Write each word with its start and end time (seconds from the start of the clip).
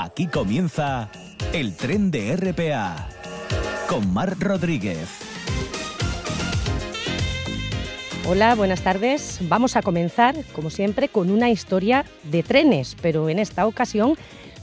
Aquí 0.00 0.28
comienza 0.28 1.10
el 1.52 1.76
tren 1.76 2.12
de 2.12 2.36
RPA 2.36 3.08
con 3.88 4.14
Mar 4.14 4.36
Rodríguez. 4.38 5.08
Hola, 8.24 8.54
buenas 8.54 8.84
tardes. 8.84 9.40
Vamos 9.48 9.74
a 9.74 9.82
comenzar, 9.82 10.36
como 10.52 10.70
siempre, 10.70 11.08
con 11.08 11.30
una 11.30 11.50
historia 11.50 12.04
de 12.22 12.44
trenes, 12.44 12.96
pero 13.02 13.28
en 13.28 13.40
esta 13.40 13.66
ocasión 13.66 14.14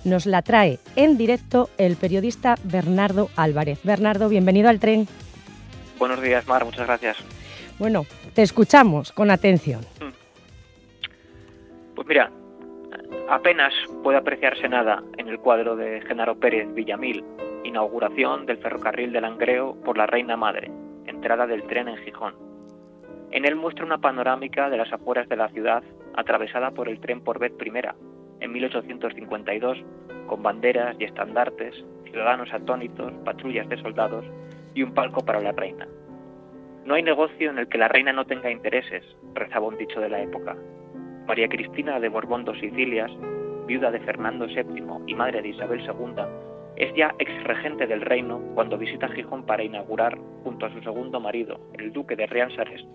nos 0.05 0.25
la 0.25 0.41
trae 0.41 0.79
en 0.95 1.17
directo 1.17 1.69
el 1.77 1.97
periodista 1.97 2.55
Bernardo 2.63 3.29
Álvarez. 3.35 3.79
Bernardo, 3.83 4.29
bienvenido 4.29 4.69
al 4.69 4.79
tren. 4.79 5.05
Buenos 5.99 6.21
días, 6.21 6.47
Mar, 6.47 6.63
muchas 6.63 6.87
gracias. 6.87 7.17
Bueno, 7.77 8.05
te 8.33 8.41
escuchamos 8.41 9.11
con 9.11 9.29
atención. 9.29 9.81
Mm. 9.99 10.13
Pues 11.93 12.07
mira, 12.07 12.31
apenas 13.29 13.73
puede 14.03 14.17
apreciarse 14.17 14.69
nada 14.69 15.03
en 15.17 15.27
el 15.27 15.39
cuadro 15.39 15.75
de 15.75 16.01
Genaro 16.01 16.39
Pérez 16.39 16.73
Villamil, 16.73 17.23
inauguración 17.63 18.45
del 18.45 18.57
ferrocarril 18.57 19.11
de 19.11 19.21
Langreo 19.21 19.75
por 19.83 19.97
la 19.97 20.05
Reina 20.05 20.37
Madre, 20.37 20.71
entrada 21.05 21.47
del 21.47 21.63
tren 21.63 21.87
en 21.87 21.97
Gijón. 21.97 22.35
En 23.31 23.45
él 23.45 23.55
muestra 23.55 23.85
una 23.85 23.97
panorámica 23.97 24.69
de 24.69 24.77
las 24.77 24.91
afueras 24.93 25.27
de 25.27 25.35
la 25.35 25.49
ciudad 25.49 25.83
atravesada 26.15 26.71
por 26.71 26.87
el 26.87 26.99
tren 26.99 27.21
por 27.21 27.39
vez 27.39 27.51
primera, 27.53 27.95
en 28.39 28.51
1852, 28.51 29.77
con 30.27 30.43
banderas 30.43 30.95
y 30.99 31.05
estandartes, 31.05 31.75
ciudadanos 32.05 32.53
atónitos, 32.53 33.11
patrullas 33.23 33.67
de 33.67 33.81
soldados 33.81 34.25
y 34.73 34.83
un 34.83 34.93
palco 34.93 35.25
para 35.25 35.41
la 35.41 35.51
reina. 35.51 35.87
No 36.85 36.93
hay 36.93 37.03
negocio 37.03 37.49
en 37.49 37.57
el 37.57 37.67
que 37.67 37.79
la 37.79 37.87
reina 37.87 38.13
no 38.13 38.25
tenga 38.25 38.51
intereses, 38.51 39.03
rezaba 39.33 39.67
un 39.67 39.77
dicho 39.77 39.99
de 39.99 40.09
la 40.09 40.21
época. 40.21 40.55
María 41.27 41.49
Cristina 41.49 41.99
de 41.99 42.09
Borbón 42.09 42.45
dos 42.45 42.59
Sicilias, 42.59 43.11
viuda 43.65 43.89
de 43.89 43.99
Fernando 43.99 44.45
VII 44.45 44.83
y 45.07 45.15
madre 45.15 45.41
de 45.41 45.49
Isabel 45.49 45.81
II, 45.81 46.23
es 46.75 46.93
ya 46.93 47.15
ex 47.17 47.43
regente 47.43 47.87
del 47.87 48.01
reino 48.01 48.39
cuando 48.53 48.77
visita 48.77 49.07
Gijón 49.07 49.43
para 49.43 49.63
inaugurar, 49.63 50.17
junto 50.43 50.67
a 50.67 50.71
su 50.71 50.81
segundo 50.81 51.19
marido, 51.19 51.59
el 51.79 51.91
duque 51.91 52.15
de 52.15 52.27
Riansares, 52.27 52.85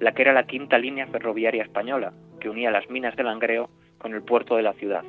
la 0.00 0.12
que 0.12 0.22
era 0.22 0.34
la 0.34 0.46
quinta 0.46 0.76
línea 0.76 1.06
ferroviaria 1.06 1.62
española, 1.62 2.12
que 2.40 2.50
unía 2.50 2.70
las 2.70 2.90
minas 2.90 3.16
de 3.16 3.24
Langreo 3.24 3.70
con 3.96 4.12
el 4.12 4.22
puerto 4.22 4.56
de 4.56 4.62
la 4.62 4.74
ciudad. 4.74 5.04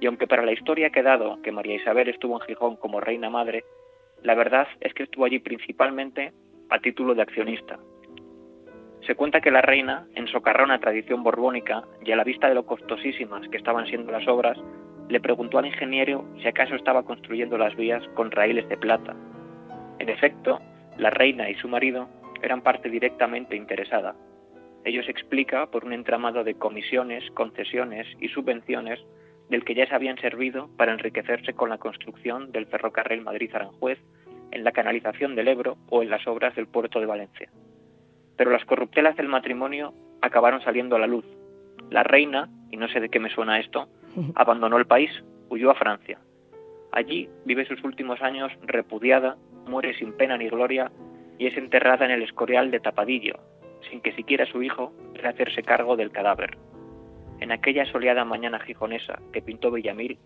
Y 0.00 0.06
aunque 0.06 0.28
para 0.28 0.44
la 0.44 0.52
historia 0.52 0.86
ha 0.86 0.90
quedado 0.90 1.42
que 1.42 1.50
María 1.50 1.74
Isabel 1.74 2.08
estuvo 2.08 2.34
en 2.34 2.46
Gijón 2.46 2.76
como 2.76 3.00
reina 3.00 3.28
madre, 3.28 3.64
la 4.22 4.36
verdad 4.36 4.68
es 4.80 4.94
que 4.94 5.02
estuvo 5.02 5.24
allí 5.24 5.40
principalmente 5.40 6.32
a 6.70 6.78
título 6.78 7.16
de 7.16 7.22
accionista. 7.22 7.78
Se 9.08 9.14
cuenta 9.14 9.40
que 9.40 9.50
la 9.50 9.62
reina, 9.62 10.06
en 10.14 10.28
socarró 10.28 10.64
una 10.64 10.80
tradición 10.80 11.22
borbónica 11.22 11.82
y 12.04 12.12
a 12.12 12.16
la 12.16 12.24
vista 12.24 12.46
de 12.46 12.54
lo 12.54 12.66
costosísimas 12.66 13.48
que 13.48 13.56
estaban 13.56 13.86
siendo 13.86 14.12
las 14.12 14.28
obras, 14.28 14.58
le 15.08 15.18
preguntó 15.18 15.58
al 15.58 15.64
ingeniero 15.64 16.26
si 16.42 16.46
acaso 16.46 16.74
estaba 16.74 17.04
construyendo 17.04 17.56
las 17.56 17.74
vías 17.74 18.06
con 18.14 18.30
raíles 18.30 18.68
de 18.68 18.76
plata. 18.76 19.16
En 19.98 20.10
efecto, 20.10 20.60
la 20.98 21.08
reina 21.08 21.48
y 21.48 21.54
su 21.54 21.68
marido 21.68 22.06
eran 22.42 22.60
parte 22.60 22.90
directamente 22.90 23.56
interesada, 23.56 24.14
Ello 24.84 25.02
se 25.02 25.10
explica 25.10 25.66
por 25.66 25.84
un 25.84 25.92
entramado 25.92 26.44
de 26.44 26.54
comisiones, 26.54 27.28
concesiones 27.32 28.06
y 28.20 28.28
subvenciones 28.28 29.00
del 29.48 29.64
que 29.64 29.74
ya 29.74 29.86
se 29.86 29.94
habían 29.94 30.18
servido 30.18 30.68
para 30.76 30.92
enriquecerse 30.92 31.54
con 31.54 31.68
la 31.70 31.78
construcción 31.78 32.52
del 32.52 32.66
ferrocarril 32.66 33.22
Madrid-Aranjuez, 33.22 33.98
en 34.50 34.64
la 34.64 34.72
canalización 34.72 35.34
del 35.34 35.48
Ebro 35.48 35.76
o 35.90 36.02
en 36.02 36.10
las 36.10 36.26
obras 36.26 36.54
del 36.56 36.68
puerto 36.68 37.00
de 37.00 37.06
Valencia. 37.06 37.50
Pero 38.38 38.50
las 38.50 38.64
corruptelas 38.64 39.16
del 39.16 39.28
matrimonio 39.28 39.92
acabaron 40.22 40.62
saliendo 40.62 40.96
a 40.96 40.98
la 40.98 41.06
luz. 41.06 41.26
La 41.90 42.02
reina, 42.02 42.48
y 42.70 42.78
no 42.78 42.88
sé 42.88 43.00
de 43.00 43.10
qué 43.10 43.20
me 43.20 43.28
suena 43.28 43.60
esto, 43.60 43.88
abandonó 44.34 44.78
el 44.78 44.86
país, 44.86 45.10
huyó 45.50 45.70
a 45.70 45.74
Francia. 45.74 46.18
Allí 46.92 47.28
vive 47.44 47.66
sus 47.66 47.84
últimos 47.84 48.22
años 48.22 48.50
repudiada, 48.62 49.36
muere 49.66 49.94
sin 49.98 50.14
pena 50.14 50.38
ni 50.38 50.48
gloria 50.48 50.90
y 51.38 51.46
es 51.46 51.56
enterrada 51.56 52.06
en 52.06 52.12
el 52.12 52.22
Escorial 52.22 52.70
de 52.70 52.80
Tapadillo, 52.80 53.38
sin 53.90 54.00
que 54.00 54.12
siquiera 54.12 54.46
su 54.46 54.62
hijo 54.62 54.92
pudiera 55.08 55.30
hacerse 55.30 55.62
cargo 55.62 55.96
del 55.96 56.10
cadáver. 56.10 56.56
En 57.40 57.52
aquella 57.52 57.84
soleada 57.86 58.24
mañana 58.24 58.58
gijonesa 58.60 59.20
que 59.32 59.42
pintó 59.42 59.70
Villamil, 59.70 60.18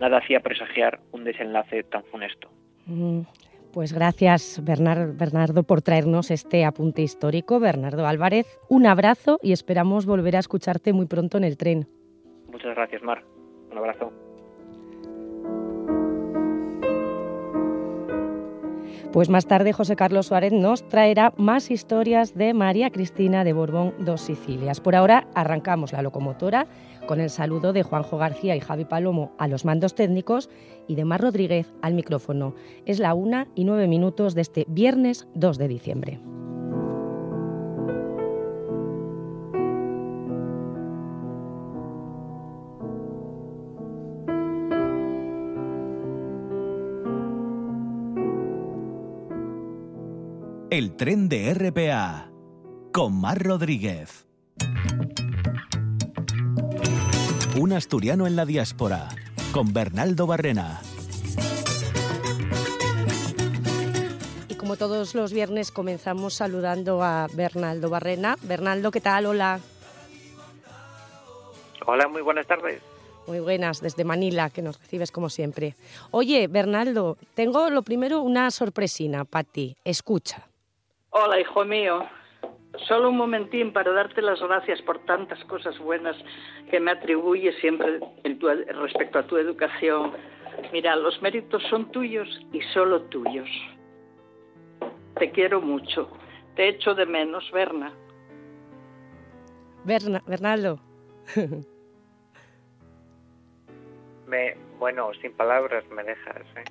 nada 0.00 0.18
hacía 0.18 0.40
presagiar 0.40 1.00
un 1.12 1.24
desenlace 1.24 1.82
tan 1.84 2.04
funesto. 2.04 2.48
Mm, 2.86 3.20
pues 3.78 3.92
gracias 3.92 4.60
Bernardo 4.64 5.62
por 5.62 5.82
traernos 5.82 6.32
este 6.32 6.64
apunte 6.64 7.02
histórico. 7.02 7.60
Bernardo 7.60 8.08
Álvarez, 8.08 8.58
un 8.68 8.88
abrazo 8.88 9.38
y 9.40 9.52
esperamos 9.52 10.04
volver 10.04 10.34
a 10.34 10.40
escucharte 10.40 10.92
muy 10.92 11.06
pronto 11.06 11.38
en 11.38 11.44
el 11.44 11.56
tren. 11.56 11.86
Muchas 12.50 12.74
gracias, 12.74 13.04
Mar. 13.04 13.22
Un 13.70 13.78
abrazo. 13.78 14.12
Pues 19.12 19.30
más 19.30 19.46
tarde 19.46 19.72
José 19.72 19.96
Carlos 19.96 20.26
Suárez 20.26 20.52
nos 20.52 20.86
traerá 20.86 21.32
más 21.38 21.70
historias 21.70 22.34
de 22.34 22.52
María 22.52 22.90
Cristina 22.90 23.42
de 23.42 23.54
Borbón 23.54 23.94
dos 23.98 24.20
Sicilias. 24.20 24.80
Por 24.80 24.94
ahora 24.94 25.26
arrancamos 25.34 25.92
la 25.92 26.02
locomotora 26.02 26.66
con 27.06 27.18
el 27.18 27.30
saludo 27.30 27.72
de 27.72 27.82
Juanjo 27.82 28.18
García 28.18 28.54
y 28.54 28.60
Javi 28.60 28.84
Palomo 28.84 29.32
a 29.38 29.48
los 29.48 29.64
mandos 29.64 29.94
técnicos 29.94 30.50
y 30.86 30.94
de 30.94 31.06
Mar 31.06 31.22
Rodríguez 31.22 31.72
al 31.80 31.94
micrófono. 31.94 32.54
Es 32.84 32.98
la 32.98 33.14
una 33.14 33.48
y 33.54 33.64
nueve 33.64 33.88
minutos 33.88 34.34
de 34.34 34.42
este 34.42 34.66
viernes 34.68 35.26
2 35.34 35.56
de 35.56 35.68
diciembre. 35.68 36.20
El 50.78 50.94
tren 50.94 51.28
de 51.28 51.52
RPA 51.54 52.30
con 52.92 53.20
Mar 53.20 53.42
Rodríguez. 53.42 54.28
Un 57.60 57.72
asturiano 57.72 58.28
en 58.28 58.36
la 58.36 58.46
diáspora 58.46 59.08
con 59.50 59.72
Bernaldo 59.72 60.28
Barrena. 60.28 60.80
Y 64.48 64.54
como 64.54 64.76
todos 64.76 65.16
los 65.16 65.32
viernes 65.32 65.72
comenzamos 65.72 66.34
saludando 66.34 67.02
a 67.02 67.26
Bernaldo 67.34 67.90
Barrena. 67.90 68.36
Bernaldo, 68.42 68.92
¿qué 68.92 69.00
tal? 69.00 69.26
Hola. 69.26 69.58
Hola, 71.86 72.06
muy 72.06 72.22
buenas 72.22 72.46
tardes. 72.46 72.80
Muy 73.26 73.40
buenas, 73.40 73.80
desde 73.80 74.04
Manila, 74.04 74.48
que 74.48 74.62
nos 74.62 74.78
recibes 74.78 75.10
como 75.10 75.28
siempre. 75.28 75.74
Oye, 76.12 76.46
Bernaldo, 76.46 77.18
tengo 77.34 77.68
lo 77.68 77.82
primero 77.82 78.22
una 78.22 78.52
sorpresina 78.52 79.24
para 79.24 79.42
ti. 79.42 79.76
Escucha. 79.84 80.47
Hola, 81.20 81.40
hijo 81.40 81.64
mío. 81.64 82.06
Solo 82.86 83.08
un 83.08 83.16
momentín 83.16 83.72
para 83.72 83.90
darte 83.90 84.22
las 84.22 84.40
gracias 84.40 84.80
por 84.82 85.04
tantas 85.04 85.42
cosas 85.46 85.76
buenas 85.80 86.14
que 86.70 86.78
me 86.78 86.92
atribuyes 86.92 87.56
siempre 87.60 87.98
en 88.22 88.38
respecto 88.80 89.18
a 89.18 89.26
tu 89.26 89.36
educación. 89.36 90.12
Mira, 90.72 90.94
los 90.94 91.20
méritos 91.20 91.60
son 91.70 91.90
tuyos 91.90 92.28
y 92.52 92.60
solo 92.72 93.02
tuyos. 93.04 93.48
Te 95.18 95.32
quiero 95.32 95.60
mucho. 95.60 96.08
Te 96.54 96.68
echo 96.68 96.94
de 96.94 97.06
menos, 97.06 97.50
Berna. 97.52 97.92
Berna, 99.82 100.22
Bernardo. 100.24 100.78
me, 104.28 104.56
bueno, 104.78 105.10
sin 105.20 105.32
palabras 105.32 105.84
me 105.90 106.04
dejas. 106.04 106.46
¿eh? 106.54 106.64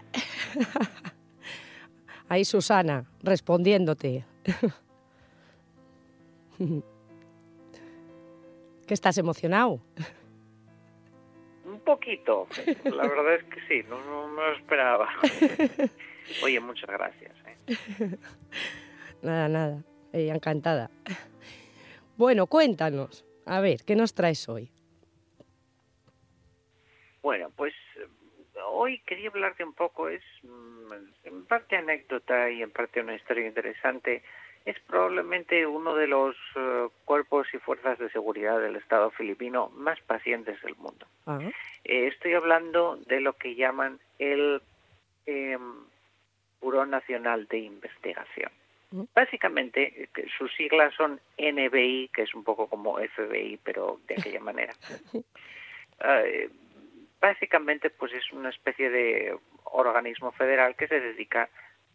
Ahí 2.30 2.46
Susana, 2.46 3.04
respondiéndote. 3.24 4.26
¿Qué 8.88 8.94
estás 8.94 9.18
emocionado? 9.18 9.82
Un 11.66 11.80
poquito, 11.82 12.48
la 12.86 13.04
verdad 13.08 13.36
es 13.36 13.44
que 13.46 13.60
sí, 13.68 13.84
no, 13.90 14.28
me 14.30 14.42
lo 14.42 14.54
esperaba. 14.54 15.10
Oye, 16.44 16.60
muchas 16.60 16.90
gracias. 16.90 17.36
¿eh? 17.46 18.18
Nada, 19.22 19.50
nada, 19.50 19.84
ella 20.14 20.34
encantada. 20.36 20.90
Bueno, 22.16 22.48
cuéntanos, 22.48 23.26
a 23.46 23.60
ver, 23.60 23.84
¿qué 23.86 23.96
nos 23.96 24.14
traes 24.14 24.48
hoy? 24.48 24.72
Bueno, 27.22 27.52
pues 27.56 27.74
hoy 28.78 29.00
quería 29.00 29.30
hablarte 29.30 29.64
un 29.64 29.74
poco, 29.74 30.08
es 30.08 30.22
mm, 30.44 31.28
en 31.28 31.46
parte 31.46 31.76
anécdota 31.76 32.50
y 32.50 32.62
en 32.62 32.72
parte 32.72 33.02
una 33.02 33.16
historia 33.16 33.48
interesante. 33.48 34.22
Es 34.66 34.78
probablemente 34.82 35.66
uno 35.66 35.96
de 35.96 36.08
los 36.08 36.36
eh, 36.56 36.88
cuerpos 37.06 37.48
y 37.54 37.58
fuerzas 37.58 37.98
de 38.00 38.10
seguridad 38.10 38.60
del 38.60 38.76
Estado 38.76 39.10
filipino 39.12 39.70
más 39.70 40.00
pacientes 40.02 40.62
del 40.62 40.76
mundo. 40.76 41.08
Eh, 41.86 42.08
estoy 42.08 42.34
hablando 42.34 42.98
de 43.08 43.22
lo 43.22 43.34
que 43.34 43.56
llaman 43.56 44.00
el 44.20 44.62
eh, 45.26 45.58
Buró 46.62 46.86
Nacional 46.86 47.48
de 47.48 47.60
Investigación. 47.60 48.52
Básicamente, 49.14 50.10
sus 50.38 50.54
siglas 50.56 50.94
son 50.96 51.20
NBI, 51.38 52.10
que 52.14 52.22
es 52.22 52.34
un 52.34 52.46
poco 52.46 52.68
como 52.68 52.98
FBI, 52.98 53.60
pero 53.64 54.00
de 54.08 54.16
aquella 54.16 54.40
manera. 54.50 54.74
Básicamente 57.20 57.90
pues 57.90 58.14
es 58.14 58.32
una 58.32 58.50
especie 58.50 58.90
de 58.90 59.38
organismo 59.66 60.32
federal 60.32 60.76
que 60.76 60.88
se 60.88 61.00
dedica 61.00 61.50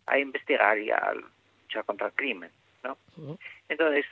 a 0.07 0.19
investigar 0.19 0.79
y 0.79 0.91
a 0.91 1.13
luchar 1.15 1.85
contra 1.85 2.09
el 2.09 2.13
crimen, 2.15 2.51
¿no? 2.83 2.99
Entonces, 3.69 4.05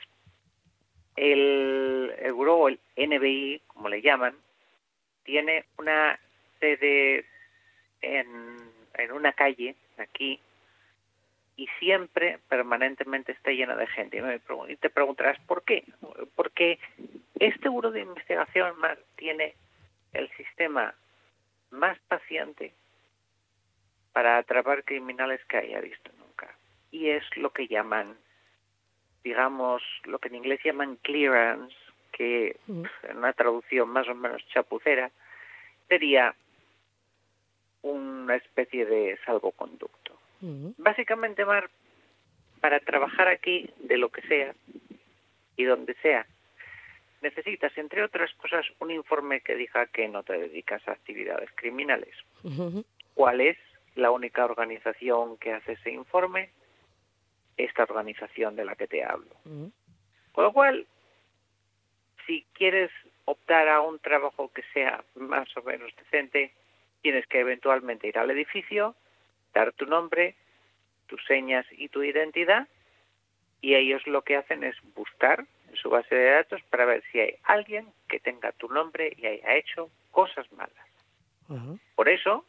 el, 1.15 2.13
el 2.19 2.79
el 2.95 3.09
NBI, 3.09 3.61
como 3.67 3.89
le 3.89 4.01
llaman, 4.01 4.35
tiene 5.23 5.65
una 5.77 6.19
sede 6.59 7.25
en, 8.01 8.57
en 8.95 9.11
una 9.11 9.33
calle 9.33 9.75
aquí 9.97 10.39
y 11.57 11.67
siempre 11.79 12.39
permanentemente 12.49 13.33
está 13.33 13.51
llena 13.51 13.75
de 13.75 13.87
gente. 13.87 14.23
Y, 14.67 14.75
te 14.77 14.89
preguntarás, 14.89 15.39
¿por 15.41 15.63
qué? 15.63 15.83
Porque 16.35 16.79
este 17.39 17.69
Buró 17.69 17.91
de 17.91 18.01
Investigación 18.01 18.73
tiene 19.15 19.53
el 20.13 20.29
sistema 20.31 20.93
más 21.71 21.97
paciente 22.07 22.73
para 24.13 24.37
atrapar 24.37 24.83
criminales 24.83 25.43
que 25.45 25.57
haya 25.57 25.79
visto 25.79 26.11
nunca. 26.19 26.53
Y 26.91 27.09
es 27.09 27.23
lo 27.37 27.51
que 27.51 27.67
llaman, 27.67 28.17
digamos, 29.23 29.81
lo 30.03 30.19
que 30.19 30.27
en 30.27 30.35
inglés 30.35 30.59
llaman 30.63 30.97
clearance, 30.97 31.75
que 32.11 32.57
en 32.67 33.17
una 33.17 33.33
traducción 33.33 33.89
más 33.89 34.07
o 34.07 34.15
menos 34.15 34.45
chapucera 34.47 35.11
sería 35.87 36.35
una 37.81 38.35
especie 38.35 38.85
de 38.85 39.17
salvoconducto. 39.25 40.17
Básicamente, 40.77 41.45
Mar, 41.45 41.69
para 42.61 42.79
trabajar 42.79 43.27
aquí 43.27 43.69
de 43.77 43.97
lo 43.97 44.09
que 44.09 44.21
sea 44.23 44.53
y 45.55 45.63
donde 45.65 45.93
sea, 45.95 46.25
necesitas, 47.21 47.75
entre 47.77 48.03
otras 48.03 48.33
cosas, 48.35 48.65
un 48.79 48.91
informe 48.91 49.41
que 49.41 49.55
diga 49.55 49.87
que 49.87 50.07
no 50.07 50.23
te 50.23 50.37
dedicas 50.37 50.85
a 50.87 50.91
actividades 50.91 51.49
criminales. 51.55 52.15
¿Cuál 53.13 53.41
es 53.41 53.57
la 53.95 54.11
única 54.11 54.45
organización 54.45 55.37
que 55.37 55.53
hace 55.53 55.73
ese 55.73 55.91
informe? 55.91 56.49
Esta 57.57 57.83
organización 57.83 58.55
de 58.55 58.65
la 58.65 58.75
que 58.75 58.87
te 58.87 59.03
hablo. 59.03 59.35
Con 60.31 60.43
lo 60.43 60.53
cual, 60.53 60.87
si 62.25 62.45
quieres 62.53 62.91
optar 63.25 63.67
a 63.69 63.81
un 63.81 63.99
trabajo 63.99 64.51
que 64.53 64.63
sea 64.73 65.03
más 65.15 65.55
o 65.57 65.61
menos 65.63 65.91
decente, 65.95 66.51
tienes 67.01 67.27
que 67.27 67.39
eventualmente 67.39 68.07
ir 68.07 68.17
al 68.17 68.31
edificio, 68.31 68.95
dar 69.53 69.73
tu 69.73 69.85
nombre, 69.85 70.35
tus 71.07 71.23
señas 71.25 71.65
y 71.71 71.89
tu 71.89 72.03
identidad 72.03 72.67
y 73.61 73.75
ellos 73.75 74.05
lo 74.07 74.23
que 74.23 74.35
hacen 74.35 74.63
es 74.63 74.75
buscar 74.95 75.45
en 75.71 75.77
su 75.77 75.89
base 75.89 76.13
de 76.13 76.31
datos 76.31 76.61
para 76.69 76.85
ver 76.85 77.03
si 77.11 77.19
hay 77.19 77.35
alguien 77.43 77.87
que 78.07 78.19
tenga 78.19 78.51
tu 78.51 78.67
nombre 78.67 79.13
y 79.17 79.25
haya 79.25 79.55
hecho 79.55 79.89
cosas 80.11 80.51
malas. 80.51 80.75
Por 81.95 82.07
eso, 82.07 82.45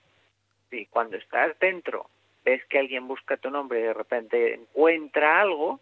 si 0.71 0.87
cuando 0.87 1.17
estás 1.17 1.59
dentro 1.59 2.09
ves 2.45 2.65
que 2.67 2.79
alguien 2.79 3.09
busca 3.09 3.37
tu 3.37 3.51
nombre 3.51 3.81
y 3.81 3.83
de 3.83 3.95
repente 3.95 4.55
encuentra 4.55 5.41
algo, 5.41 5.81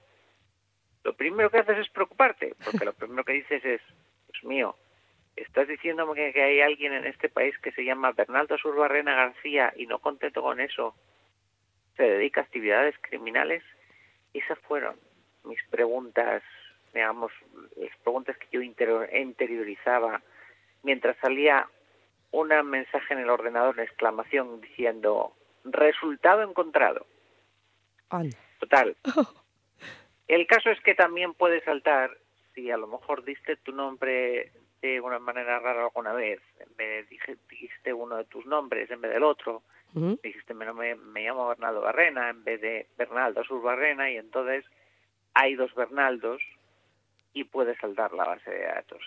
lo 1.04 1.14
primero 1.14 1.50
que 1.50 1.58
haces 1.58 1.78
es 1.78 1.88
preocuparte, 1.90 2.54
porque 2.64 2.84
lo 2.84 2.92
primero 3.00 3.25
que 3.25 3.32
dices 3.32 3.64
es, 3.64 3.81
Dios 4.32 4.44
mío, 4.44 4.76
estás 5.37 5.69
diciéndome 5.69 6.32
que, 6.32 6.42
hay 6.42 6.60
alguien 6.60 6.92
en 6.92 7.06
este 7.06 7.28
país 7.28 7.56
que 7.58 7.72
se 7.72 7.84
llama 7.84 8.12
Bernardo 8.12 8.58
Surbarrena 8.58 9.14
García 9.14 9.72
y 9.76 9.87
no 9.87 9.98
contento 9.98 10.42
con 10.42 10.60
eso, 10.60 10.94
se 11.96 12.02
dedica 12.04 12.40
a 12.40 12.44
actividades 12.44 12.94
criminales. 13.00 13.62
Esas 14.32 14.58
fueron 14.60 14.96
mis 15.44 15.62
preguntas, 15.69 16.42
digamos, 16.92 17.32
las 17.76 17.96
preguntas 17.98 18.37
que 18.38 18.48
yo 18.50 18.62
interiorizaba 18.62 20.22
mientras 20.82 21.16
salía 21.19 21.66
un 22.32 22.48
mensaje 22.64 23.14
en 23.14 23.20
el 23.20 23.31
ordenador 23.31 23.78
en 23.78 23.84
exclamación 23.84 24.60
diciendo 24.60 25.34
resultado 25.64 26.42
encontrado. 26.42 27.06
Total. 28.58 28.96
El 30.28 30.46
caso 30.46 30.70
es 30.70 30.81
que 30.82 30.94
también 30.94 31.34
puede 31.34 31.62
saltar 31.64 32.10
si 32.54 32.70
a 32.70 32.76
lo 32.76 32.87
mejor 32.87 33.25
diste 33.25 33.56
tu 33.56 33.72
nombre 33.72 34.52
de 34.81 35.00
una 35.00 35.19
manera 35.19 35.58
rara 35.58 35.82
alguna 35.82 36.12
vez, 36.12 36.40
de 36.78 37.04
dijiste 37.04 37.92
uno 37.92 38.16
de 38.16 38.25
tus 38.25 38.46
nombres 38.46 38.90
en 38.90 39.00
vez 39.00 39.12
del 39.12 39.25
otro, 39.25 39.62
dijiste 39.92 40.54
me, 40.54 40.94
me, 40.94 41.22
llamo 41.22 41.48
Bernaldo 41.48 41.81
Barrena 41.81 42.31
en 42.31 42.44
vez 42.44 42.60
de 42.60 42.87
Bernaldo 42.96 43.44
Sur 43.44 43.60
Barrena 43.60 44.10
y 44.10 44.16
entonces 44.16 44.64
hay 45.34 45.54
dos 45.56 45.75
Bernaldos 45.75 46.40
y 47.32 47.44
puedes 47.44 47.79
saltar 47.79 48.12
la 48.12 48.25
base 48.25 48.50
de 48.50 48.65
datos. 48.67 49.03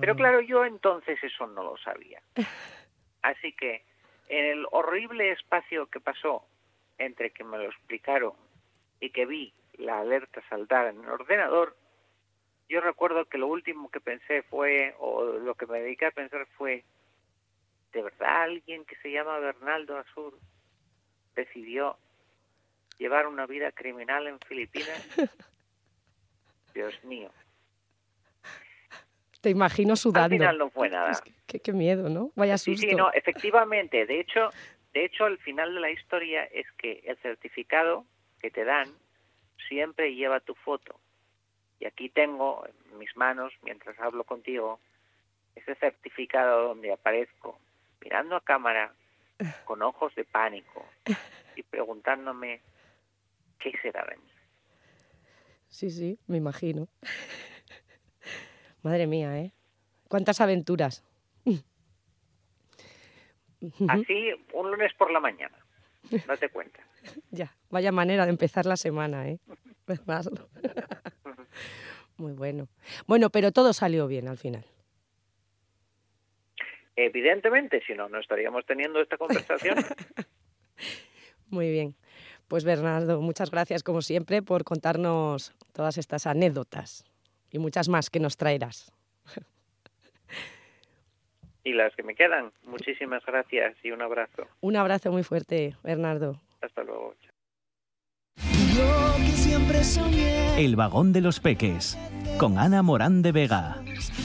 Pero 0.00 0.14
claro, 0.14 0.40
yo 0.40 0.64
entonces 0.64 1.18
eso 1.22 1.46
no 1.46 1.62
lo 1.62 1.76
sabía. 1.78 2.22
Así 3.22 3.52
que 3.52 3.82
en 4.28 4.44
el 4.44 4.66
horrible 4.70 5.32
espacio 5.32 5.86
que 5.86 6.00
pasó 6.00 6.44
entre 6.98 7.30
que 7.30 7.44
me 7.44 7.58
lo 7.58 7.64
explicaron 7.64 8.32
y 9.00 9.10
que 9.10 9.26
vi 9.26 9.52
la 9.74 10.00
alerta 10.00 10.42
saltar 10.48 10.88
en 10.88 11.02
el 11.02 11.08
ordenador, 11.08 11.76
yo 12.68 12.80
recuerdo 12.80 13.24
que 13.24 13.38
lo 13.38 13.46
último 13.46 13.90
que 13.90 14.00
pensé 14.00 14.42
fue, 14.42 14.94
o 14.98 15.24
lo 15.24 15.54
que 15.54 15.66
me 15.66 15.80
dediqué 15.80 16.06
a 16.06 16.10
pensar 16.10 16.46
fue, 16.58 16.84
¿de 17.92 18.02
verdad 18.02 18.42
alguien 18.42 18.84
que 18.84 18.96
se 18.96 19.10
llama 19.10 19.38
Bernaldo 19.38 19.96
Azur 19.96 20.38
decidió 21.34 21.96
llevar 22.98 23.26
una 23.26 23.46
vida 23.46 23.72
criminal 23.72 24.26
en 24.26 24.38
Filipinas? 24.40 25.08
Dios 26.74 27.02
mío. 27.04 27.30
Te 29.40 29.50
imagino 29.50 29.96
sudando. 29.96 30.34
Al 30.34 30.40
final 30.40 30.58
no 30.58 30.70
fue 30.70 30.90
nada. 30.90 31.12
qué, 31.46 31.72
miedo, 31.72 32.08
¿no? 32.08 32.32
Vaya 32.34 32.58
susto. 32.58 32.80
Sí, 32.80 32.90
sí, 32.90 32.96
no, 32.96 33.12
efectivamente. 33.12 34.04
De 34.04 34.20
hecho, 34.20 34.50
de 34.92 35.04
hecho, 35.04 35.26
el 35.26 35.38
final 35.38 35.74
de 35.74 35.80
la 35.80 35.90
historia 35.90 36.44
es 36.44 36.66
que 36.72 37.02
el 37.04 37.16
certificado 37.18 38.04
que 38.40 38.50
te 38.50 38.64
dan 38.64 38.88
siempre 39.68 40.14
lleva 40.14 40.40
tu 40.40 40.54
foto. 40.54 40.98
Y 41.78 41.86
aquí 41.86 42.08
tengo 42.08 42.66
en 42.66 42.98
mis 42.98 43.16
manos, 43.16 43.52
mientras 43.62 43.98
hablo 44.00 44.24
contigo, 44.24 44.80
ese 45.54 45.74
certificado 45.76 46.68
donde 46.68 46.92
aparezco 46.92 47.58
mirando 48.02 48.36
a 48.36 48.40
cámara 48.40 48.92
con 49.64 49.82
ojos 49.82 50.14
de 50.14 50.24
pánico 50.24 50.84
y 51.54 51.62
preguntándome 51.62 52.60
qué 53.58 53.72
será 53.82 54.04
de 54.06 54.16
mí. 54.16 54.32
Sí, 55.68 55.90
sí, 55.90 56.18
me 56.26 56.38
imagino. 56.38 56.88
Madre 58.82 59.06
mía, 59.06 59.38
¿eh? 59.38 59.52
¿Cuántas 60.08 60.40
aventuras? 60.40 61.04
Así, 63.88 64.30
un 64.52 64.70
lunes 64.70 64.92
por 64.94 65.10
la 65.10 65.20
mañana. 65.20 65.58
Date 66.26 66.48
cuenta. 66.48 66.80
ya, 67.30 67.54
vaya 67.70 67.92
manera 67.92 68.24
de 68.24 68.30
empezar 68.30 68.66
la 68.66 68.76
semana, 68.76 69.28
¿eh? 69.28 69.40
Muy 72.16 72.32
bueno. 72.32 72.68
Bueno, 73.06 73.30
pero 73.30 73.52
todo 73.52 73.72
salió 73.72 74.06
bien 74.06 74.28
al 74.28 74.38
final. 74.38 74.64
Evidentemente, 76.96 77.80
si 77.86 77.94
no, 77.94 78.08
no 78.08 78.18
estaríamos 78.18 78.66
teniendo 78.66 79.00
esta 79.00 79.16
conversación. 79.16 79.76
Muy 81.48 81.70
bien. 81.70 81.94
Pues 82.48 82.64
Bernardo, 82.64 83.20
muchas 83.20 83.50
gracias 83.50 83.82
como 83.82 84.02
siempre 84.02 84.42
por 84.42 84.64
contarnos 84.64 85.54
todas 85.72 85.98
estas 85.98 86.26
anécdotas 86.26 87.04
y 87.50 87.58
muchas 87.58 87.88
más 87.88 88.10
que 88.10 88.20
nos 88.20 88.36
traerás. 88.36 88.92
Y 91.64 91.74
las 91.74 91.94
que 91.94 92.02
me 92.02 92.14
quedan, 92.14 92.50
muchísimas 92.64 93.22
gracias 93.26 93.76
y 93.82 93.90
un 93.90 94.00
abrazo. 94.00 94.46
Un 94.60 94.76
abrazo 94.76 95.12
muy 95.12 95.22
fuerte, 95.22 95.76
Bernardo. 95.82 96.40
Hasta 96.62 96.82
luego. 96.82 97.14
El 100.56 100.76
vagón 100.76 101.12
de 101.12 101.20
los 101.20 101.40
peques, 101.40 101.98
con 102.38 102.58
Ana 102.58 102.82
Morán 102.82 103.20
de 103.22 103.32
Vega. 103.32 103.76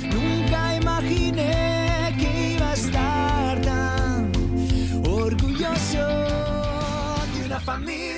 Nunca 0.03 0.75
imaginé 0.75 2.15
que 2.17 2.53
iba 2.53 2.69
a 2.69 2.73
estar 2.73 3.61
tan 3.61 4.31
orgulloso 5.05 6.07
de 7.33 7.45
una 7.45 7.59
familia. 7.59 8.12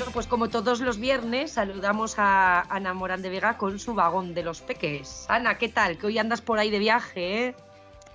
Bueno, 0.00 0.14
pues 0.14 0.26
como 0.26 0.48
todos 0.48 0.80
los 0.80 0.98
viernes, 0.98 1.52
saludamos 1.52 2.14
a 2.16 2.62
Ana 2.74 2.94
Morán 2.94 3.20
de 3.20 3.28
Vega 3.28 3.58
con 3.58 3.78
su 3.78 3.92
vagón 3.92 4.32
de 4.32 4.42
los 4.42 4.62
peques. 4.62 5.26
Ana, 5.28 5.58
¿qué 5.58 5.68
tal? 5.68 5.98
Que 5.98 6.06
hoy 6.06 6.16
andas 6.16 6.40
por 6.40 6.58
ahí 6.58 6.70
de 6.70 6.78
viaje, 6.78 7.48
¿eh? 7.48 7.54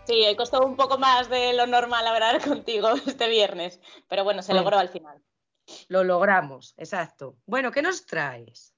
Sí, 0.08 0.25
he 0.25 0.36
costado 0.36 0.65
un 0.65 0.77
poco 0.77 0.98
más 0.98 1.30
de 1.30 1.54
lo 1.54 1.68
normal 1.68 2.08
hablar 2.08 2.42
contigo 2.44 2.89
este 3.06 3.30
viernes, 3.30 3.80
pero 4.10 4.24
bueno, 4.24 4.42
se 4.42 4.56
logró 4.56 4.80
al 4.80 4.89
final. 4.89 5.22
Lo 5.88 6.04
logramos, 6.04 6.74
exacto. 6.77 7.36
Bueno, 7.46 7.72
¿qué 7.72 7.84
nos 7.84 8.08
traes? 8.08 8.75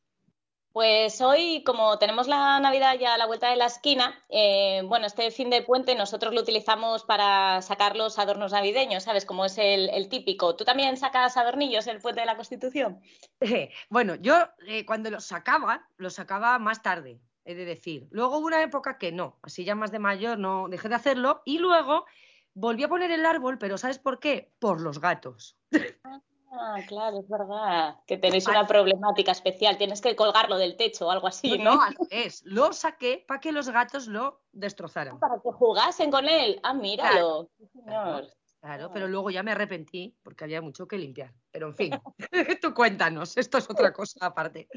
Pues 0.77 1.21
hoy, 1.21 1.63
como 1.63 1.97
tenemos 1.97 2.27
la 2.27 2.59
Navidad 2.59 2.99
ya 2.99 3.15
a 3.15 3.17
la 3.17 3.25
vuelta 3.25 3.49
de 3.49 3.55
la 3.55 3.65
esquina, 3.65 4.23
eh, 4.29 4.83
bueno, 4.85 5.07
este 5.07 5.31
fin 5.31 5.49
de 5.49 5.63
puente 5.63 5.95
nosotros 5.95 6.35
lo 6.35 6.41
utilizamos 6.41 7.03
para 7.03 7.63
sacar 7.63 7.95
los 7.95 8.19
adornos 8.19 8.51
navideños, 8.51 9.01
¿sabes? 9.01 9.25
Como 9.25 9.45
es 9.45 9.57
el, 9.57 10.07
típico. 10.07 10.55
¿Tú 10.55 10.65
también 10.65 10.95
sacas 10.95 11.35
adornillos 11.35 11.87
el 11.87 11.99
puente 11.99 12.19
de 12.19 12.27
la 12.27 12.35
Constitución? 12.35 13.01
bueno, 13.89 14.13
yo 14.17 14.35
eh, 14.67 14.85
cuando 14.85 15.09
los 15.09 15.25
sacaba, 15.25 15.89
los 15.97 16.13
sacaba 16.13 16.59
más 16.59 16.83
tarde. 16.83 17.21
he 17.43 17.55
de 17.55 17.65
decir. 17.65 18.07
Luego 18.11 18.37
hubo 18.37 18.45
una 18.45 18.61
época 18.61 18.99
que 18.99 19.11
no, 19.11 19.39
así 19.41 19.65
ya 19.65 19.73
más 19.73 19.91
de 19.91 19.97
mayor 19.97 20.37
no 20.37 20.67
dejé 20.69 20.89
de 20.89 20.95
hacerlo 20.95 21.41
y 21.43 21.57
luego 21.57 22.05
volví 22.53 22.83
a 22.83 22.87
poner 22.87 23.09
el 23.09 23.25
árbol, 23.25 23.57
pero 23.57 23.79
¿sabes 23.79 23.97
por 23.97 24.19
qué? 24.19 24.53
Por 24.59 24.79
los 24.79 25.01
gatos. 25.01 25.57
Ah, 26.51 26.79
claro, 26.87 27.19
es 27.19 27.27
verdad. 27.27 27.97
Que 28.05 28.17
tenéis 28.17 28.47
una 28.47 28.65
problemática 28.65 29.31
especial. 29.31 29.77
Tienes 29.77 30.01
que 30.01 30.15
colgarlo 30.15 30.57
del 30.57 30.77
techo 30.77 31.07
o 31.07 31.11
algo 31.11 31.27
así, 31.27 31.57
¿no? 31.57 31.75
No, 31.75 31.81
revés. 32.09 32.41
Lo 32.45 32.73
saqué 32.73 33.23
para 33.27 33.39
que 33.39 33.51
los 33.51 33.69
gatos 33.69 34.07
lo 34.07 34.41
destrozaran. 34.51 35.19
Para 35.19 35.35
que 35.35 35.51
jugasen 35.51 36.09
con 36.09 36.27
él. 36.27 36.59
Ah, 36.63 36.73
míralo. 36.73 37.49
Sí, 37.57 37.67
señor. 37.67 38.27
Claro, 38.59 38.89
pero 38.91 39.07
luego 39.07 39.29
ya 39.29 39.43
me 39.43 39.51
arrepentí 39.51 40.17
porque 40.23 40.43
había 40.43 40.61
mucho 40.61 40.87
que 40.87 40.97
limpiar. 40.97 41.33
Pero 41.51 41.67
en 41.67 41.75
fin, 41.75 41.91
tú 42.61 42.73
cuéntanos, 42.73 43.37
esto 43.37 43.57
es 43.59 43.69
otra 43.69 43.93
cosa 43.93 44.25
aparte. 44.25 44.67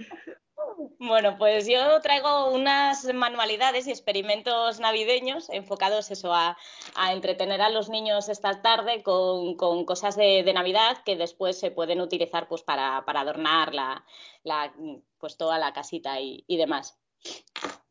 Bueno, 1.03 1.39
pues 1.39 1.67
yo 1.67 1.99
traigo 2.03 2.51
unas 2.51 3.11
manualidades 3.15 3.87
y 3.87 3.91
experimentos 3.91 4.81
navideños 4.81 5.49
enfocados 5.49 6.11
eso 6.11 6.35
a, 6.35 6.59
a 6.95 7.13
entretener 7.15 7.63
a 7.63 7.71
los 7.71 7.89
niños 7.89 8.29
esta 8.29 8.61
tarde 8.61 9.03
con, 9.03 9.57
con 9.57 9.87
cosas 9.87 10.15
de, 10.17 10.43
de, 10.43 10.53
Navidad 10.53 10.99
que 11.03 11.17
después 11.17 11.59
se 11.59 11.71
pueden 11.71 12.03
utilizar 12.03 12.49
pues 12.49 12.63
para, 12.63 13.03
para 13.07 13.21
adornar 13.21 13.73
la, 13.75 14.05
la, 14.45 14.75
pues 15.17 15.39
toda 15.39 15.59
la 15.59 15.73
casita 15.73 16.21
y, 16.21 16.45
y 16.47 16.59
demás. 16.59 16.99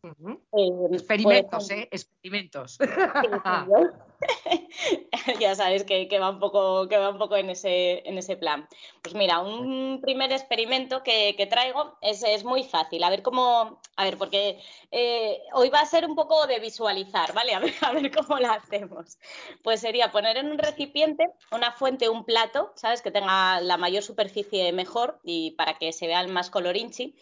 Uh 0.03 0.09
-huh. 0.09 0.39
eh, 0.91 0.95
experimentos, 0.95 1.67
pues, 1.67 1.71
¿eh? 1.71 1.89
Experimentos. 1.91 2.77
ya 5.39 5.55
sabes 5.55 5.83
que, 5.83 6.07
que, 6.07 6.19
va 6.19 6.29
un 6.29 6.39
poco, 6.39 6.87
que 6.87 6.97
va 6.97 7.09
un 7.09 7.17
poco 7.17 7.35
en 7.35 7.49
ese, 7.49 8.07
en 8.07 8.17
ese 8.17 8.35
plan. 8.35 8.67
Pues 9.01 9.15
mira, 9.15 9.39
un 9.39 9.99
primer 10.01 10.31
experimento 10.31 11.03
que, 11.03 11.35
que 11.37 11.45
traigo 11.45 11.97
es, 12.01 12.23
es, 12.23 12.43
muy 12.43 12.63
fácil. 12.63 13.03
A 13.03 13.09
ver 13.09 13.21
cómo, 13.21 13.79
a 13.95 14.03
ver, 14.03 14.17
porque 14.17 14.59
eh, 14.91 15.41
hoy 15.53 15.69
va 15.69 15.81
a 15.81 15.85
ser 15.85 16.05
un 16.05 16.15
poco 16.15 16.47
de 16.47 16.59
visualizar, 16.59 17.33
¿vale? 17.33 17.53
A 17.53 17.59
ver, 17.59 17.73
a 17.81 17.91
ver 17.91 18.11
cómo 18.11 18.39
la 18.39 18.53
hacemos. 18.53 19.17
Pues 19.63 19.81
sería 19.81 20.11
poner 20.11 20.37
en 20.37 20.51
un 20.51 20.57
recipiente 20.57 21.25
una 21.51 21.71
fuente, 21.71 22.09
un 22.09 22.25
plato, 22.25 22.73
¿sabes? 22.75 23.01
Que 23.01 23.11
tenga 23.11 23.61
la 23.61 23.77
mayor 23.77 24.03
superficie 24.03 24.71
mejor 24.73 25.19
y 25.23 25.51
para 25.51 25.77
que 25.77 25.93
se 25.93 26.07
vean 26.07 26.31
más 26.31 26.49
colorinchi. 26.49 27.15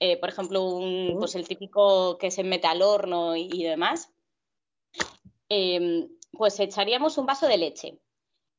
Eh, 0.00 0.16
por 0.18 0.28
ejemplo, 0.28 0.62
un, 0.62 1.16
pues 1.18 1.34
el 1.34 1.48
típico 1.48 2.18
que 2.18 2.30
se 2.30 2.44
mete 2.44 2.66
al 2.66 2.82
horno 2.82 3.36
y, 3.36 3.48
y 3.52 3.64
demás. 3.64 4.10
Eh, 5.48 6.08
pues 6.34 6.58
echaríamos 6.60 7.18
un 7.18 7.26
vaso 7.26 7.46
de 7.46 7.58
leche. 7.58 7.98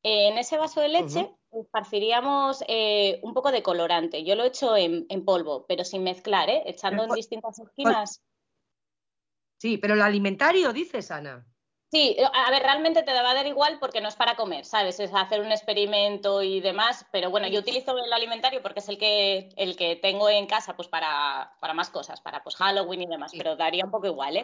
En 0.04 0.38
ese 0.38 0.58
vaso 0.58 0.82
de 0.82 0.90
leche 0.90 1.20
uh 1.20 1.38
-huh. 1.52 1.64
esparciríamos 1.64 2.64
eh, 2.68 3.20
un 3.24 3.34
poco 3.34 3.52
de 3.52 3.64
colorante. 3.64 4.24
Yo 4.24 4.36
lo 4.36 4.44
he 4.44 4.48
hecho 4.48 4.76
en, 4.78 5.06
en 5.10 5.26
polvo, 5.26 5.66
pero 5.68 5.84
sin 5.84 6.04
mezclar, 6.04 6.50
¿eh? 6.50 6.64
echando 6.66 7.04
en 7.04 7.12
distintas 7.12 7.58
esquinas. 7.60 8.22
Sí, 9.60 9.78
pero 9.78 9.94
el 9.94 10.02
alimentario, 10.02 10.74
dices, 10.74 11.10
Ana. 11.12 11.48
Sí, 11.96 12.18
a 12.20 12.52
ver, 12.52 12.62
realmente 12.62 13.04
te 13.04 13.14
va 13.14 13.32
a 13.32 13.34
dar 13.34 13.48
igual 13.48 13.78
porque 13.80 14.02
no 14.02 14.10
es 14.10 14.18
para 14.18 14.36
comer, 14.36 14.66
¿sabes? 14.66 15.00
Es 15.00 15.14
hacer 15.14 15.40
un 15.40 15.54
experimento 15.54 16.44
y 16.44 16.60
demás, 16.60 17.06
pero 17.10 17.30
bueno, 17.30 17.48
yo 17.48 17.62
utilizo 17.62 17.98
el 17.98 18.12
alimentario 18.12 18.62
porque 18.62 18.82
es 18.82 18.90
el 18.90 18.98
que, 18.98 19.48
el 19.56 19.78
que 19.78 19.96
tengo 19.96 20.28
en 20.28 20.46
casa 20.46 20.76
pues 20.76 20.90
para, 20.90 21.54
para 21.62 21.74
más 21.74 21.90
cosas, 21.90 22.20
para 22.20 22.44
pues 22.44 22.58
Halloween 22.58 23.04
y 23.04 23.08
demás, 23.08 23.32
pero 23.38 23.56
daría 23.56 23.86
un 23.86 23.92
poco 23.92 24.08
igual, 24.08 24.36
¿eh? 24.36 24.44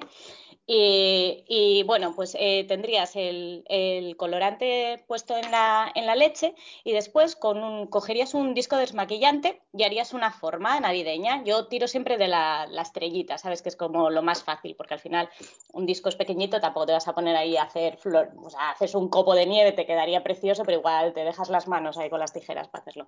Y, 0.66 1.44
y 1.50 1.84
bueno, 1.84 2.14
pues 2.16 2.38
eh, 2.40 2.64
tendrías 2.70 3.18
el, 3.18 3.66
el, 3.68 4.16
colorante 4.16 5.04
puesto 5.06 5.36
en 5.36 5.52
la, 5.52 5.92
en 5.94 6.06
la 6.06 6.16
leche 6.16 6.56
y 6.86 6.94
después 6.94 7.36
con 7.36 7.62
un, 7.62 7.88
cogerías 7.88 8.34
un 8.34 8.54
disco 8.54 8.78
desmaquillante 8.78 9.62
y 9.74 9.84
harías 9.84 10.14
una 10.14 10.32
forma 10.32 10.80
navideña. 10.80 11.44
Yo 11.44 11.68
tiro 11.68 11.90
siempre 11.90 12.18
de 12.18 12.30
la, 12.30 12.66
la 12.70 12.84
estrellita, 12.84 13.38
¿sabes? 13.38 13.62
Que 13.62 13.68
es 13.68 13.76
como 13.76 14.10
lo 14.10 14.22
más 14.22 14.44
fácil 14.44 14.76
porque 14.78 14.94
al 14.94 15.02
final 15.02 15.30
un 15.74 15.86
disco 15.86 16.08
es 16.08 16.16
pequeñito, 16.16 16.62
tampoco 16.62 16.86
te 16.86 16.94
vas 16.94 17.08
a 17.10 17.16
poner 17.16 17.41
ahí 17.42 17.58
a 17.58 17.64
hacer 17.64 17.98
flor, 17.98 18.32
o 18.38 18.50
sea, 18.50 18.72
haces 18.72 18.96
un 18.96 19.10
copo 19.10 19.36
de 19.36 19.46
nieve, 19.46 19.72
te 19.72 19.86
quedaría 19.86 20.24
precioso, 20.24 20.64
pero 20.64 20.80
igual 20.80 21.14
te 21.14 21.24
dejas 21.24 21.50
las 21.50 21.68
manos 21.68 21.98
ahí 21.98 22.10
con 22.10 22.20
las 22.20 22.34
tijeras 22.34 22.70
para 22.70 22.82
hacerlo. 22.82 23.08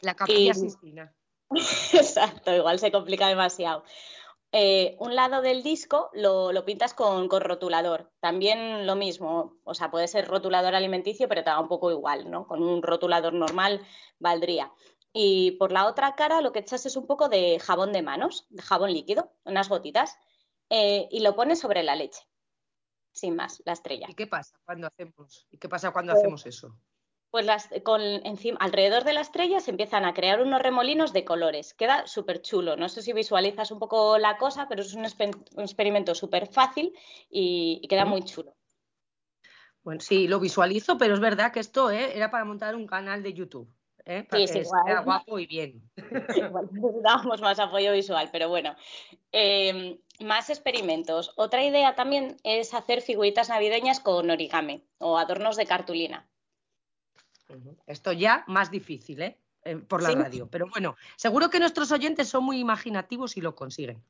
La 0.00 0.14
capilla 0.14 0.50
y... 0.50 0.54
Sistina. 0.54 1.14
Exacto, 1.50 2.54
igual 2.54 2.78
se 2.78 2.90
complica 2.90 3.28
demasiado. 3.28 3.84
Eh, 4.52 4.96
un 5.00 5.14
lado 5.14 5.42
del 5.42 5.62
disco 5.62 6.08
lo, 6.14 6.52
lo 6.52 6.64
pintas 6.64 6.94
con, 6.94 7.28
con, 7.28 7.42
rotulador. 7.42 8.10
También 8.20 8.86
lo 8.86 8.96
mismo, 8.96 9.56
o 9.64 9.74
sea, 9.74 9.90
puede 9.90 10.08
ser 10.08 10.26
rotulador 10.28 10.74
alimenticio, 10.74 11.28
pero 11.28 11.44
te 11.44 11.50
da 11.50 11.60
un 11.60 11.68
poco 11.68 11.90
igual, 11.90 12.30
¿no? 12.30 12.46
Con 12.46 12.62
un 12.62 12.82
rotulador 12.82 13.32
normal 13.32 13.86
valdría. 14.18 14.72
Y 15.12 15.52
por 15.52 15.72
la 15.72 15.86
otra 15.86 16.14
cara 16.14 16.40
lo 16.40 16.52
que 16.52 16.60
echas 16.60 16.86
es 16.86 16.96
un 16.96 17.06
poco 17.06 17.28
de 17.28 17.58
jabón 17.58 17.92
de 17.92 18.02
manos, 18.02 18.46
de 18.50 18.62
jabón 18.62 18.92
líquido, 18.92 19.32
unas 19.44 19.68
gotitas, 19.68 20.16
eh, 20.70 21.08
y 21.10 21.20
lo 21.20 21.34
pones 21.36 21.60
sobre 21.60 21.82
la 21.82 21.96
leche 21.96 22.20
sin 23.16 23.34
más, 23.34 23.62
la 23.64 23.72
estrella. 23.72 24.06
¿Y 24.08 24.14
qué 24.14 24.26
pasa 24.26 24.58
cuando 24.64 24.86
hacemos? 24.86 25.46
¿Y 25.50 25.58
qué 25.58 25.68
pasa 25.68 25.90
cuando 25.90 26.12
pues, 26.12 26.22
hacemos 26.22 26.46
eso? 26.46 26.78
Pues 27.30 27.46
las, 27.46 27.68
con, 27.82 28.00
encima, 28.00 28.58
alrededor 28.60 29.04
de 29.04 29.14
la 29.14 29.22
estrella 29.22 29.60
se 29.60 29.70
empiezan 29.70 30.04
a 30.04 30.14
crear 30.14 30.40
unos 30.42 30.60
remolinos 30.60 31.12
de 31.12 31.24
colores. 31.24 31.74
Queda 31.74 32.06
súper 32.06 32.42
chulo. 32.42 32.76
No 32.76 32.88
sé 32.88 33.02
si 33.02 33.12
visualizas 33.12 33.70
un 33.70 33.78
poco 33.78 34.18
la 34.18 34.36
cosa, 34.36 34.68
pero 34.68 34.82
es 34.82 34.94
un, 34.94 35.04
un 35.04 35.62
experimento 35.62 36.14
súper 36.14 36.46
fácil 36.46 36.92
y, 37.30 37.80
y, 37.82 37.88
queda 37.88 38.04
muy 38.04 38.22
chulo. 38.22 38.54
Bueno, 39.82 40.00
sí, 40.00 40.28
lo 40.28 40.38
visualizo, 40.38 40.98
pero 40.98 41.14
es 41.14 41.20
verdad 41.20 41.52
que 41.52 41.60
esto 41.60 41.90
¿eh? 41.90 42.16
era 42.16 42.30
para 42.30 42.44
montar 42.44 42.76
un 42.76 42.86
canal 42.86 43.22
de 43.22 43.32
YouTube. 43.32 43.72
¿eh? 44.06 44.24
Para 44.24 44.46
sí, 44.46 44.52
que 44.52 44.52
sí, 44.52 44.66
igual. 44.66 44.82
sea 44.86 45.00
guapo 45.00 45.38
y 45.38 45.46
bien. 45.46 45.90
Igual 46.36 46.68
necesitábamos 46.72 47.40
más 47.40 47.58
apoyo 47.58 47.92
visual, 47.92 48.28
pero 48.32 48.48
bueno. 48.48 48.74
Eh, 49.32 49.98
más 50.20 50.50
experimentos. 50.50 51.32
Otra 51.36 51.64
idea 51.64 51.94
también 51.94 52.36
es 52.44 52.74
hacer 52.74 53.02
figuritas 53.02 53.48
navideñas 53.48 54.00
con 54.00 54.30
origami 54.30 54.84
o 54.98 55.18
adornos 55.18 55.56
de 55.56 55.66
cartulina. 55.66 56.28
Esto 57.86 58.12
ya 58.12 58.44
más 58.46 58.70
difícil, 58.70 59.22
¿eh? 59.22 59.38
eh 59.64 59.76
por 59.76 60.02
la 60.02 60.10
¿Sí? 60.10 60.14
radio. 60.14 60.48
Pero 60.50 60.66
bueno, 60.68 60.96
seguro 61.16 61.50
que 61.50 61.60
nuestros 61.60 61.92
oyentes 61.92 62.28
son 62.28 62.44
muy 62.44 62.58
imaginativos 62.58 63.36
y 63.36 63.40
lo 63.40 63.54
consiguen. 63.54 64.02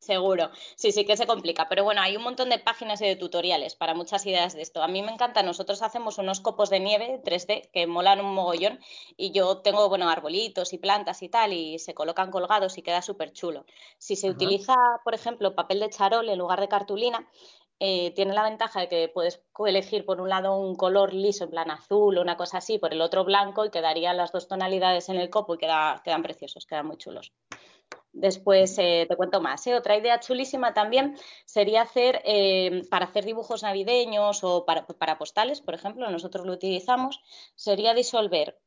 Seguro, 0.00 0.50
sí, 0.76 0.92
sí 0.92 1.04
que 1.04 1.16
se 1.16 1.26
complica, 1.26 1.68
pero 1.68 1.82
bueno, 1.82 2.00
hay 2.00 2.16
un 2.16 2.22
montón 2.22 2.50
de 2.50 2.58
páginas 2.60 3.00
y 3.02 3.06
de 3.06 3.16
tutoriales 3.16 3.74
para 3.74 3.94
muchas 3.94 4.24
ideas 4.26 4.54
de 4.54 4.62
esto. 4.62 4.82
A 4.82 4.88
mí 4.88 5.02
me 5.02 5.10
encanta, 5.10 5.42
nosotros 5.42 5.82
hacemos 5.82 6.18
unos 6.18 6.40
copos 6.40 6.70
de 6.70 6.78
nieve 6.78 7.20
3D 7.24 7.68
que 7.72 7.86
molan 7.88 8.20
un 8.20 8.32
mogollón 8.32 8.78
y 9.16 9.32
yo 9.32 9.58
tengo, 9.58 9.88
bueno, 9.88 10.08
arbolitos 10.08 10.72
y 10.72 10.78
plantas 10.78 11.22
y 11.22 11.28
tal 11.28 11.52
y 11.52 11.80
se 11.80 11.94
colocan 11.94 12.30
colgados 12.30 12.78
y 12.78 12.82
queda 12.82 13.02
súper 13.02 13.32
chulo. 13.32 13.66
Si 13.98 14.14
se 14.14 14.30
utiliza, 14.30 14.74
por 15.04 15.14
ejemplo, 15.14 15.56
papel 15.56 15.80
de 15.80 15.90
charol 15.90 16.28
en 16.28 16.38
lugar 16.38 16.60
de 16.60 16.68
cartulina, 16.68 17.28
eh, 17.80 18.12
tiene 18.14 18.34
la 18.34 18.44
ventaja 18.44 18.80
de 18.80 18.88
que 18.88 19.08
puedes 19.08 19.40
elegir 19.66 20.04
por 20.04 20.20
un 20.20 20.28
lado 20.28 20.56
un 20.56 20.76
color 20.76 21.12
liso, 21.12 21.44
en 21.44 21.50
plan 21.50 21.70
azul 21.70 22.18
o 22.18 22.22
una 22.22 22.36
cosa 22.36 22.58
así, 22.58 22.78
por 22.78 22.92
el 22.92 23.00
otro 23.00 23.24
blanco 23.24 23.64
y 23.64 23.70
quedarían 23.70 24.16
las 24.16 24.30
dos 24.32 24.46
tonalidades 24.46 25.08
en 25.08 25.16
el 25.16 25.28
copo 25.28 25.54
y 25.54 25.58
queda, 25.58 26.00
quedan 26.04 26.22
preciosos, 26.22 26.66
quedan 26.66 26.86
muy 26.86 26.96
chulos. 26.98 27.32
Después 28.12 28.76
eh, 28.78 29.06
te 29.08 29.16
cuento 29.16 29.40
más. 29.40 29.66
¿eh? 29.66 29.74
Otra 29.74 29.96
idea 29.96 30.20
chulísima 30.20 30.74
también 30.74 31.16
sería 31.44 31.82
hacer, 31.82 32.22
eh, 32.24 32.82
para 32.90 33.06
hacer 33.06 33.24
dibujos 33.24 33.62
navideños 33.62 34.42
o 34.44 34.64
para, 34.64 35.18
postales, 35.18 35.60
por 35.60 35.74
ejemplo, 35.74 36.10
nosotros 36.10 36.46
lo 36.46 36.52
utilizamos, 36.52 37.20
sería 37.54 37.94
disolver 37.94 38.58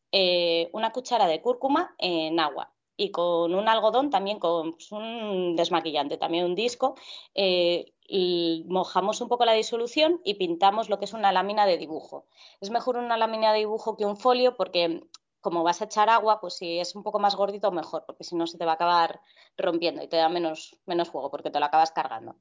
una 0.74 0.92
cuchara 0.92 1.26
de 1.26 1.42
cúrcuma 1.42 1.96
en 1.98 2.38
agua 2.42 2.74
y 2.98 3.12
con 3.12 3.56
un 3.56 3.70
algodón 3.70 4.10
también, 4.10 4.40
con 4.40 4.74
pues, 4.74 4.92
un 4.92 5.56
desmaquillante, 5.56 6.18
también 6.18 6.44
un 6.44 6.54
disco, 6.54 6.96
y 7.34 8.66
mojamos 8.68 9.22
un 9.22 9.30
poco 9.30 9.46
la 9.46 9.54
disolución 9.54 10.20
y 10.26 10.34
pintamos 10.34 10.90
lo 10.90 11.00
que 11.00 11.06
es 11.06 11.14
una 11.14 11.32
lámina 11.32 11.66
de 11.66 11.78
dibujo. 11.78 12.26
Es 12.60 12.70
mejor 12.72 12.98
una 12.98 13.16
lámina 13.16 13.54
de 13.54 13.60
dibujo 13.60 13.96
que 13.96 14.06
un 14.06 14.18
folio 14.18 14.58
porque 14.58 15.02
como 15.42 15.64
vas 15.64 15.82
a 15.82 15.86
echar 15.86 16.10
agua, 16.10 16.40
pues 16.40 16.56
si 16.56 16.80
es 16.80 16.96
un 16.96 17.04
poco 17.04 17.20
más 17.20 17.36
gordito, 17.36 17.72
mejor, 17.72 18.06
porque 18.06 18.24
si 18.24 18.36
no 18.36 18.48
se 18.48 18.58
te 18.58 18.66
va 18.66 18.74
a 18.74 18.76
acabar 18.76 19.22
rompiendo 19.58 20.04
y 20.04 20.08
te 20.08 20.18
da 20.18 20.30
menos, 20.30 20.80
menos 20.86 21.10
juego 21.10 21.30
porque 21.30 21.50
te 21.50 21.60
lo 21.60 21.66
acabas 21.66 21.92
cargando. 21.92 22.36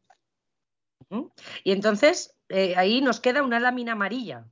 Y 1.64 1.72
entonces 1.72 2.36
eh, 2.48 2.74
ahí 2.76 3.00
nos 3.00 3.20
queda 3.20 3.42
una 3.42 3.58
lámina 3.58 3.92
amarilla. 3.92 4.46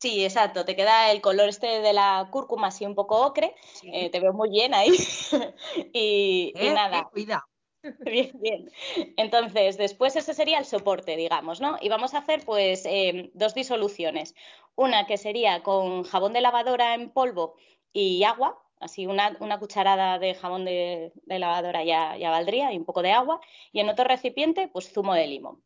Sí, 0.00 0.22
exacto, 0.22 0.66
te 0.66 0.76
queda 0.76 1.10
el 1.12 1.22
color 1.22 1.48
este 1.48 1.80
de 1.80 1.92
la 1.94 2.28
cúrcuma 2.30 2.66
así 2.66 2.84
un 2.84 2.94
poco 2.94 3.24
ocre, 3.24 3.54
sí. 3.72 3.90
eh, 3.90 4.10
te 4.10 4.20
veo 4.20 4.34
muy 4.34 4.50
bien 4.50 4.74
ahí 4.74 4.90
y, 5.94 6.52
eh, 6.54 6.66
y, 6.66 6.70
nada. 6.70 7.08
Cuidado. 7.10 7.44
Bien, 8.00 8.30
bien. 8.34 8.70
Entonces, 9.16 9.76
después 9.76 10.16
ese 10.16 10.32
sería 10.32 10.58
el 10.58 10.64
soporte, 10.64 11.16
digamos, 11.16 11.60
¿no? 11.60 11.76
Y 11.82 11.90
vamos 11.90 12.14
a 12.14 12.18
hacer 12.18 12.42
pues 12.44 12.86
eh, 12.86 13.30
dos 13.34 13.54
disoluciones. 13.54 14.34
Una 14.74 15.06
que 15.06 15.18
sería 15.18 15.62
con 15.62 16.02
jabón 16.04 16.32
de 16.32 16.40
lavadora 16.40 16.94
en 16.94 17.10
polvo 17.10 17.56
y 17.94 18.24
agua, 18.24 18.60
así 18.80 19.06
una, 19.06 19.36
una 19.40 19.58
cucharada 19.58 20.18
de 20.18 20.34
jabón 20.34 20.64
de, 20.66 21.12
de 21.14 21.38
lavadora 21.38 21.84
ya, 21.84 22.16
ya, 22.18 22.30
valdría 22.30 22.72
y 22.72 22.76
un 22.76 22.84
poco 22.84 23.02
de 23.02 23.12
agua, 23.12 23.40
y 23.72 23.80
en 23.80 23.88
otro 23.88 24.04
recipiente, 24.04 24.68
pues 24.68 24.92
zumo 24.92 25.14
de 25.14 25.26
limón. 25.28 25.62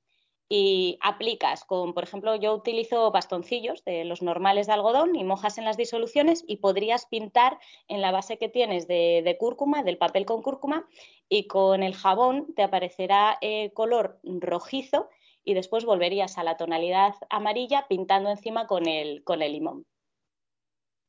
y 0.50 0.98
aplicas 1.02 1.64
con, 1.64 1.94
por 1.94 2.04
ejemplo, 2.04 2.34
yo 2.36 2.54
utilizo 2.54 3.10
bastoncillos 3.10 3.84
de 3.84 4.04
los 4.04 4.22
normales 4.22 4.66
de 4.66 4.72
algodón 4.74 5.14
y 5.16 5.24
mojas 5.24 5.58
en 5.58 5.64
las 5.64 5.76
disoluciones 5.76 6.44
y 6.46 6.56
podrías 6.58 7.06
pintar 7.06 7.58
en 7.88 8.00
la 8.00 8.12
base 8.12 8.38
que 8.38 8.48
tienes 8.48 8.86
de, 8.88 9.36
cúrcuma, 9.38 9.82
del 9.82 9.98
papel 9.98 10.24
con 10.26 10.42
cúrcuma, 10.42 10.86
y 11.28 11.46
con 11.46 11.82
el 11.82 11.94
jabón 11.94 12.54
te 12.54 12.62
aparecerá 12.62 13.38
eh, 13.40 13.72
color 13.74 14.20
rojizo 14.24 15.08
y 15.44 15.54
después 15.54 15.84
volverías 15.84 16.38
a 16.38 16.44
la 16.44 16.56
tonalidad 16.56 17.14
amarilla 17.30 17.86
pintando 17.88 18.30
encima 18.30 18.66
con 18.66 18.86
el, 18.86 19.24
con 19.24 19.42
el 19.42 19.52
limón. 19.52 19.86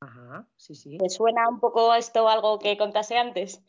Ajá, 0.01 0.47
sí, 0.55 0.75
sí. 0.75 0.97
¿Te 0.97 1.09
suena 1.09 1.49
un 1.49 1.59
poco 1.59 1.93
esto 1.93 2.29
algo 2.29 2.57
que 2.59 2.77
contaste 2.77 3.17
antes? 3.17 3.61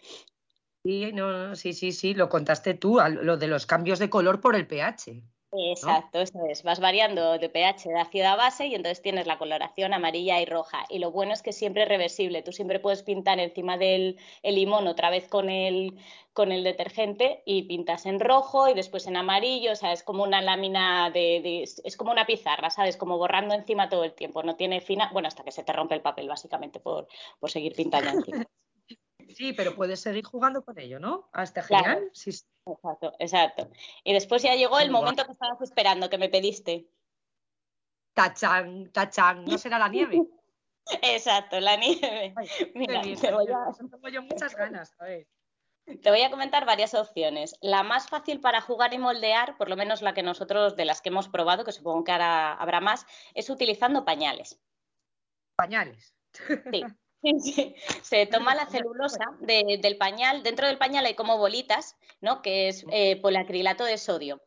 Sí, 0.85 1.13
no, 1.13 1.55
sí, 1.57 1.73
sí, 1.73 1.93
sí, 1.93 2.15
lo 2.15 2.29
contaste 2.29 2.75
tú, 2.75 2.99
lo 3.23 3.37
de 3.37 3.49
los 3.49 3.67
cambios 3.67 3.99
de 3.99 4.09
color 4.09 4.41
por 4.41 4.55
el 4.57 4.67
pH. 4.67 5.23
Exacto, 5.53 6.21
eso 6.21 6.39
es. 6.49 6.63
Vas 6.63 6.79
variando 6.79 7.37
de 7.37 7.49
pH 7.49 7.89
de 7.89 7.99
ácido 7.99 8.29
a 8.29 8.37
base 8.37 8.69
y 8.69 8.75
entonces 8.77 9.03
tienes 9.03 9.27
la 9.27 9.37
coloración 9.37 9.93
amarilla 9.93 10.41
y 10.41 10.45
roja. 10.47 10.85
Y 10.89 11.01
lo 11.01 11.11
bueno 11.11 11.33
es 11.33 11.43
que 11.43 11.53
siempre 11.53 11.83
es 11.83 11.89
reversible. 11.89 12.43
Tú 12.43 12.53
siempre 12.53 12.79
puedes 12.79 13.03
pintar 13.03 13.41
encima 13.41 13.77
del 13.77 14.17
limón 14.45 14.87
otra 14.87 15.11
vez 15.11 15.27
con 15.29 15.51
el, 15.51 15.99
con 16.35 16.53
el 16.53 16.63
detergente 16.63 17.43
y 17.47 17.65
pintas 17.65 18.07
en 18.07 18.21
rojo 18.21 18.69
y 18.69 18.75
después 18.75 19.09
en 19.09 19.17
amarillo. 19.17 19.73
O 19.73 19.77
sea, 19.77 19.93
es 19.93 20.05
como 20.05 20.23
una 20.23 20.41
lámina 20.41 21.11
de, 21.11 21.65
es 21.65 21.97
como 21.97 22.13
una 22.13 22.27
pizarra, 22.27 22.71
¿sabes? 22.71 22.97
Como 22.97 23.19
borrando 23.19 23.53
encima 23.55 23.89
todo 23.89 24.05
el 24.05 24.15
tiempo. 24.15 24.45
No 24.45 24.55
tiene 24.55 24.81
fina, 24.81 25.11
bueno, 25.13 25.27
hasta 25.27 25.43
que 25.43 25.51
se 25.51 25.65
te 25.65 25.73
rompe 25.73 25.97
el 25.97 26.03
papel, 26.03 26.29
básicamente, 26.29 26.79
por, 26.79 27.09
por 27.41 27.51
seguir 27.51 27.75
pintando 27.75 28.11
encima. 28.11 28.45
Sí, 29.35 29.53
pero 29.53 29.75
puedes 29.75 30.01
seguir 30.01 30.25
jugando 30.25 30.65
con 30.65 30.79
ello, 30.79 30.99
¿no? 30.99 31.29
Hasta 31.33 31.63
genial. 31.63 32.11
Sí. 32.13 32.31
Exacto, 32.67 33.13
exacto. 33.19 33.71
Y 34.05 34.13
después 34.13 34.43
ya 34.43 34.55
llegó 34.55 34.79
el 34.79 34.91
momento 34.91 35.25
que 35.25 35.33
estabas 35.33 35.61
esperando, 35.63 36.11
que 36.11 36.19
me 36.19 36.29
pediste. 36.29 36.89
Tachán, 38.15 38.91
tachán, 38.93 39.45
¿no 39.45 39.59
será 39.59 39.79
la 39.79 39.89
nieve? 39.89 40.23
Exacto, 41.03 41.61
la 41.61 41.77
nieve. 41.77 42.35
Mira, 42.75 43.03
te 43.03 43.33
voy 43.33 43.47
a... 43.49 43.73
Tengo 43.73 44.09
yo 44.09 44.23
muchas 44.23 44.57
ganas, 44.57 44.95
Te 45.85 46.11
voy 46.11 46.23
a 46.23 46.31
comentar 46.31 46.67
varias 46.67 46.95
opciones. 46.95 47.57
La 47.61 47.83
más 47.83 48.09
fácil 48.09 48.41
para 48.41 48.61
jugar 48.61 48.93
y 48.93 48.99
moldear, 48.99 49.57
por 49.57 49.69
lo 49.69 49.77
menos 49.77 50.03
la 50.03 50.15
que 50.15 50.23
nosotros, 50.23 50.77
de 50.77 50.85
las 50.85 51.01
que 51.01 51.11
hemos 51.11 51.29
probado, 51.29 51.65
que 51.65 51.73
supongo 51.73 52.05
que 52.05 52.13
ahora 52.13 52.55
habrá 52.55 52.81
más, 52.81 53.07
es 53.35 53.51
utilizando 53.51 54.05
pañales. 54.05 54.61
¿Pañales? 55.57 56.15
Sí. 56.73 56.83
Sí, 57.43 57.75
Se 58.03 58.27
toma 58.27 58.55
la 58.55 58.67
celulosa 58.67 59.25
del 59.41 59.97
pañal, 59.97 60.43
dentro 60.43 60.67
del 60.67 60.79
pañal 60.79 61.05
hay 61.07 61.15
como 61.15 61.39
bolitas, 61.39 61.97
¿no? 62.21 62.43
Que 62.43 62.69
es 62.69 62.85
eh, 62.91 63.21
poliacrilato 63.21 63.85
de 63.85 63.99
sodio. 63.99 64.43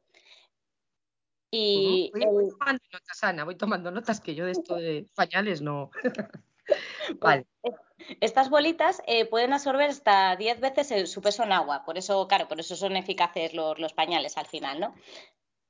Y 1.52 2.12
voy, 2.14 2.50
tomando 2.50 2.84
notas, 2.92 3.24
Ana, 3.24 3.44
voy 3.44 3.56
tomando 3.56 3.92
notas 3.92 4.20
que 4.20 4.34
yo 4.34 4.46
de 4.46 4.54
esto 4.54 4.76
de 4.76 5.06
pañales 5.16 5.62
no. 5.62 5.92
vale. 7.20 7.46
Pues, 7.62 7.76
estas 8.22 8.50
bolitas 8.50 9.04
eh, 9.06 9.26
pueden 9.26 9.54
absorber 9.54 9.90
hasta 9.92 10.36
10 10.36 10.60
veces 10.60 11.12
su 11.12 11.22
peso 11.22 11.44
en 11.44 11.52
agua, 11.52 11.86
por 11.86 11.98
eso, 11.98 12.28
claro, 12.28 12.48
por 12.48 12.60
eso 12.60 12.76
son 12.76 12.96
eficaces 12.96 13.54
los, 13.54 13.78
los 13.78 13.94
pañales 13.94 14.36
al 14.38 14.48
final, 14.48 14.80
¿no? 14.80 14.96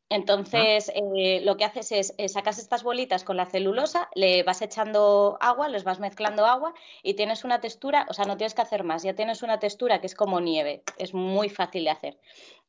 Entonces, 0.09 0.91
eh, 0.93 1.41
lo 1.43 1.57
que 1.57 1.65
haces 1.65 1.91
es 1.91 2.13
eh, 2.17 2.29
sacas 2.29 2.59
estas 2.59 2.83
bolitas 2.83 3.23
con 3.23 3.37
la 3.37 3.45
celulosa, 3.45 4.09
le 4.13 4.43
vas 4.43 4.61
echando 4.61 5.37
agua, 5.41 5.69
les 5.69 5.83
vas 5.83 5.99
mezclando 5.99 6.45
agua 6.45 6.73
y 7.01 7.15
tienes 7.15 7.43
una 7.43 7.61
textura, 7.61 8.05
o 8.09 8.13
sea, 8.13 8.25
no 8.25 8.37
tienes 8.37 8.53
que 8.53 8.61
hacer 8.61 8.83
más, 8.83 9.03
ya 9.03 9.15
tienes 9.15 9.41
una 9.41 9.59
textura 9.59 10.01
que 10.01 10.07
es 10.07 10.15
como 10.15 10.39
nieve, 10.39 10.83
es 10.97 11.13
muy 11.13 11.49
fácil 11.49 11.85
de 11.85 11.89
hacer. 11.89 12.19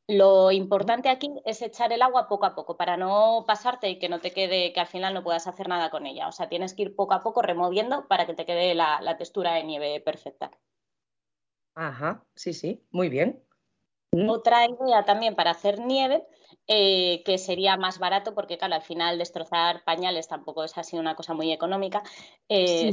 Lo 0.06 0.52
importante 0.52 1.08
aquí 1.08 1.30
es 1.46 1.62
echar 1.62 1.90
el 1.92 2.02
agua 2.02 2.28
poco 2.28 2.44
a 2.44 2.54
poco 2.54 2.76
para 2.76 2.98
no 2.98 3.44
pasarte 3.46 3.88
y 3.88 3.98
que 3.98 4.10
no 4.10 4.20
te 4.20 4.32
quede, 4.32 4.72
que 4.74 4.80
al 4.80 4.86
final 4.86 5.14
no 5.14 5.24
puedas 5.24 5.46
hacer 5.46 5.66
nada 5.66 5.90
con 5.90 6.06
ella. 6.06 6.28
O 6.28 6.32
sea, 6.32 6.48
tienes 6.48 6.74
que 6.74 6.82
ir 6.82 6.94
poco 6.94 7.14
a 7.14 7.22
poco 7.22 7.40
removiendo 7.40 8.06
para 8.06 8.26
que 8.26 8.34
te 8.34 8.44
quede 8.44 8.74
la, 8.74 9.00
la 9.00 9.16
textura 9.16 9.54
de 9.54 9.64
nieve 9.64 10.00
perfecta. 10.00 10.50
Ajá, 11.74 12.22
sí, 12.34 12.52
sí, 12.52 12.86
muy 12.90 13.08
bien. 13.08 13.42
Otra 14.28 14.66
idea 14.66 15.04
también 15.04 15.34
para 15.34 15.50
hacer 15.50 15.80
nieve 15.80 16.24
eh, 16.66 17.22
que 17.24 17.38
sería 17.38 17.76
más 17.76 17.98
barato 17.98 18.34
porque, 18.34 18.58
claro, 18.58 18.74
al 18.74 18.82
final 18.82 19.18
destrozar 19.18 19.84
pañales 19.84 20.28
tampoco 20.28 20.64
es 20.64 20.76
así 20.78 20.98
una 20.98 21.14
cosa 21.14 21.34
muy 21.34 21.52
económica. 21.52 22.02
Eh, 22.48 22.90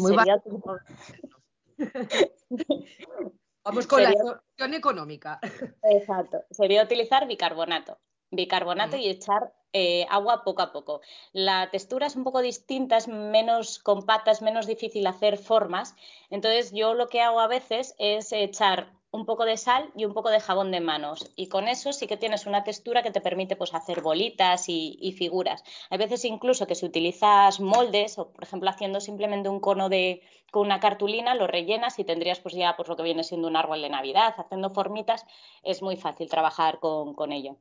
Vamos 3.63 3.85
con 3.85 4.01
la 4.03 4.11
opción 4.11 4.73
económica. 4.73 5.39
Exacto, 5.83 6.43
sería 6.49 6.83
utilizar 6.83 7.27
bicarbonato. 7.27 7.99
Bicarbonato 8.31 8.97
y 8.97 9.07
echar 9.07 9.53
eh, 9.73 10.05
agua 10.09 10.43
poco 10.43 10.61
a 10.61 10.71
poco. 10.71 11.01
La 11.31 11.69
textura 11.69 12.07
es 12.07 12.15
un 12.15 12.23
poco 12.23 12.41
distinta, 12.41 12.97
es 12.97 13.07
menos 13.07 13.79
compacta, 13.79 14.31
es 14.31 14.41
menos 14.41 14.67
difícil 14.67 15.05
hacer 15.05 15.37
formas. 15.37 15.95
Entonces, 16.29 16.71
yo 16.71 16.93
lo 16.93 17.07
que 17.07 17.21
hago 17.21 17.39
a 17.39 17.47
veces 17.47 17.93
es 17.99 18.31
echar 18.31 18.93
un 19.11 19.25
poco 19.25 19.45
de 19.45 19.57
sal 19.57 19.91
y 19.95 20.05
un 20.05 20.13
poco 20.13 20.29
de 20.29 20.39
jabón 20.39 20.71
de 20.71 20.79
manos. 20.79 21.29
Y 21.35 21.47
con 21.47 21.67
eso 21.67 21.91
sí 21.91 22.07
que 22.07 22.17
tienes 22.17 22.45
una 22.45 22.63
textura 22.63 23.03
que 23.03 23.11
te 23.11 23.21
permite 23.21 23.55
pues, 23.55 23.73
hacer 23.73 24.01
bolitas 24.01 24.65
y, 24.67 25.15
figuras. 25.17 25.63
Hay 25.89 25.97
veces 25.97 26.23
incluso 26.25 26.65
que 26.65 26.75
si 26.75 26.85
utilizas 26.85 27.59
moldes 27.59 28.17
o, 28.17 28.31
por 28.31 28.43
ejemplo, 28.43 28.69
haciendo 28.69 29.01
simplemente 29.01 29.49
un 29.49 29.59
cono 29.59 29.89
de, 29.89 30.21
con 30.51 30.65
una 30.65 30.79
cartulina, 30.79 31.35
lo 31.35 31.47
rellenas 31.47 31.99
y 31.99 32.05
tendrías 32.05 32.39
pues 32.39 32.55
ya 32.55 32.75
pues, 32.75 32.87
lo 32.87 32.95
que 32.95 33.03
viene 33.03 33.23
siendo 33.23 33.47
un 33.47 33.57
árbol 33.57 33.81
de 33.81 33.89
Navidad. 33.89 34.33
Haciendo 34.37 34.69
formitas 34.69 35.25
es 35.63 35.81
muy 35.81 35.97
fácil 35.97 36.29
trabajar 36.29 36.79
con, 36.79 37.13
con 37.13 37.33
ello. 37.33 37.57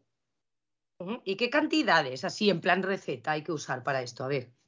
¿Y 1.24 1.36
qué 1.36 1.48
cantidades, 1.50 2.24
así 2.24 2.50
en 2.50 2.60
plan 2.60 2.82
receta, 2.82 3.32
hay 3.32 3.42
que 3.42 3.52
usar 3.52 3.82
para 3.82 4.02
esto? 4.02 4.22
A 4.22 4.28
ver 4.28 4.59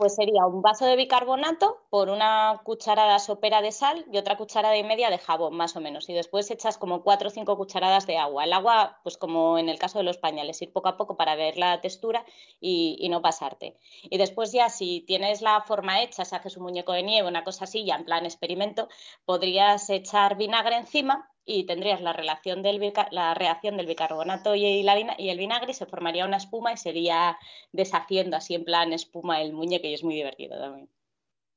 pues 0.00 0.14
sería 0.14 0.46
un 0.46 0.62
vaso 0.62 0.86
de 0.86 0.96
bicarbonato 0.96 1.82
por 1.90 2.08
una 2.08 2.60
cucharada 2.64 3.18
sopera 3.18 3.60
de 3.60 3.70
sal 3.70 4.06
y 4.10 4.16
otra 4.16 4.36
cucharada 4.36 4.76
y 4.76 4.82
media 4.82 5.10
de 5.10 5.18
jabón, 5.18 5.54
más 5.54 5.76
o 5.76 5.80
menos. 5.80 6.08
Y 6.08 6.14
después 6.14 6.50
echas 6.50 6.78
como 6.78 7.02
cuatro 7.02 7.28
o 7.28 7.30
cinco 7.30 7.56
cucharadas 7.56 8.06
de 8.06 8.16
agua. 8.16 8.44
El 8.44 8.54
agua, 8.54 8.98
pues 9.02 9.18
como 9.18 9.58
en 9.58 9.68
el 9.68 9.78
caso 9.78 9.98
de 9.98 10.04
los 10.04 10.16
pañales, 10.16 10.62
ir 10.62 10.72
poco 10.72 10.88
a 10.88 10.96
poco 10.96 11.16
para 11.16 11.34
ver 11.34 11.58
la 11.58 11.80
textura 11.82 12.24
y, 12.60 13.06
no 13.10 13.20
pasarte. 13.20 13.76
Y 14.02 14.16
después 14.16 14.52
ya, 14.52 14.70
si 14.70 15.02
tienes 15.06 15.42
la 15.42 15.60
forma 15.62 16.02
hecha, 16.02 16.24
si 16.24 16.34
haces 16.34 16.56
un 16.56 16.62
muñeco 16.62 16.92
de 16.92 17.02
nieve, 17.02 17.28
una 17.28 17.44
cosa 17.44 17.64
así, 17.64 17.84
ya 17.84 17.96
en 17.96 18.04
plan 18.04 18.24
experimento, 18.24 18.88
podrías 19.24 19.90
echar 19.90 20.36
vinagre 20.36 20.76
encima 20.76 21.28
y 21.50 21.64
tendrías 21.64 22.00
la, 22.00 22.12
relación 22.12 22.62
del 22.62 22.80
la 23.10 23.34
reacción 23.34 23.76
del 23.76 23.86
bicarbonato 23.86 24.54
y, 24.54 24.82
la, 24.82 24.96
y 25.18 25.28
el 25.28 25.38
vinagre 25.38 25.72
y 25.72 25.74
se 25.74 25.86
formaría 25.86 26.24
una 26.24 26.36
espuma 26.36 26.72
y 26.72 26.76
sería 26.76 27.36
deshaciendo 27.72 28.36
así 28.36 28.54
en 28.54 28.64
plan 28.64 28.92
espuma 28.92 29.42
el 29.42 29.52
muñeco 29.52 29.86
y 29.86 29.94
es 29.94 30.04
muy 30.04 30.14
divertido 30.14 30.58
también. 30.58 30.88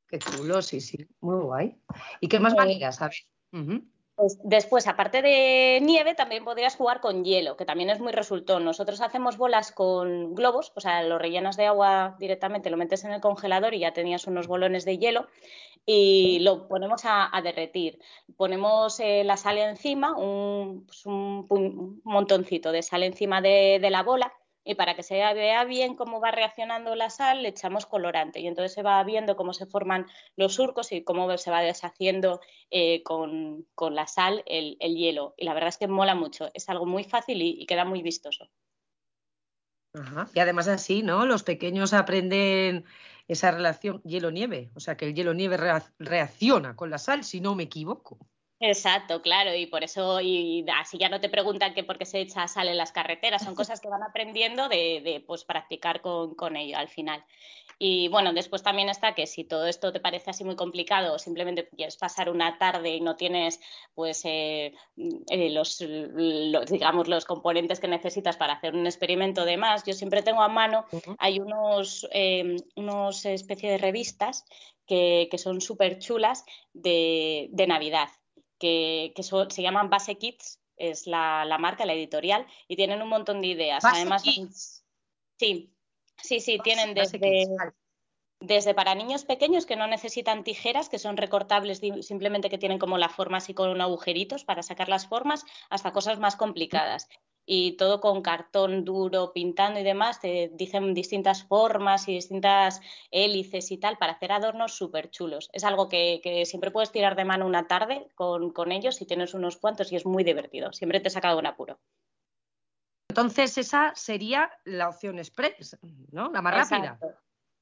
Qué 0.08 0.20
chulo, 0.20 0.62
sí, 0.62 0.82
sí, 0.82 1.08
muy 1.22 1.42
guay. 1.42 1.76
¿Y 2.22 2.28
qué 2.28 2.40
más 2.40 2.56
maneras? 2.56 3.02
A 3.02 3.10
Pues 4.16 4.38
después, 4.44 4.88
aparte 4.88 5.24
de 5.24 5.80
nieve, 5.82 6.14
también 6.14 6.46
podrías 6.46 6.76
jugar 6.76 7.02
con 7.02 7.24
hielo, 7.24 7.58
que 7.58 7.66
también 7.66 7.90
es 7.90 8.00
muy 8.00 8.12
resultón. 8.12 8.64
Nosotros 8.64 9.02
hacemos 9.02 9.38
bolas 9.38 9.72
con 9.72 10.36
globos, 10.36 10.72
o 10.76 10.82
sea, 10.82 11.02
lo 11.02 11.18
rellenas 11.18 11.58
de 11.58 11.66
agua 11.66 12.16
directamente, 12.20 12.70
lo 12.70 12.78
metes 12.78 13.04
en 13.06 13.12
el 13.12 13.22
congelador 13.22 13.74
y 13.74 13.80
ya 13.80 13.94
tenías 13.94 14.28
unos 14.28 14.48
bolones 14.48 14.86
de 14.86 15.00
hielo 15.00 15.28
y 15.86 16.40
lo 16.40 16.68
ponemos 16.68 17.02
a, 17.06 17.30
derretir. 17.44 18.00
Ponemos 18.38 19.00
eh, 19.00 19.24
la 19.24 19.36
sal 19.36 19.58
encima, 19.58 20.16
un, 20.16 20.86
pues 20.86 21.06
un, 21.06 22.02
montoncito 22.04 22.72
de 22.72 22.84
sal 22.84 23.04
encima 23.04 23.42
de, 23.42 23.80
la 23.90 24.04
bola 24.04 24.32
y 24.64 24.76
para 24.76 24.96
que 24.96 25.04
se 25.04 25.16
vea 25.16 25.66
bien 25.66 25.96
cómo 25.96 26.20
va 26.20 26.32
reaccionando 26.32 26.96
la 26.96 27.10
sal 27.10 27.44
le 27.44 27.50
echamos 27.50 27.86
colorante 27.86 28.40
y 28.40 28.48
entonces 28.48 28.74
se 28.74 28.84
va 28.84 29.04
viendo 29.04 29.36
cómo 29.36 29.54
se 29.54 29.66
forman 29.66 30.08
los 30.36 30.56
surcos 30.56 30.92
y 30.92 31.04
cómo 31.04 31.38
se 31.38 31.52
va 31.52 31.62
deshaciendo 31.62 32.40
eh, 32.72 33.04
con, 33.04 33.66
la 33.92 34.08
sal 34.08 34.44
el, 34.46 34.78
hielo. 34.80 35.34
Y 35.38 35.46
la 35.46 35.54
verdad 35.54 35.70
es 35.70 35.78
que 35.78 35.88
mola 35.88 36.16
mucho, 36.16 36.50
es 36.54 36.70
algo 36.70 36.86
muy 36.86 37.04
fácil 37.04 37.42
y, 37.42 37.66
queda 37.66 37.86
muy 37.86 38.02
vistoso. 38.02 38.50
Y 40.34 40.40
además 40.40 40.68
así, 40.68 41.04
¿no? 41.04 41.26
Los 41.26 41.44
pequeños 41.44 41.94
aprenden 41.94 42.86
esa 43.28 43.52
relación 43.52 44.02
hielo-nieve, 44.04 44.72
o 44.74 44.80
sea 44.80 44.98
que 44.98 45.06
el 45.06 45.14
hielo-nieve 45.14 45.58
reacciona 46.00 46.76
con 46.76 46.90
la 46.90 46.98
sal, 46.98 47.24
si 47.24 47.42
no 47.42 47.56
me 47.56 47.64
equivoco. 47.64 48.18
Exacto, 48.66 49.22
claro, 49.22 49.54
y 49.54 49.66
por 49.66 49.84
eso, 49.84 50.22
y 50.22 50.66
así 50.80 50.98
ya 50.98 51.10
no 51.10 51.20
te 51.20 51.28
preguntan 51.28 51.74
que 51.74 51.84
por 51.84 51.98
qué 51.98 52.06
se 52.06 52.22
echa 52.22 52.48
sal 52.48 52.70
en 52.70 52.78
las 52.78 52.94
carreteras, 52.94 53.44
son 53.44 53.56
cosas 53.56 53.82
que 53.82 53.90
van 53.90 54.04
aprendiendo 54.04 54.70
de, 54.70 55.02
de 55.04 55.22
pues, 55.28 55.44
practicar 55.44 56.00
con, 56.00 56.34
con 56.36 56.56
ello 56.56 56.78
al 56.78 56.88
final. 56.88 57.26
Y 57.78 58.08
bueno, 58.08 58.32
después 58.32 58.64
también 58.64 58.88
está 58.88 59.16
que 59.16 59.28
si 59.28 59.44
todo 59.44 59.68
esto 59.68 59.92
te 59.92 60.00
parece 60.00 60.30
así 60.30 60.46
muy 60.46 60.56
complicado 60.56 61.14
o 61.14 61.20
simplemente 61.20 61.68
quieres 61.76 61.98
pasar 61.98 62.30
una 62.30 62.58
tarde 62.58 62.96
y 62.96 63.02
no 63.02 63.18
tienes 63.18 63.60
pues 63.94 64.24
eh, 64.24 64.74
eh, 65.30 65.50
los, 65.50 65.80
digamos 66.70 67.10
los 67.10 67.26
componentes 67.26 67.82
que 67.82 67.90
necesitas 67.90 68.38
para 68.38 68.54
hacer 68.54 68.76
un 68.76 68.86
experimento 68.86 69.44
de 69.44 69.58
más, 69.58 69.84
yo 69.86 69.92
siempre 69.92 70.22
tengo 70.22 70.42
a 70.42 70.48
mano, 70.48 70.86
hay 71.18 71.42
unos, 71.42 72.08
eh, 72.14 72.56
unos 72.78 73.26
especie 73.26 73.72
de 73.72 73.78
revistas 73.78 74.46
que, 74.88 75.30
son 75.38 75.60
súper 75.60 76.00
chulas 76.00 76.46
de, 76.74 77.50
Navidad, 77.68 78.10
que, 78.64 79.24
se 79.50 79.62
llaman 79.62 79.90
Base 79.90 80.16
Kits, 80.16 80.60
es 80.78 81.06
la, 81.06 81.58
marca, 81.60 81.86
la 81.86 81.94
editorial, 81.94 82.48
y 82.68 82.76
tienen 82.76 83.02
un 83.02 83.10
montón 83.10 83.42
de 83.42 83.48
ideas. 83.48 83.84
Además, 83.84 84.24
Sí, 84.24 85.74
sí, 86.22 86.40
sí, 86.40 86.58
tienen 86.64 86.94
desde, 86.94 87.20
vale. 87.20 87.74
desde 88.40 88.74
para 88.74 88.96
niños 88.96 89.26
pequeños 89.26 89.66
que 89.66 89.76
no 89.76 89.88
necesitan 89.88 90.44
tijeras, 90.44 90.88
que 90.88 91.00
son 91.00 91.18
recortables, 91.18 91.82
simplemente 92.02 92.50
que 92.50 92.58
tienen 92.58 92.80
como 92.80 92.98
la 92.98 93.10
forma 93.10 93.38
así 93.38 93.54
con 93.54 93.82
agujeritos 93.82 94.46
para 94.46 94.64
sacar 94.64 94.88
las 94.88 95.08
formas, 95.08 95.44
hasta 95.70 95.92
cosas 95.92 96.20
más 96.20 96.38
complicadas. 96.38 97.10
Y 97.46 97.74
todo 97.74 98.00
con 98.00 98.22
cartón 98.22 98.86
duro, 98.86 99.34
pintando 99.34 99.80
y 99.80 99.84
demás, 99.84 100.22
te 100.22 100.50
dicen 100.54 100.94
distintas 100.94 101.44
formas 101.44 102.08
y 102.08 102.14
distintas 102.14 102.82
hélices 103.12 103.72
y 103.72 103.78
tal 103.78 103.98
para 103.98 104.14
hacer 104.14 104.32
adornos 104.32 104.74
súper 104.74 105.10
chulos. 105.10 105.50
Es 105.54 105.64
algo 105.64 105.90
que, 105.90 106.22
que 106.24 106.46
siempre 106.46 106.72
puedes 106.72 106.92
tirar 106.92 107.16
de 107.16 107.26
mano 107.26 107.46
una 107.46 107.68
tarde 107.68 108.08
con, 108.16 108.52
con 108.52 108.72
ellos 108.72 108.96
si 108.96 109.06
tienes 109.06 109.34
unos 109.34 109.58
cuantos 109.58 109.92
y 109.92 109.98
es 109.98 110.06
muy 110.06 110.24
divertido. 110.24 110.72
Siempre 110.72 111.00
te 111.00 111.10
saca 111.10 111.32
de 111.32 111.40
un 111.40 111.48
apuro. 111.48 111.80
Entonces 113.10 113.58
esa 113.58 113.94
sería 113.96 114.50
la 114.64 114.90
opción 114.90 115.20
express, 115.20 115.78
¿no? 116.12 116.32
La 116.32 116.42
más 116.42 116.70
rápida. 116.70 116.98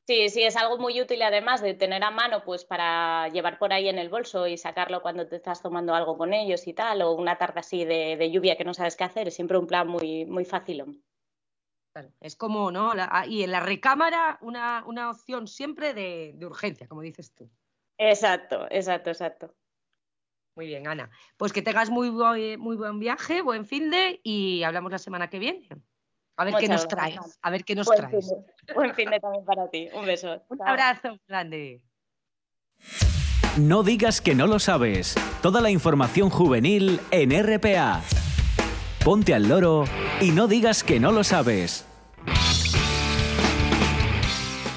Sí, 0.07 0.29
sí, 0.29 0.43
es 0.43 0.55
algo 0.57 0.77
muy 0.77 0.99
útil 0.99 1.21
además 1.21 1.61
de 1.61 1.73
tener 1.73 2.03
a 2.03 2.11
mano 2.11 2.43
pues 2.43 2.65
para 2.65 3.29
llevar 3.29 3.57
por 3.59 3.71
ahí 3.71 3.87
en 3.87 3.97
el 3.97 4.09
bolso 4.09 4.47
y 4.47 4.57
sacarlo 4.57 5.01
cuando 5.01 5.27
te 5.27 5.37
estás 5.37 5.61
tomando 5.61 5.93
algo 5.93 6.17
con 6.17 6.33
ellos 6.33 6.67
y 6.67 6.73
tal, 6.73 7.01
o 7.01 7.13
una 7.13 7.37
tarde 7.37 7.59
así 7.61 7.85
de, 7.85 8.17
de 8.17 8.31
lluvia 8.31 8.57
que 8.57 8.63
no 8.65 8.73
sabes 8.73 8.95
qué 8.97 9.03
hacer, 9.05 9.27
es 9.27 9.35
siempre 9.35 9.57
un 9.57 9.67
plan 9.67 9.87
muy, 9.87 10.25
muy 10.25 10.43
fácil. 10.43 11.01
Claro, 11.93 12.11
Es 12.19 12.35
como, 12.35 12.71
¿no? 12.71 12.93
La- 12.93 13.09
ah, 13.11 13.25
y 13.27 13.43
en 13.43 13.51
la 13.51 13.59
recámara 13.59 14.37
una, 14.41 14.83
una 14.85 15.09
opción 15.11 15.47
siempre 15.47 15.93
de, 15.93 16.33
de 16.35 16.45
urgencia, 16.45 16.87
como 16.87 17.01
dices 17.01 17.33
tú. 17.33 17.49
Exacto, 17.97 18.67
exacto, 18.69 19.11
exacto. 19.11 19.55
Muy 20.55 20.65
bien, 20.67 20.87
Ana. 20.87 21.09
Pues 21.37 21.53
que 21.53 21.61
tengas 21.61 21.89
muy, 21.89 22.09
buen- 22.09 22.59
muy 22.59 22.75
buen 22.75 22.99
viaje, 22.99 23.41
buen 23.41 23.65
fin 23.65 23.89
de 23.89 24.19
y 24.23 24.63
hablamos 24.63 24.91
la 24.91 24.99
semana 24.99 25.29
que 25.29 25.39
viene. 25.39 25.69
A 26.37 26.45
ver 26.45 26.53
qué 26.59 26.67
nos 26.67 26.87
gracias. 26.87 26.87
traes. 26.87 27.39
A 27.41 27.49
ver 27.51 27.63
qué 27.63 27.75
nos 27.75 27.85
Buen 27.87 27.99
traes. 27.99 28.11
fin 28.29 28.37
de, 28.67 28.73
buen 28.73 28.95
fin 28.95 29.09
de 29.09 29.19
también 29.19 29.45
para 29.45 29.69
ti. 29.69 29.89
Un 29.93 30.05
beso. 30.05 30.41
Un 30.49 30.57
Chao. 30.57 30.67
abrazo 30.67 31.17
grande. 31.27 31.81
No 33.57 33.83
digas 33.83 34.21
que 34.21 34.33
no 34.33 34.47
lo 34.47 34.59
sabes. 34.59 35.15
Toda 35.41 35.61
la 35.61 35.69
información 35.69 36.29
juvenil 36.29 36.99
en 37.11 37.31
RPA. 37.31 38.01
Ponte 39.03 39.33
al 39.33 39.49
loro 39.49 39.83
y 40.21 40.31
no 40.31 40.47
digas 40.47 40.83
que 40.83 40.99
no 40.99 41.11
lo 41.11 41.23
sabes. 41.23 41.85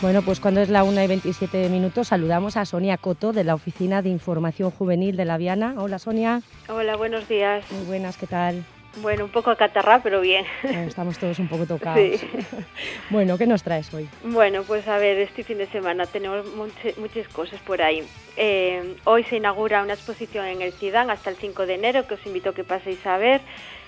Bueno, 0.03 0.21
pues 0.23 0.39
cuando 0.41 0.61
es 0.61 0.69
la 0.69 0.85
1 0.85 1.03
y 1.03 1.07
27 1.07 1.69
minutos 1.71 2.09
saludamos 2.09 2.59
a 2.59 2.67
Sonia 2.67 2.99
Coto 2.99 3.33
de 3.33 3.43
la 3.45 3.55
Oficina 3.55 4.03
de 4.03 4.11
Información 4.11 4.71
Juvenil 4.71 5.17
de 5.17 5.25
la 5.25 5.39
Viana. 5.39 5.75
Hola 5.79 5.99
Sonia, 5.99 6.43
Hola, 6.69 6.97
buenos 6.97 7.27
días. 7.27 7.65
muy 7.73 7.87
buenas, 7.87 8.19
¿qué 8.19 8.27
tal? 8.27 8.65
Bueno, 8.97 9.25
un 9.25 9.31
poco 9.31 9.51
acatarrá, 9.51 10.01
pero 10.03 10.21
bien. 10.21 10.45
Eh, 10.63 10.85
Estamos 10.87 11.19
todos 11.19 11.39
un 11.39 11.49
poco 11.49 11.67
tocados. 11.67 11.99
Sí. 11.99 12.21
Bueno, 13.11 13.37
¿qué 13.39 13.47
nos 13.47 13.63
traes 13.63 13.93
hoy? 13.93 14.09
Bueno, 14.25 14.63
pues 14.63 14.89
a 14.89 14.97
ver, 14.99 15.19
este 15.19 15.45
fin 15.45 15.59
de 15.59 15.67
semana 15.67 16.07
tenemos 16.07 16.47
muchas 16.97 17.29
cosas 17.29 17.61
por 17.61 17.83
ahí. 17.83 18.03
Eh, 18.37 18.97
hoy 19.05 19.25
se 19.25 19.37
inaugura 19.37 19.83
una 19.83 19.93
exposición 19.95 20.47
en 20.47 20.63
el 20.63 20.73
CIDAN 20.73 21.11
hasta 21.11 21.31
el 21.31 21.37
5 21.37 21.67
de 21.67 21.75
enero, 21.75 22.07
que 22.07 22.15
os 22.15 22.27
invito 22.27 22.51
a 22.51 22.55
que 22.55 22.65
paséis 22.65 23.05
a 23.07 23.19
ver, 23.19 23.41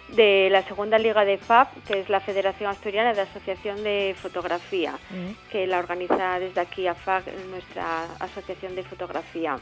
de 0.09 0.49
la 0.51 0.63
segunda 0.63 0.99
liga 0.99 1.25
de 1.25 1.39
FAB, 1.39 1.69
que 1.87 2.01
es 2.01 2.09
la 2.09 2.21
Federación 2.21 2.71
Asturiana 2.71 3.15
de 3.15 3.23
Asociación 3.23 3.83
de 3.83 4.15
Fotografía, 4.21 4.95
que 5.51 5.67
la 5.67 5.79
organiza 5.79 6.39
desde 6.39 6.61
aquí 6.61 6.87
AFAG, 6.87 7.25
nuestra 7.51 8.05
Asociación 8.21 8.77
de 8.77 8.83
Fotografía. 8.85 9.59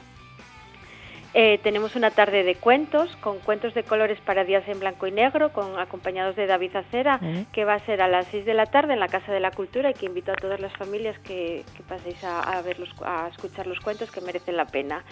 Eh, 1.37 1.59
tenemos 1.65 1.97
una 1.97 2.13
tarde 2.13 2.45
de 2.45 2.55
cuentos, 2.55 3.17
con 3.17 3.41
cuentos 3.41 3.75
de 3.75 3.83
colores 3.83 4.21
para 4.21 4.45
días 4.45 4.63
en 4.69 4.79
blanco 4.79 5.09
y 5.09 5.11
negro, 5.11 5.53
con 5.53 5.81
acompañados 5.81 6.37
de 6.37 6.47
David 6.47 6.77
Acera, 6.77 7.19
que 7.53 7.65
va 7.65 7.75
a 7.75 7.81
ser 7.81 8.01
a 8.03 8.07
las 8.09 8.27
6 8.29 8.45
de 8.45 8.55
la 8.55 8.67
tarde 8.67 8.93
en 8.93 9.01
la 9.01 9.09
Casa 9.09 9.33
de 9.33 9.41
la 9.41 9.51
Cultura 9.51 9.91
y 9.91 9.95
que 9.95 10.07
invito 10.07 10.31
a 10.31 10.37
todas 10.37 10.61
las 10.61 10.73
familias 10.77 11.19
que, 11.19 11.65
que 11.77 11.83
paséis 11.83 12.23
a, 12.23 12.41
a 12.41 12.63
ver 12.63 12.79
los- 12.79 12.95
a 13.05 13.27
escuchar 13.29 13.67
los 13.67 13.81
cuentos 13.81 14.13
que 14.13 14.21
merecen 14.21 14.57
la 14.57 14.67
pena. 14.67 15.03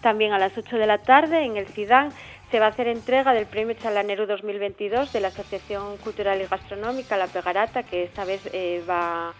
También 0.00 0.32
a 0.32 0.38
las 0.40 0.56
8 0.58 0.78
de 0.78 0.86
la 0.86 0.98
tarde 0.98 1.44
en 1.44 1.56
el 1.56 1.66
CIDAN 1.68 2.10
se 2.50 2.58
va 2.58 2.66
a 2.66 2.70
hacer 2.70 2.88
entrega 2.88 3.32
del 3.32 3.46
Premio 3.46 3.74
Chalaneru 3.74 4.26
2022 4.26 5.12
de 5.12 5.20
la 5.20 5.28
Asociación 5.28 5.96
Cultural 5.98 6.40
y 6.42 6.46
Gastronómica 6.46 7.16
La 7.16 7.28
Pegarata, 7.28 7.84
que 7.84 8.02
esta 8.02 8.24
vez 8.24 8.40
eh, 8.52 8.82
va 8.88 9.32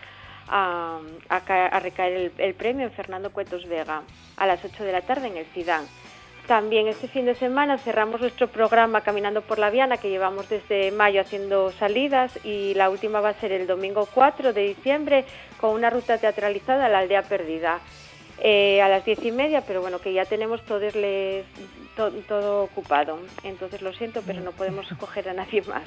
a, 0.48 1.00
a 1.28 1.36
a 1.36 1.80
recaer 1.80 2.12
el, 2.12 2.32
el 2.38 2.54
premio 2.54 2.86
en 2.86 2.92
Fernando 2.92 3.30
Cuetos 3.32 3.66
Vega 3.66 4.02
a 4.36 4.46
las 4.46 4.64
8 4.64 4.84
de 4.84 4.92
la 4.92 5.00
tarde 5.02 5.26
en 5.26 5.36
el 5.36 5.46
CIDAN. 5.46 5.84
También 6.48 6.88
este 6.88 7.08
fin 7.08 7.26
de 7.26 7.34
semana 7.34 7.76
cerramos 7.78 8.20
nuestro 8.22 8.48
programa 8.48 9.02
Caminando 9.02 9.42
por 9.42 9.58
la 9.58 9.68
Viana, 9.70 9.98
que 9.98 10.08
llevamos 10.08 10.48
desde 10.48 10.90
mayo 10.90 11.20
haciendo 11.20 11.70
salidas 11.72 12.38
y 12.44 12.72
la 12.74 12.88
última 12.88 13.20
va 13.20 13.28
a 13.28 13.34
ser 13.34 13.52
el 13.52 13.66
domingo 13.66 14.08
4 14.14 14.52
de 14.54 14.62
diciembre 14.68 15.24
con 15.60 15.70
una 15.74 15.90
ruta 15.90 16.16
teatralizada 16.18 16.86
a 16.86 16.88
la 16.88 16.98
aldea 17.00 17.22
perdida. 17.22 17.80
eh, 18.40 18.80
a 18.80 18.88
las 18.88 19.04
diez 19.04 19.22
y 19.24 19.32
media, 19.32 19.62
pero 19.66 19.80
bueno, 19.80 19.98
que 19.98 20.12
ya 20.12 20.24
tenemos 20.24 20.62
todos 20.64 20.94
les, 20.94 21.44
to- 21.96 22.12
todo 22.28 22.62
ocupado. 22.62 23.18
Entonces 23.42 23.82
lo 23.82 23.92
siento, 23.92 24.22
pero 24.24 24.40
no 24.40 24.52
podemos 24.52 24.86
coger 25.00 25.28
a 25.28 25.32
nadie 25.34 25.60
más. 25.62 25.82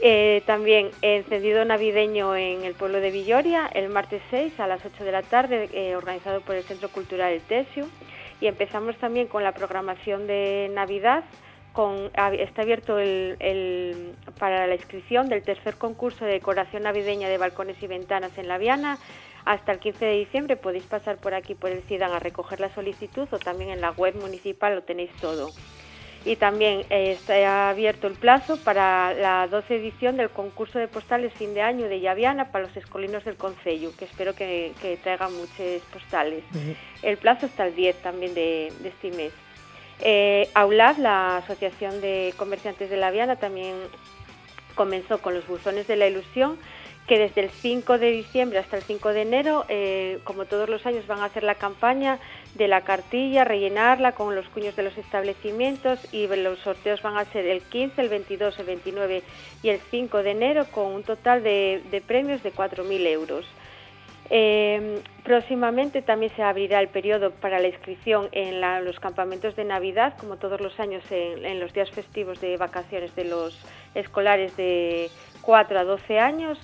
Eh, 0.00 0.42
también 0.46 0.90
encendido 1.02 1.64
navideño 1.64 2.36
en 2.36 2.62
el 2.64 2.74
pueblo 2.74 3.00
de 3.00 3.10
Villoria 3.10 3.68
el 3.74 3.88
martes 3.88 4.22
6 4.30 4.58
a 4.60 4.66
las 4.68 4.84
8 4.86 5.02
de 5.04 5.10
la 5.12 5.22
tarde, 5.22 5.68
eh, 5.72 5.96
organizado 5.96 6.40
por 6.42 6.54
el 6.54 6.62
Centro 6.62 6.88
Cultural 6.90 7.32
El 7.32 7.40
Tesio. 7.42 7.86
Y 8.40 8.46
empezamos 8.46 8.96
también 8.98 9.26
con 9.26 9.42
la 9.42 9.52
programación 9.52 10.26
de 10.26 10.70
Navidad. 10.72 11.24
Con, 11.72 12.10
está 12.38 12.62
abierto 12.62 12.98
el- 13.00 14.14
para 14.38 14.66
la 14.68 14.74
inscripción 14.74 15.28
del 15.28 15.42
tercer 15.42 15.74
concurso 15.76 16.24
de 16.24 16.32
decoración 16.32 16.84
navideña 16.84 17.28
de 17.28 17.36
balcones 17.38 17.82
y 17.82 17.86
ventanas 17.88 18.36
en 18.38 18.46
La 18.46 18.58
Viana. 18.58 18.98
Hasta 19.44 19.72
el 19.72 19.78
15 19.80 20.04
de 20.04 20.12
diciembre 20.18 20.56
podéis 20.56 20.84
pasar 20.84 21.16
por 21.18 21.34
aquí, 21.34 21.54
por 21.54 21.70
el 21.70 21.82
CIDAN, 21.82 22.12
a 22.12 22.18
recoger 22.20 22.60
la 22.60 22.72
solicitud 22.72 23.28
o 23.30 23.38
también 23.38 23.70
en 23.70 23.80
la 23.80 23.90
web 23.90 24.14
municipal 24.20 24.74
lo 24.76 24.82
tenéis 24.84 25.10
todo. 25.20 25.50
Y 26.24 26.36
también 26.36 26.86
eh, 26.88 27.12
está 27.12 27.68
abierto 27.68 28.06
el 28.06 28.14
plazo 28.14 28.56
para 28.56 29.12
la 29.14 29.46
12 29.46 29.76
edición 29.76 30.16
del 30.16 30.30
concurso 30.30 30.78
de 30.78 30.88
postales 30.88 31.34
fin 31.34 31.52
de 31.52 31.60
año 31.60 31.86
de 31.86 32.00
Llaviana 32.00 32.50
para 32.50 32.64
los 32.66 32.76
escolinos 32.76 33.24
del 33.24 33.36
Concello, 33.36 33.90
que 33.96 34.06
espero 34.06 34.34
que, 34.34 34.72
que 34.80 34.96
traigan 34.96 35.34
muchas 35.36 35.82
postales. 35.92 36.42
El 37.02 37.18
plazo 37.18 37.46
está 37.46 37.66
el 37.66 37.74
10 37.74 37.96
también 37.96 38.32
de, 38.34 38.72
de 38.80 38.88
este 38.88 39.10
mes. 39.10 39.32
Eh, 40.00 40.48
AULAD, 40.54 40.98
la 40.98 41.36
Asociación 41.38 42.00
de 42.00 42.34
Comerciantes 42.36 42.90
de 42.90 42.96
la 42.96 43.10
Viana, 43.10 43.36
también 43.36 43.74
comenzó 44.74 45.18
con 45.18 45.34
los 45.34 45.46
buzones 45.46 45.86
de 45.86 45.96
la 45.96 46.06
ilusión, 46.06 46.58
que 47.06 47.18
desde 47.18 47.42
el 47.42 47.50
5 47.50 47.98
de 47.98 48.10
diciembre 48.10 48.58
hasta 48.58 48.76
el 48.76 48.82
5 48.82 49.10
de 49.10 49.22
enero, 49.22 49.66
eh, 49.68 50.20
como 50.24 50.46
todos 50.46 50.68
los 50.68 50.86
años, 50.86 51.06
van 51.06 51.20
a 51.20 51.26
hacer 51.26 51.42
la 51.42 51.56
campaña 51.56 52.18
de 52.54 52.66
la 52.66 52.82
cartilla, 52.82 53.44
rellenarla 53.44 54.12
con 54.12 54.34
los 54.34 54.48
cuños 54.48 54.74
de 54.74 54.84
los 54.84 54.96
establecimientos 54.96 56.00
y 56.12 56.26
los 56.28 56.58
sorteos 56.60 57.02
van 57.02 57.18
a 57.18 57.24
ser 57.26 57.46
el 57.46 57.60
15, 57.60 58.00
el 58.00 58.08
22, 58.08 58.58
el 58.58 58.66
29 58.66 59.22
y 59.62 59.68
el 59.68 59.80
5 59.90 60.22
de 60.22 60.30
enero 60.30 60.66
con 60.70 60.86
un 60.92 61.02
total 61.02 61.42
de, 61.42 62.02
premios 62.06 62.42
de 62.42 62.52
4.000 62.52 63.06
euros. 63.08 63.44
Eh, 64.30 65.02
próximamente 65.22 66.00
también 66.00 66.34
se 66.34 66.42
abrirá 66.42 66.80
el 66.80 66.88
periodo 66.88 67.32
para 67.32 67.60
la 67.60 67.68
inscripción 67.68 68.30
en 68.32 68.62
los 68.82 68.98
campamentos 68.98 69.54
de 69.56 69.64
Navidad, 69.64 70.14
como 70.18 70.38
todos 70.38 70.62
los 70.62 70.80
años 70.80 71.04
en 71.10 71.60
los 71.60 71.74
días 71.74 71.90
festivos 71.90 72.40
de 72.40 72.56
vacaciones 72.56 73.14
de 73.14 73.24
los 73.24 73.60
escolares 73.94 74.56
de 74.56 75.10
4 75.42 75.78
a 75.78 75.84
12 75.84 76.18
años. 76.18 76.58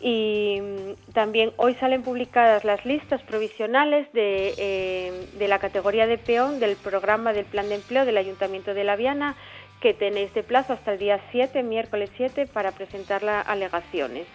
Y 0.00 0.60
mm, 0.60 1.12
también 1.12 1.52
hoy 1.56 1.74
salen 1.74 2.02
publicadas 2.02 2.64
las 2.64 2.84
listas 2.86 3.22
provisionales 3.22 4.10
de, 4.12 4.54
eh, 4.56 5.28
de 5.38 5.48
la 5.48 5.58
categoría 5.58 6.06
de 6.06 6.18
peón 6.18 6.58
del 6.58 6.76
programa 6.76 7.32
del 7.32 7.44
plan 7.44 7.68
de 7.68 7.76
empleo 7.76 8.04
del 8.04 8.16
Ayuntamiento 8.16 8.72
de 8.72 8.84
La 8.84 8.96
Viana, 8.96 9.36
que 9.80 9.94
tenéis 9.94 10.32
de 10.34 10.42
plazo 10.42 10.74
hasta 10.74 10.92
el 10.92 10.98
día 10.98 11.20
7, 11.32 11.62
miércoles 11.62 12.10
7, 12.16 12.46
para 12.46 12.72
presentar 12.72 13.22
las 13.22 13.46
alegaciones. 13.48 14.26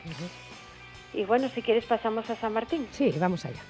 Y 1.13 1.23
bueno, 1.23 1.49
si 1.49 1.62
quieres 1.62 1.86
pasamos 1.86 2.30
a 2.30 2.36
San 2.36 2.54
Martín. 2.54 2.88
Sí, 2.91 3.13
vamos 3.19 3.45
allá. 3.45 3.62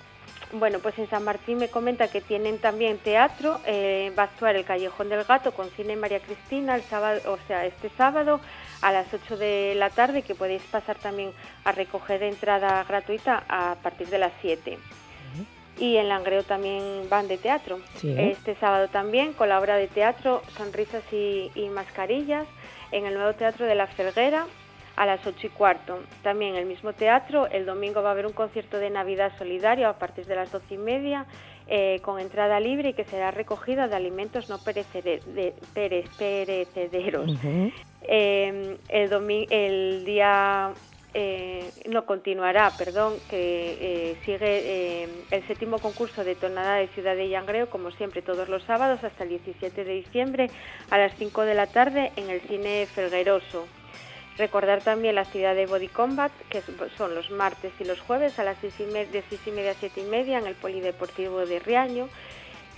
Bueno, 0.53 0.79
pues 0.79 0.97
en 0.99 1.09
San 1.09 1.23
Martín 1.23 1.57
me 1.57 1.67
comenta 1.67 2.07
que 2.07 2.21
tienen 2.21 2.59
también 2.59 2.97
teatro, 2.97 3.59
eh, 3.65 4.11
va 4.17 4.23
a 4.23 4.25
actuar 4.27 4.55
el 4.55 4.63
Callejón 4.63 5.09
del 5.09 5.23
Gato 5.23 5.51
con 5.53 5.69
Cine 5.71 5.95
María 5.95 6.19
Cristina 6.19 6.75
el 6.75 6.83
sábado, 6.83 7.33
o 7.33 7.37
sea, 7.47 7.65
este 7.65 7.89
sábado 7.97 8.39
a 8.85 8.91
las 8.91 9.11
8 9.11 9.35
de 9.37 9.73
la 9.75 9.89
tarde, 9.89 10.21
que 10.21 10.35
podéis 10.35 10.61
pasar 10.63 10.95
también 10.97 11.31
a 11.63 11.71
recoger 11.71 12.21
entrada 12.21 12.83
gratuita 12.83 13.43
a 13.49 13.75
partir 13.81 14.07
de 14.09 14.19
las 14.19 14.31
7. 14.41 14.77
Y 15.77 15.97
en 15.97 16.07
Langreo 16.07 16.43
también 16.43 17.09
van 17.09 17.27
de 17.27 17.37
teatro. 17.37 17.79
Sí. 17.95 18.13
Este 18.17 18.55
sábado 18.55 18.87
también 18.87 19.33
con 19.33 19.49
la 19.49 19.59
obra 19.59 19.75
de 19.75 19.87
teatro 19.87 20.41
Sonrisas 20.55 21.03
y, 21.11 21.51
y 21.55 21.67
Mascarillas 21.69 22.45
en 22.91 23.05
el 23.05 23.15
nuevo 23.15 23.33
Teatro 23.33 23.65
de 23.65 23.75
la 23.75 23.87
Felguera 23.87 24.45
a 24.95 25.05
las 25.05 25.25
8 25.27 25.47
y 25.47 25.49
cuarto. 25.49 25.99
También 26.23 26.51
en 26.53 26.59
el 26.61 26.65
mismo 26.65 26.93
teatro, 26.93 27.47
el 27.47 27.65
domingo 27.65 28.01
va 28.01 28.09
a 28.09 28.11
haber 28.13 28.25
un 28.27 28.31
concierto 28.33 28.77
de 28.77 28.89
Navidad 28.89 29.33
solidario 29.37 29.89
a 29.89 29.93
partir 29.99 30.25
de 30.27 30.35
las 30.35 30.49
12 30.51 30.75
y 30.75 30.77
media 30.77 31.25
eh, 31.67 31.99
con 32.03 32.19
entrada 32.21 32.59
libre 32.61 32.89
y 32.89 32.93
que 32.93 33.03
será 33.03 33.31
recogida 33.31 33.87
de 33.89 33.95
alimentos 33.97 34.47
no 34.47 34.59
perecede- 34.59 35.19
de- 35.25 35.55
pere- 35.73 36.05
perecederos. 36.17 37.31
Ujú. 37.31 37.71
Eh, 38.07 38.77
el, 38.89 39.47
el 39.49 40.05
día 40.05 40.73
eh, 41.17 41.71
no 41.87 42.05
continuará, 42.05 42.71
perdón, 42.77 43.13
que 43.29 43.77
eh, 43.79 44.17
sigue 44.25 45.03
eh, 45.03 45.09
el 45.31 45.47
séptimo 45.47 45.79
concurso 45.79 46.25
de 46.25 46.35
tonada 46.35 46.75
de 46.75 46.89
Ciudad 46.89 47.15
de 47.15 47.29
Llangreo, 47.29 47.69
como 47.69 47.89
siempre, 47.91 48.21
todos 48.21 48.49
los 48.49 48.63
sábados 48.63 49.01
hasta 49.01 49.23
el 49.23 49.29
17 49.29 49.85
de 49.85 49.93
diciembre 49.93 50.51
a 50.89 50.97
las 50.97 51.15
5 51.15 51.43
de 51.43 51.53
la 51.53 51.67
tarde 51.67 52.11
en 52.17 52.29
el 52.29 52.41
cine 52.41 52.85
Felgueroso. 52.93 53.65
Recordar 54.37 54.81
también 54.81 55.15
la 55.15 55.21
actividad 55.21 55.55
de 55.55 55.67
Body 55.67 55.87
Combat, 55.87 56.33
que 56.49 56.61
son 56.97 57.15
los 57.15 57.31
martes 57.31 57.71
y 57.79 57.85
los 57.85 58.01
jueves 58.01 58.37
a 58.37 58.43
las 58.43 58.57
6 58.59 58.73
y 58.81 58.83
media, 58.83 59.11
de 59.13 59.23
6 59.29 59.41
y 59.45 59.51
media 59.51 59.71
a 59.71 59.75
7 59.75 60.01
y 60.01 60.09
media 60.09 60.37
en 60.37 60.47
el 60.47 60.55
Polideportivo 60.55 61.45
de 61.45 61.59
Riaño. 61.59 62.09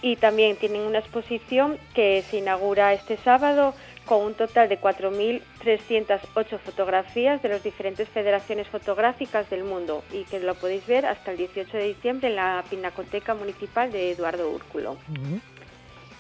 Y 0.04 0.16
también 0.18 0.58
tienen 0.58 0.82
una 0.82 1.00
exposición 1.00 1.80
que 1.96 2.22
se 2.30 2.38
inaugura 2.38 2.94
este 2.94 3.18
sábado 3.18 3.74
con 4.08 4.24
un 4.24 4.34
total 4.34 4.70
de 4.70 4.82
4.308 4.82 6.60
fotografías 6.60 7.42
de 7.44 7.50
las 7.50 7.62
diferentes 7.62 8.10
federaciones 8.10 8.68
fotográficas 8.70 9.48
del 9.52 9.64
mundo 9.64 10.04
y 10.12 10.24
que 10.24 10.40
lo 10.40 10.56
podéis 10.56 10.88
ver 10.88 11.06
hasta 11.06 11.32
el 11.32 11.38
18 11.38 11.78
de 11.78 11.84
diciembre 11.90 12.30
en 12.30 12.38
la 12.38 12.64
Pinacoteca 12.68 13.36
Municipal 13.36 13.92
de 13.92 14.12
Eduardo 14.12 14.50
Úrculo. 14.50 14.98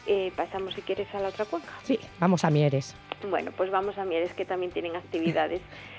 Eh, 0.05 0.31
pasamos, 0.35 0.75
si 0.75 0.81
quieres, 0.81 1.07
a 1.15 1.19
la 1.19 1.29
otra 1.29 1.45
cuenca. 1.45 1.69
Sí, 1.83 1.99
vamos 2.19 2.43
a 2.43 2.49
Mieres. 2.49 2.95
Bueno, 3.29 3.51
pues 3.55 3.71
vamos 3.71 3.97
a 3.97 4.05
Mieres, 4.05 4.33
que 4.33 4.45
también 4.45 4.71
tienen 4.71 4.95
actividades. 4.95 5.61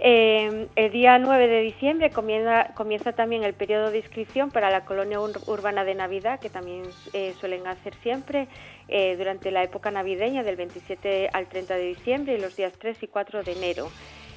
Eh, 0.00 0.68
el 0.76 0.92
día 0.92 1.18
9 1.18 1.48
de 1.48 1.60
diciembre 1.60 2.10
comienza, 2.10 3.12
también 3.12 3.42
el 3.42 3.54
periodo 3.54 3.90
de 3.90 3.98
inscripción 3.98 4.50
para 4.52 4.70
la 4.70 4.84
colonia 4.84 5.20
ur 5.20 5.32
urbana 5.46 5.84
de 5.84 5.94
Navidad, 5.96 6.38
que 6.38 6.50
también 6.50 6.82
eh, 7.12 7.34
suelen 7.40 7.66
hacer 7.66 7.94
siempre 7.96 8.46
eh, 8.86 9.16
durante 9.18 9.50
la 9.50 9.64
época 9.64 9.90
navideña, 9.90 10.44
del 10.44 10.54
27 10.54 11.30
al 11.32 11.48
30 11.48 11.74
de 11.74 11.82
diciembre 11.82 12.34
y 12.34 12.40
los 12.40 12.54
días 12.54 12.72
3 12.78 13.02
y 13.02 13.06
4 13.08 13.42
de 13.42 13.52
enero. 13.52 13.90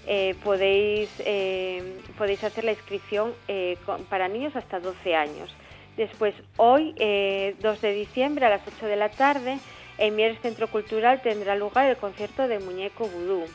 Eh, 0.07 0.33
podéis, 0.43 1.09
eh, 1.19 1.99
podéis 2.17 2.43
hacer 2.43 2.63
la 2.63 2.71
inscripción 2.71 3.33
para 4.09 4.27
niños 4.27 4.55
hasta 4.55 4.79
12 4.79 5.15
años. 5.15 5.55
Después, 5.95 6.33
hoy, 6.57 6.95
2 7.61 7.81
de 7.81 7.93
diciembre, 7.93 8.45
a 8.47 8.49
las 8.49 8.61
8 8.67 8.87
de 8.87 8.95
la 8.95 9.09
tarde, 9.09 9.59
en 9.99 10.15
Mieres 10.15 10.39
Centro 10.41 10.67
Cultural 10.67 11.21
tendrá 11.21 11.55
lugar 11.55 11.87
el 11.87 11.97
concierto 11.97 12.47
de 12.47 12.57
Muñeco 12.57 13.05
Vudú. 13.07 13.45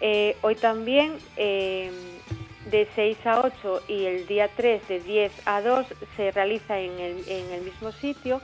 Eh, 0.00 0.36
hoy 0.40 0.54
también 0.54 1.18
eh, 1.36 1.90
de 2.70 2.88
6 2.94 3.18
a 3.26 3.40
8 3.40 3.82
y 3.88 4.06
el 4.06 4.26
día 4.26 4.48
3 4.56 4.86
de 4.88 5.00
10 5.00 5.32
a 5.44 5.60
2 5.60 5.86
se 6.16 6.30
realiza 6.30 6.78
en 6.78 6.98
el, 6.98 7.28
en 7.28 7.52
el 7.52 7.62
mismo 7.62 7.92
sitio, 7.92 8.40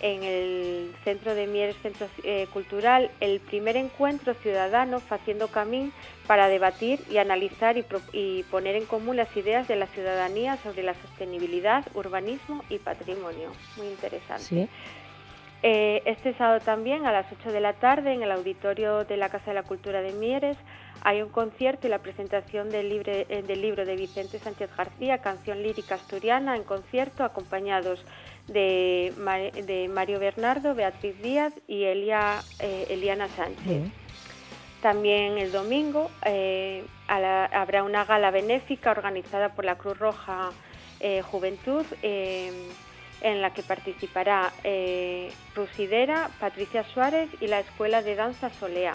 en 0.00 0.22
el 0.22 0.94
Centro 1.04 1.34
de 1.34 1.46
Mieres 1.46 1.76
Centro 1.82 2.06
eh, 2.22 2.46
Cultural, 2.52 3.10
el 3.20 3.40
primer 3.40 3.76
encuentro 3.76 4.34
ciudadano 4.34 5.02
Haciendo 5.10 5.48
Camín 5.48 5.92
para 6.26 6.48
debatir 6.48 7.00
y 7.10 7.16
analizar 7.16 7.78
y, 7.78 7.84
y, 8.12 8.42
poner 8.44 8.76
en 8.76 8.84
común 8.84 9.16
las 9.16 9.34
ideas 9.36 9.66
de 9.66 9.76
la 9.76 9.86
ciudadanía 9.86 10.56
sobre 10.58 10.82
la 10.82 10.94
sostenibilidad, 10.94 11.84
urbanismo 11.94 12.64
y 12.68 12.78
patrimonio. 12.78 13.50
Muy 13.76 13.88
interesante. 13.88 14.44
Sí. 14.44 14.68
Eh, 15.62 16.02
este 16.04 16.34
sábado 16.34 16.60
también 16.60 17.04
a 17.04 17.12
las 17.12 17.26
8 17.32 17.50
de 17.50 17.60
la 17.60 17.72
tarde 17.72 18.12
en 18.12 18.22
el 18.22 18.30
auditorio 18.30 19.04
de 19.04 19.16
la 19.16 19.28
Casa 19.28 19.46
de 19.46 19.54
la 19.54 19.64
Cultura 19.64 20.02
de 20.02 20.12
Mieres 20.12 20.56
hay 21.02 21.20
un 21.20 21.30
concierto 21.30 21.86
y 21.86 21.90
la 21.90 21.98
presentación 21.98 22.70
del, 22.70 22.88
libre, 22.88 23.26
eh, 23.28 23.42
del 23.42 23.62
libro 23.62 23.84
de 23.84 23.96
Vicente 23.96 24.38
Sánchez 24.38 24.70
García, 24.76 25.18
Canción 25.18 25.62
Lírica 25.62 25.96
Asturiana, 25.96 26.56
en 26.56 26.64
concierto 26.64 27.24
acompañados 27.24 28.04
de, 28.46 29.12
Mar 29.18 29.52
de 29.52 29.88
Mario 29.88 30.20
Bernardo, 30.20 30.74
Beatriz 30.74 31.20
Díaz 31.22 31.52
y 31.66 31.84
Elia, 31.84 32.40
eh, 32.60 32.86
Eliana 32.90 33.28
Sánchez. 33.28 33.64
Bien. 33.64 33.92
También 34.80 35.38
el 35.38 35.50
domingo 35.50 36.08
la, 36.24 37.44
habrá 37.46 37.82
una 37.82 38.04
gala 38.04 38.30
benéfica 38.30 38.92
organizada 38.92 39.48
por 39.54 39.64
la 39.64 39.76
Cruz 39.76 39.98
Roja 39.98 40.50
Juventud 41.30 41.84
en 43.20 43.42
la 43.42 43.52
que 43.52 43.62
participará 43.62 44.52
eh, 44.64 45.32
Rusidera, 45.54 46.30
Patricia 46.40 46.84
Suárez 46.84 47.28
y 47.40 47.46
la 47.46 47.60
Escuela 47.60 48.02
de 48.02 48.14
Danza 48.14 48.50
Solea. 48.50 48.94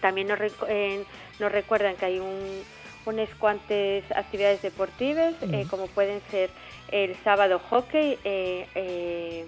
También 0.00 0.28
nos, 0.28 0.38
rec 0.38 0.52
eh, 0.68 1.04
nos 1.38 1.52
recuerdan 1.52 1.96
que 1.96 2.06
hay 2.06 2.18
un, 2.18 2.62
unas 3.06 3.28
cuantas 3.36 4.04
actividades 4.14 4.62
deportivas, 4.62 5.34
uh 5.42 5.46
-huh. 5.46 5.68
como 5.68 5.86
pueden 5.88 6.20
ser 6.30 6.50
el 6.88 7.16
sábado 7.22 7.58
hockey, 7.58 8.18
eh, 8.24 9.44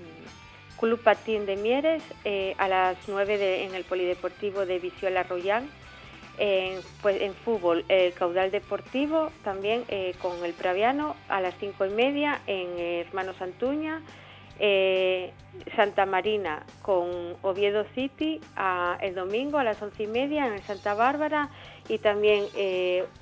Club 0.79 1.01
Patín 1.03 1.47
de 1.47 1.57
Mieres 1.57 2.03
a 2.59 2.67
las 2.67 2.97
9 3.07 3.38
de, 3.38 3.65
en 3.65 3.75
el 3.75 3.85
Polideportivo 3.85 4.67
de 4.67 4.81
Visiola 4.81 5.23
Royal. 5.23 5.65
En, 6.44 6.81
pues, 7.02 7.22
en 7.22 7.35
fútbol, 7.35 7.85
el 7.88 8.12
caudal 8.14 8.50
deportivo 8.50 9.31
también 9.44 9.85
eh, 9.87 10.12
con 10.20 10.44
el 10.44 10.55
Praviano 10.55 11.14
a 11.28 11.40
las 11.40 11.55
cinco 11.61 11.87
y 11.87 11.90
media 11.90 12.40
en 12.48 12.66
eh, 12.78 13.02
Hermanos 13.02 13.40
Antuña, 13.40 14.02
eh, 14.59 15.31
Santa 15.76 16.05
Marina 16.05 16.66
con 16.83 17.37
Oviedo 17.42 17.85
City 17.94 18.40
a, 18.57 18.98
el 19.00 19.14
domingo 19.14 19.59
a 19.59 19.62
las 19.62 19.81
once 19.81 20.02
y 20.02 20.09
media 20.09 20.48
en 20.48 20.61
Santa 20.64 20.94
Bárbara 20.94 21.48
y 21.88 21.98
también 21.98 22.46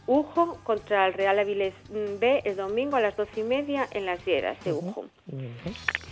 Ujo 0.07 0.59
contra 0.65 1.07
el 1.07 1.13
Real 1.13 1.39
Avilés 1.39 1.75
B 1.91 2.41
el 2.47 2.57
domingo 2.57 2.97
a 2.97 3.01
las 3.03 3.19
doce 3.19 3.41
y 3.41 3.43
media 3.43 3.87
en 3.91 4.07
las 4.07 4.25
Lleras 4.25 4.59
de 4.65 4.73
Ujo. 4.73 5.05
Uh 5.27 5.37
-huh. 5.37 6.10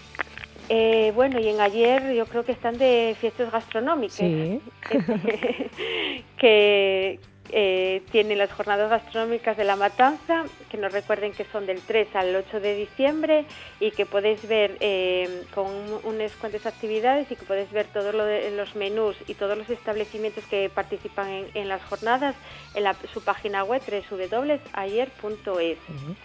Eh, 0.68 1.12
bueno, 1.14 1.40
y 1.40 1.48
en 1.48 1.60
ayer 1.60 2.14
yo 2.14 2.26
creo 2.26 2.44
que 2.44 2.52
están 2.52 2.76
de 2.78 3.16
fiestas 3.18 3.50
gastronómicas. 3.50 4.16
Sí. 4.16 4.60
que 6.38 7.20
eh, 7.50 8.02
tienen 8.10 8.36
las 8.36 8.52
jornadas 8.52 8.90
gastronómicas 8.90 9.56
de 9.56 9.64
la 9.64 9.76
Matanza, 9.76 10.44
que 10.70 10.76
nos 10.76 10.92
recuerden 10.92 11.32
que 11.32 11.46
son 11.46 11.64
del 11.64 11.80
3 11.80 12.14
al 12.14 12.36
8 12.36 12.60
de 12.60 12.74
diciembre 12.74 13.46
y 13.80 13.90
que 13.90 14.04
podéis 14.04 14.46
ver 14.46 14.76
eh, 14.80 15.44
con 15.54 15.66
unas 16.04 16.32
cuantas 16.36 16.66
actividades 16.66 17.30
y 17.30 17.36
que 17.36 17.46
podéis 17.46 17.70
ver 17.72 17.86
todos 17.86 18.14
lo 18.14 18.26
los 18.50 18.76
menús 18.76 19.16
y 19.26 19.34
todos 19.34 19.56
los 19.56 19.70
establecimientos 19.70 20.44
que 20.46 20.68
participan 20.68 21.28
en, 21.28 21.46
en 21.54 21.68
las 21.68 21.82
jornadas 21.84 22.36
en 22.74 22.84
la, 22.84 22.94
su 23.12 23.22
página 23.22 23.64
web 23.64 23.80
www.ayer.es. 24.10 25.18
Uh 25.24 25.92
-huh. 25.92 26.16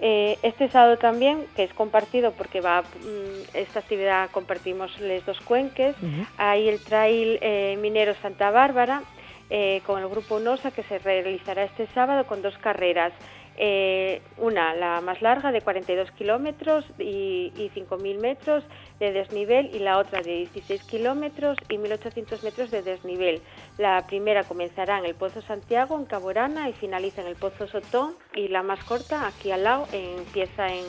Eh, 0.00 0.38
este 0.42 0.68
sábado 0.70 0.96
también, 0.96 1.46
que 1.56 1.64
es 1.64 1.72
compartido 1.74 2.32
porque 2.32 2.60
va 2.60 2.82
mm, 2.82 3.54
esta 3.54 3.80
actividad 3.80 4.30
compartimos 4.30 4.96
les 5.00 5.26
dos 5.26 5.40
cuenques, 5.40 5.96
uh 6.00 6.06
-huh. 6.06 6.26
hay 6.36 6.68
el 6.68 6.80
trail 6.84 7.38
eh, 7.40 7.76
minero 7.80 8.14
Santa 8.22 8.50
Bárbara 8.52 9.02
eh, 9.50 9.80
con 9.86 10.00
el 10.00 10.08
grupo 10.08 10.38
NOSA 10.38 10.70
que 10.70 10.84
se 10.84 10.98
realizará 10.98 11.64
este 11.64 11.86
sábado 11.94 12.26
con 12.26 12.42
dos 12.42 12.56
carreras. 12.58 13.12
Eh, 13.60 14.22
una, 14.36 14.72
la 14.76 15.00
más 15.00 15.20
larga, 15.20 15.50
de 15.50 15.60
42 15.60 16.12
kilómetros 16.12 16.84
y, 16.96 17.52
y 17.56 17.72
5.000 17.74 18.20
metros 18.20 18.62
de 19.00 19.10
desnivel, 19.10 19.74
y 19.74 19.80
la 19.80 19.98
otra 19.98 20.22
de 20.22 20.46
16 20.52 20.84
kilómetros 20.84 21.58
y 21.68 21.76
1.800 21.76 22.44
metros 22.44 22.70
de 22.70 22.82
desnivel. 22.82 23.42
La 23.76 24.06
primera 24.06 24.44
comenzará 24.44 24.98
en 24.98 25.06
el 25.06 25.16
Pozo 25.16 25.42
Santiago, 25.42 25.98
en 25.98 26.04
Caborana, 26.04 26.68
y 26.68 26.72
finaliza 26.72 27.22
en 27.22 27.26
el 27.26 27.34
Pozo 27.34 27.66
Sotón, 27.66 28.14
y 28.32 28.46
la 28.46 28.62
más 28.62 28.84
corta, 28.84 29.26
aquí 29.26 29.50
al 29.50 29.64
lado, 29.64 29.88
empieza 29.92 30.68
en, 30.68 30.84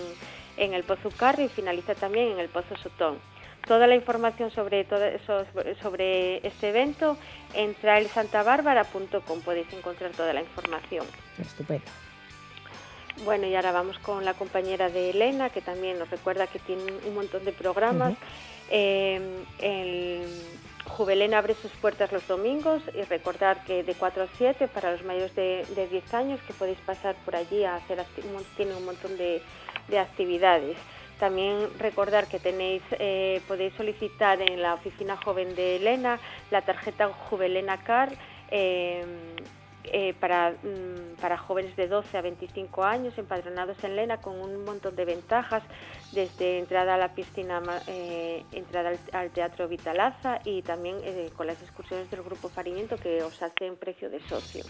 en 0.57 0.75
el 0.75 0.83
Pozo 0.83 1.09
Carri 1.09 1.45
y 1.45 1.49
finaliza 1.49 1.95
también 1.95 2.33
en 2.33 2.39
el 2.39 2.49
Pozo 2.49 2.77
Sotón. 2.77 3.17
Toda 3.67 3.87
la 3.87 3.95
información 3.95 4.51
sobre, 4.51 4.83
todo 4.83 5.05
eso, 5.05 5.43
sobre 5.81 6.45
este 6.45 6.69
evento 6.69 7.17
en 7.55 7.73
trailsantabárbara.com 7.73 9.41
podéis 9.41 9.73
encontrar 9.73 10.11
toda 10.11 10.33
la 10.33 10.41
información. 10.41 11.05
Estupendo. 11.39 12.08
Bueno, 13.25 13.47
y 13.47 13.55
ahora 13.55 13.71
vamos 13.71 13.99
con 13.99 14.23
la 14.23 14.33
compañera 14.33 14.89
de 14.89 15.09
Elena, 15.09 15.49
que 15.49 15.61
también 15.61 15.99
nos 15.99 16.09
recuerda 16.09 16.47
que 16.47 16.59
tiene 16.59 16.83
un 17.05 17.15
montón 17.15 17.43
de 17.43 17.51
programas. 17.51 18.11
Uh 18.11 18.15
-huh. 18.15 18.17
eh, 18.71 19.45
el 19.59 20.27
Juvelena 20.85 21.37
abre 21.37 21.53
sus 21.55 21.71
puertas 21.73 22.11
los 22.11 22.25
domingos 22.27 22.81
y 22.95 23.01
recordar 23.03 23.63
que 23.65 23.83
de 23.83 23.93
4 23.93 24.23
a 24.23 24.27
7 24.37 24.67
para 24.67 24.91
los 24.91 25.03
mayores 25.03 25.35
de, 25.35 25.65
de 25.75 25.87
10 25.87 26.13
años 26.13 26.39
que 26.47 26.53
podéis 26.53 26.79
pasar 26.79 27.15
por 27.25 27.35
allí 27.35 27.63
a 27.63 27.75
hacer, 27.75 28.03
tiene 28.57 28.75
un 28.75 28.85
montón 28.85 29.17
de, 29.17 29.41
de 29.87 29.99
actividades. 29.99 30.77
También 31.19 31.67
recordar 31.77 32.27
que 32.27 32.39
tenéis, 32.39 32.81
eh, 32.91 33.41
podéis 33.47 33.73
solicitar 33.75 34.41
en 34.41 34.61
la 34.61 34.73
oficina 34.75 35.17
joven 35.17 35.53
de 35.55 35.75
Elena 35.75 36.19
la 36.49 36.61
tarjeta 36.61 37.09
Juvelena 37.29 37.83
Car 37.83 38.09
eh, 38.51 39.03
eh, 39.91 40.13
para, 40.19 40.51
mm, 40.51 41.19
para 41.21 41.37
jóvenes 41.37 41.75
de 41.75 41.87
12 41.87 42.17
a 42.17 42.21
25 42.21 42.83
años 42.83 43.17
empadronados 43.17 43.83
en 43.83 43.95
Lena 43.95 44.17
con 44.17 44.39
un 44.39 44.63
montón 44.63 44.95
de 44.95 45.05
ventajas, 45.05 45.63
desde 46.11 46.59
entrada 46.59 46.95
a 46.95 46.97
la 46.97 47.13
piscina, 47.13 47.61
eh, 47.87 48.43
entrada 48.51 48.91
al, 49.13 49.29
Teatro 49.31 49.67
Vitalaza 49.67 50.39
y 50.45 50.61
también 50.61 50.97
eh, 51.03 51.29
con 51.35 51.47
las 51.47 51.61
excursiones 51.61 52.09
del 52.11 52.23
Grupo 52.23 52.49
Farimiento 52.49 52.97
que 52.97 53.23
os 53.23 53.41
hacen 53.41 53.75
precio 53.77 54.09
de 54.09 54.19
socio. 54.21 54.63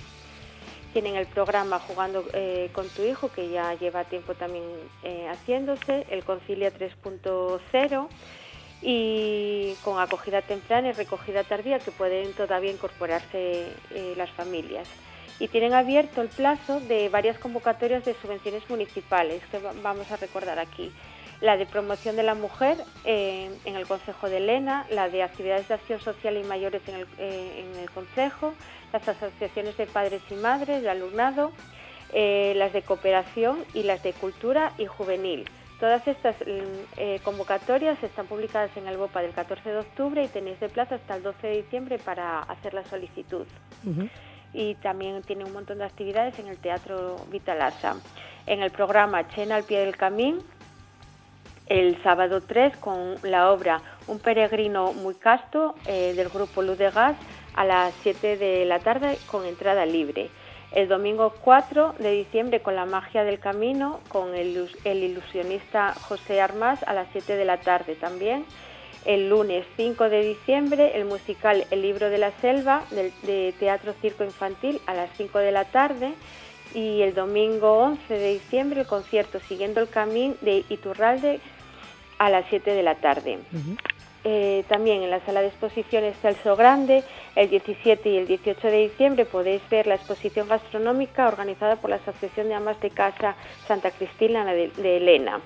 Tienen 0.93 1.15
el 1.15 1.27
programa 1.27 1.79
Jugando 1.79 2.25
con 2.73 2.89
tu 2.89 3.03
hijo, 3.03 3.32
que 3.32 3.49
ya 3.49 3.75
lleva 3.75 4.05
tiempo 4.05 4.34
también 4.34 4.63
haciéndose, 5.29 6.08
el 6.10 6.23
Concilia 6.23 6.73
3.0 6.73 8.08
y 8.82 9.74
con 9.84 10.00
acogida 10.00 10.42
temprana 10.42 10.89
y 10.89 10.92
recogida 10.94 11.44
tardía 11.44 11.80
que 11.80 11.92
pueden 11.92 12.34
todavía 12.34 12.72
incorporarse 12.72 13.74
eh, 13.92 14.13
las 14.15 14.30
familias. 14.32 14.88
y 15.42 15.48
tienen 15.48 15.74
abierto 15.74 16.22
el 16.22 16.28
plazo 16.28 16.82
de 16.82 17.08
varias 17.08 17.39
convocatorias 17.39 18.04
de 18.04 18.13
subvenciones 18.22 18.70
municipales 18.70 19.42
que 19.50 19.58
vamos 19.82 20.12
a 20.12 20.18
recordar 20.18 20.60
aquí. 20.60 20.92
La 21.39 21.56
de 21.56 21.65
promoción 21.65 22.18
de 22.18 22.24
la 22.24 22.36
mujer 22.36 22.76
eh, 23.06 23.50
en 23.63 23.76
el 23.78 23.88
Consejo 23.88 24.28
de 24.28 24.42
Lena, 24.42 24.86
la 24.92 25.08
de 25.08 25.24
actividades 25.24 25.70
de 25.70 25.76
acción 25.76 26.02
social 26.02 26.36
y 26.36 26.44
mayores 26.44 26.82
en 26.89 26.96
el, 26.96 27.08
eh, 27.20 27.63
en 27.63 27.80
el 27.80 27.89
Consejo, 27.89 28.54
las 28.92 29.08
asociaciones 29.08 29.78
de 29.78 29.88
padres 29.88 30.22
y 30.30 30.34
madres, 30.34 30.82
de 30.82 30.89
alumnado, 30.89 31.54
las 32.12 32.74
de 32.74 32.82
cooperación 32.82 33.63
y 33.74 33.84
las 33.84 34.04
de 34.04 34.12
cultura 34.12 34.74
y 34.78 34.88
juvenil. 34.88 35.50
Todas 35.80 36.06
estas 36.08 36.36
mm, 36.42 37.24
convocatorias 37.24 38.02
están 38.04 38.28
publicadas 38.28 38.76
en 38.76 38.88
el 38.88 38.98
BOPA 38.98 39.22
del 39.22 39.32
14 39.32 39.70
de 39.70 39.78
octubre 39.78 40.24
y 40.24 40.28
tenéis 40.28 40.60
de 40.60 40.70
plazo 40.70 40.96
hasta 40.96 41.15
el 41.15 41.24
12 41.24 41.48
de 41.48 41.62
diciembre 41.62 42.00
para 42.00 42.39
hacer 42.39 42.74
la 42.74 42.84
solicitud 42.86 43.48
y 44.54 44.76
también 44.76 45.22
tiene 45.24 45.46
un 45.46 45.54
montón 45.54 45.78
de 45.80 45.86
actividades 45.86 46.38
en 46.39 46.48
el 46.48 46.58
Teatro 46.58 47.18
Vitalasa. 47.32 47.96
En 48.46 48.62
el 48.62 48.72
programa 48.72 49.28
Chena 49.30 49.56
al 49.56 49.63
pie 49.63 49.80
del 49.80 49.96
camín, 49.96 50.39
el 51.68 52.02
sábado 52.02 52.42
3 52.42 52.78
con 52.78 53.15
la 53.22 53.52
obra 53.52 53.80
Un 54.08 54.18
peregrino 54.18 54.92
muy 54.94 55.13
casto 55.13 55.76
eh, 55.86 56.13
del 56.15 56.30
grupo 56.30 56.63
Luz 56.63 56.80
de 56.80 56.89
Gas 56.89 57.15
a 57.54 57.63
las 57.63 57.94
7 58.02 58.38
de 58.38 58.65
la 58.65 58.80
tarde 58.80 59.20
con 59.28 59.46
entrada 59.46 59.86
libre. 59.86 60.32
El 60.71 60.88
domingo 60.88 61.34
4 61.41 61.95
de 61.97 62.12
diciembre 62.12 62.62
con 62.62 62.75
la 62.75 62.86
magia 62.86 63.23
del 63.23 63.39
camino 63.39 64.01
con 64.08 64.36
el, 64.36 64.69
ilusionista 64.86 65.95
José 65.95 66.41
Armas 66.41 66.84
a 66.84 66.93
las 66.93 67.08
7 67.12 67.36
de 67.36 67.45
la 67.45 67.58
tarde 67.58 67.95
también. 67.95 68.45
El 69.05 69.29
lunes 69.29 69.65
5 69.77 70.10
de 70.10 70.21
diciembre 70.21 70.91
el 70.95 71.05
musical 71.05 71.65
El 71.71 71.82
libro 71.82 72.10
de 72.10 72.17
la 72.17 72.32
selva 72.41 72.84
de 72.91 73.53
Teatro 73.58 73.93
Circo 74.01 74.23
Infantil 74.23 74.79
a 74.86 74.93
las 74.93 75.10
5 75.17 75.39
de 75.39 75.51
la 75.51 75.65
tarde. 75.65 76.13
Y 76.75 77.01
el 77.01 77.15
domingo 77.15 77.79
11 77.79 78.13
de 78.13 78.34
diciembre 78.34 78.82
el 78.82 78.88
concierto 78.88 79.39
Siguiendo 79.39 79.79
el 79.79 79.89
Camino 79.89 80.36
de 80.41 80.63
Iturralde 80.69 81.39
a 82.19 82.29
las 82.29 82.45
7 82.49 82.71
de 82.71 82.84
la 82.84 82.95
tarde. 82.95 83.39
Eh, 84.23 84.63
también 84.67 85.01
en 85.01 85.12
la 85.12 85.21
sala 85.21 85.41
de 85.41 85.47
exposiciones 85.47 86.17
Celso 86.21 86.55
Grande, 86.55 87.03
el 87.36 87.49
17 87.49 88.10
y 88.10 88.17
el 88.17 88.27
18 88.27 88.67
de 88.67 88.89
diciembre 88.89 89.25
podéis 89.25 89.62
ver 89.69 89.88
la 89.88 89.95
exposición 89.95 90.49
gastronómica 90.49 91.27
organizada 91.27 91.77
por 91.77 91.89
la 91.89 91.97
Asociación 91.97 92.49
de 92.49 92.55
Amas 92.55 92.79
de 92.82 92.89
Casa 92.89 93.36
Santa 93.67 93.91
Cristina 93.91 94.45
de 94.53 94.97
Elena. 94.97 95.39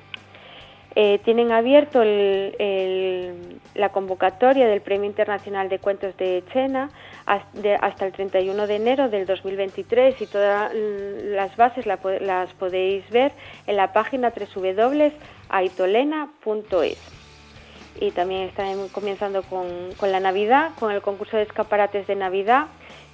Eh, 0.96 1.20
tienen 1.26 1.52
abierto 1.52 2.04
la 2.04 3.90
convocatoria 3.90 4.68
del 4.68 4.82
Premio 4.82 5.10
Internacional 5.10 5.68
de 5.68 5.80
Cuentos 5.80 6.16
de 6.18 6.44
Chena 6.54 6.92
hasta 7.26 8.06
el 8.06 8.12
31 8.12 8.68
de 8.68 8.76
enero 8.76 9.10
del 9.10 9.26
2023 9.26 10.22
y 10.22 10.28
todas 10.28 10.72
las 10.74 11.58
bases 11.58 11.88
las 11.88 12.54
podéis 12.54 13.10
ver 13.10 13.32
en 13.66 13.76
la 13.76 13.92
página 13.92 14.32
www.aitolena.es. 14.32 17.13
Y 18.00 18.12
también 18.12 18.44
están 18.44 18.90
comenzando 18.90 19.44
con, 19.44 19.68
con 19.98 20.12
la 20.12 20.20
Navidad, 20.20 20.72
con 20.80 20.92
el 20.92 21.02
concurso 21.02 21.38
de 21.38 21.44
escaparates 21.44 22.08
de 22.08 22.16
Navidad 22.16 22.68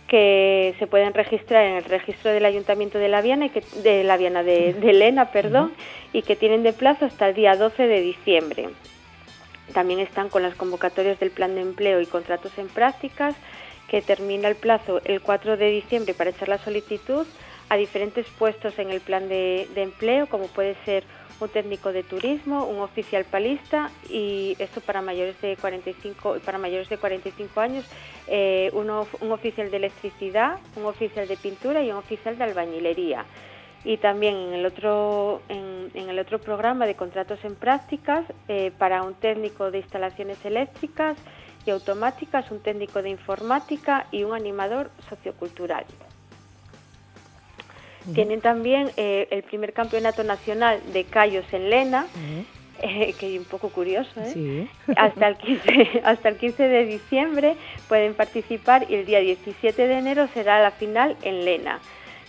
que 0.10 0.76
se 0.80 0.88
pueden 0.88 1.14
registrar 1.14 1.64
en 1.64 1.76
el 1.76 1.84
registro 1.86 2.32
del 2.32 2.44
Ayuntamiento 2.44 2.98
de 2.98 3.08
La 3.08 3.22
Viana, 3.22 3.46
y 3.46 3.50
que, 3.50 3.64
de 3.84 4.04
La 4.04 4.18
Viana 4.18 4.44
de, 4.44 4.74
de 4.74 4.90
Elena, 4.90 5.32
perdón, 5.32 5.72
y 6.12 6.24
que 6.24 6.36
tienen 6.36 6.64
de 6.64 6.74
plazo 6.74 7.06
hasta 7.06 7.30
el 7.30 7.36
día 7.36 7.56
12 7.56 7.88
de 7.88 8.02
diciembre. 8.02 8.70
También 9.72 10.00
están 10.00 10.30
con 10.30 10.42
las 10.42 10.56
convocatorias 10.56 11.20
del 11.20 11.30
plan 11.30 11.54
de 11.54 11.62
empleo 11.62 12.02
y 12.02 12.08
contratos 12.08 12.58
en 12.58 12.68
prácticas, 12.68 13.36
que 13.88 14.02
termina 14.02 14.48
el 14.48 14.56
plazo 14.56 15.00
el 15.06 15.22
4 15.22 15.58
de 15.58 15.70
diciembre 15.70 16.14
para 16.14 16.32
echar 16.32 16.50
la 16.50 16.58
solicitud 16.58 17.26
a 17.70 17.76
diferentes 17.76 18.26
puestos 18.38 18.78
en 18.80 18.90
el 18.90 19.02
plan 19.02 19.30
de, 19.30 19.68
de 19.76 19.84
empleo, 19.84 20.28
como 20.28 20.48
puede 20.48 20.76
ser 20.86 21.04
un 21.40 21.50
técnico 21.50 21.92
de 21.92 22.04
turismo, 22.04 22.66
un 22.66 22.80
oficial 22.82 23.26
palista 23.26 23.92
y 24.10 24.56
esto 24.60 24.82
para 24.82 25.02
mayores 25.02 25.40
de 25.42 25.58
45 25.58 26.38
para 26.46 26.58
mayores 26.58 26.90
de 26.90 26.98
45 26.98 27.60
años, 27.60 27.86
eh, 28.28 28.72
un 28.74 29.32
oficial 29.32 29.72
de 29.72 29.78
electricidad, 29.78 30.60
un 30.76 30.86
oficial 30.86 31.28
de 31.28 31.38
pintura 31.38 31.84
y 31.84 31.92
un 31.92 31.98
oficial 31.98 32.38
de 32.38 32.44
albañilería. 32.44 33.26
Y 33.86 33.98
también 33.98 34.36
en 34.36 34.54
el 34.54 34.66
otro 34.66 35.42
en, 35.48 36.10
el 36.10 36.20
otro 36.20 36.40
programa 36.40 36.86
de 36.86 36.96
contratos 36.96 37.40
en 37.44 37.56
prácticas 37.56 38.26
eh, 38.48 38.72
para 38.78 39.04
un 39.04 39.14
técnico 39.14 39.72
de 39.72 39.80
instalaciones 39.80 40.44
eléctricas 40.44 41.18
y 41.66 41.72
automáticas, 41.72 42.52
un 42.52 42.60
técnico 42.60 43.02
de 43.02 43.10
informática 43.10 44.08
y 44.12 44.24
un 44.24 44.34
animador 44.34 44.92
sociocultural. 45.10 45.86
Tienen 48.14 48.42
también 48.42 48.92
eh, 48.98 49.28
el 49.32 49.44
primer 49.44 49.74
campeonato 49.74 50.24
nacional 50.24 50.80
de 50.94 51.04
callos 51.04 51.46
en 51.52 51.70
Lena, 51.70 52.08
eh, 52.82 53.14
que 53.20 53.34
es 53.34 53.40
un 53.40 53.46
poco 53.46 53.70
curioso, 53.70 54.10
¿eh? 54.18 54.68
hasta, 54.96 55.28
el 55.28 55.38
15, 55.38 56.02
hasta 56.06 56.30
el 56.30 56.38
15 56.38 56.64
de 56.64 56.86
diciembre 56.86 57.56
pueden 57.88 58.14
participar 58.14 58.86
y 58.90 58.96
el 58.96 59.06
día 59.06 59.20
17 59.20 59.88
de 59.88 59.98
enero 59.98 60.28
será 60.34 60.62
la 60.62 60.72
final 60.72 61.16
en 61.24 61.46
Lena. 61.46 61.80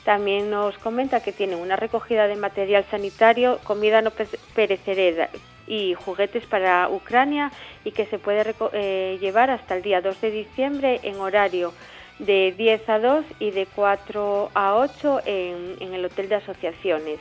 También 0.04 0.50
nos 0.50 0.78
comenta 0.78 1.22
que 1.22 1.32
tienen 1.32 1.58
una 1.58 1.76
recogida 1.76 2.26
de 2.26 2.36
material 2.36 2.84
sanitario, 2.90 3.60
comida 3.64 4.00
no 4.00 4.12
perecedera 4.54 5.28
y 5.66 5.94
juguetes 5.94 6.46
para 6.46 6.88
Ucrania 6.88 7.52
y 7.84 7.92
que 7.92 8.06
se 8.06 8.18
puede 8.18 9.18
llevar 9.18 9.50
hasta 9.50 9.76
el 9.76 9.82
día 9.82 10.00
2 10.00 10.20
de 10.20 10.30
diciembre 10.30 11.00
en 11.02 11.16
horario 11.20 11.72
de 12.20 12.54
10 12.56 12.88
a 12.88 12.98
2 12.98 13.24
y 13.38 13.50
de 13.50 13.66
4 13.66 14.50
a 14.54 14.76
8 14.76 15.20
en, 15.26 15.92
el 15.92 16.04
Hotel 16.04 16.28
de 16.28 16.36
Asociaciones. 16.36 17.18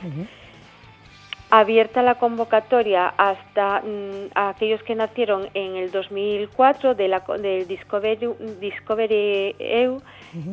Abierta 1.52 2.02
la 2.02 2.14
convocatoria 2.14 3.08
hasta 3.16 3.80
mm, 3.80 4.30
aquellos 4.36 4.84
que 4.84 4.94
nacieron 4.94 5.48
en 5.54 5.74
el 5.74 5.90
2004 5.90 6.94
de 6.94 7.08
la, 7.08 7.24
del 7.40 7.66
Discovery, 7.66 8.28
Discovery 8.60 9.56
EU 9.58 10.00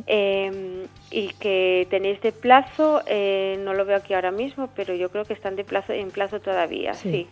em, 0.07 0.87
y 1.11 1.27
que 1.39 1.85
tenéis 1.91 2.19
de 2.21 2.31
plazo, 2.31 3.03
eh, 3.05 3.59
no 3.63 3.75
lo 3.75 3.85
veo 3.85 3.97
aquí 3.97 4.15
ahora 4.15 4.31
mismo, 4.31 4.69
pero 4.75 4.95
yo 4.95 5.09
creo 5.09 5.23
que 5.23 5.33
están 5.33 5.55
de 5.55 5.63
plazo, 5.63 5.93
en 5.93 6.09
plazo 6.09 6.39
todavía, 6.39 6.95
sí 6.95 7.27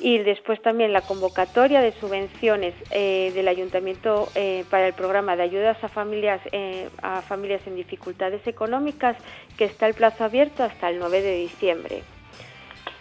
y 0.00 0.18
después 0.18 0.60
también 0.62 0.92
la 0.92 1.00
convocatoria 1.00 1.80
de 1.80 1.92
subvenciones 1.92 2.74
eh, 2.90 3.32
del 3.34 3.48
ayuntamiento 3.48 4.28
eh, 4.34 4.64
para 4.70 4.86
el 4.86 4.94
programa 4.94 5.36
de 5.36 5.42
ayudas 5.42 5.82
a 5.82 5.88
familias 5.88 6.40
eh, 6.52 6.88
a 7.02 7.22
familias 7.22 7.62
en 7.66 7.76
dificultades 7.76 8.46
económicas 8.46 9.16
que 9.56 9.64
está 9.64 9.86
el 9.86 9.94
plazo 9.94 10.24
abierto 10.24 10.62
hasta 10.62 10.90
el 10.90 10.98
9 10.98 11.22
de 11.22 11.36
diciembre 11.36 12.02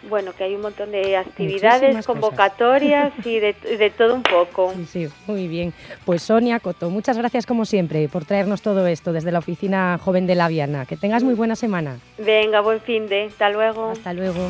bueno, 0.09 0.33
que 0.33 0.43
hay 0.43 0.55
un 0.55 0.61
montón 0.61 0.91
de 0.91 1.15
actividades, 1.17 2.05
convocatorias 2.05 3.13
y 3.25 3.39
de, 3.39 3.53
de, 3.53 3.89
todo 3.89 4.15
un 4.15 4.23
poco. 4.23 4.73
Sí, 4.75 5.07
sí, 5.07 5.13
muy 5.27 5.47
bien. 5.47 5.73
Pues 6.05 6.23
Sonia 6.23 6.59
Coto, 6.59 6.89
muchas 6.89 7.17
gracias 7.17 7.45
como 7.45 7.65
siempre 7.65 8.07
por 8.09 8.25
traernos 8.25 8.61
todo 8.61 8.85
esto 8.87 9.13
desde 9.13 9.31
la 9.31 9.39
oficina 9.39 9.97
joven 9.97 10.27
de 10.27 10.35
la 10.35 10.47
Viana. 10.47 10.85
Que 10.85 10.97
tengas 10.97 11.23
muy 11.23 11.35
buena 11.35 11.55
semana. 11.55 11.99
Venga, 12.17 12.61
buen 12.61 12.81
fin 12.81 13.07
de. 13.07 13.25
Hasta 13.25 13.49
luego. 13.49 13.91
Hasta 13.91 14.13
luego. 14.13 14.49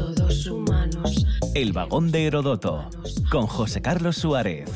El 1.53 1.73
vagón 1.73 2.11
de 2.11 2.25
Herodoto, 2.25 2.89
con 3.29 3.45
José 3.45 3.81
Carlos 3.81 4.15
Suárez. 4.15 4.69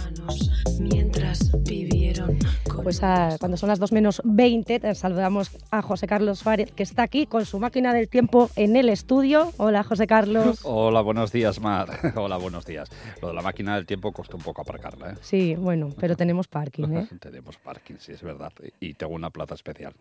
Mientras 0.79 1.51
vivieron 1.63 2.37
pues 2.85 2.99
cuando 3.39 3.57
son 3.57 3.69
las 3.69 3.79
2 3.79 3.91
menos 3.93 4.21
20, 4.23 4.93
saludamos 4.93 5.49
a 5.71 5.81
José 5.81 6.05
Carlos 6.05 6.37
Suárez, 6.37 6.71
que 6.71 6.83
está 6.83 7.01
aquí 7.01 7.25
con 7.25 7.43
su 7.43 7.57
máquina 7.57 7.95
del 7.95 8.07
tiempo 8.07 8.51
en 8.55 8.75
el 8.75 8.89
estudio. 8.89 9.51
Hola, 9.57 9.81
José 9.81 10.05
Carlos. 10.05 10.59
Hola, 10.63 11.01
buenos 11.01 11.31
días, 11.31 11.59
Mar. 11.59 11.89
Hola, 12.15 12.37
buenos 12.37 12.63
días. 12.63 12.91
Lo 13.23 13.29
de 13.29 13.33
la 13.33 13.41
máquina 13.41 13.73
del 13.73 13.87
tiempo 13.87 14.11
costó 14.11 14.37
un 14.37 14.43
poco 14.43 14.61
aparcarla. 14.61 15.13
¿eh? 15.13 15.15
Sí, 15.21 15.55
bueno, 15.55 15.89
pero 15.99 16.15
tenemos 16.15 16.47
parking. 16.47 16.83
¿eh? 16.93 17.07
tenemos 17.19 17.57
parking, 17.57 17.95
sí, 17.97 18.11
es 18.11 18.21
verdad. 18.21 18.53
Y 18.79 18.93
tengo 18.93 19.15
una 19.15 19.31
plaza 19.31 19.55
especial. 19.55 19.95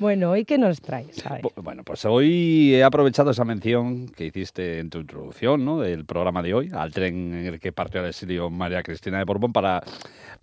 bueno, 0.00 0.30
¿hoy 0.30 0.44
qué 0.44 0.58
nos 0.58 0.80
traes? 0.80 1.22
Bueno, 1.54 1.84
pues 1.84 2.04
hoy 2.04 2.74
he 2.74 2.82
aprovechado 2.82 3.30
esa 3.30 3.44
mención 3.44 4.08
que 4.08 4.26
hiciste 4.26 4.80
en 4.80 4.90
tu 4.90 4.98
introducción 4.98 5.64
¿no? 5.64 5.78
del 5.78 6.04
programa 6.04 6.42
de 6.42 6.54
hoy, 6.54 6.70
al 6.74 6.92
tren 6.92 7.32
en 7.32 7.46
el 7.46 7.60
que 7.60 7.70
partió 7.70 8.00
al 8.00 8.08
exilio 8.08 8.50
María 8.50 8.82
Cristina 8.82 9.18
de 9.18 9.24
Borbón, 9.24 9.52
para 9.52 9.84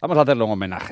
Vamos 0.01 0.17
a 0.17 0.21
hacerle 0.21 0.43
un 0.43 0.51
homenaje. 0.51 0.84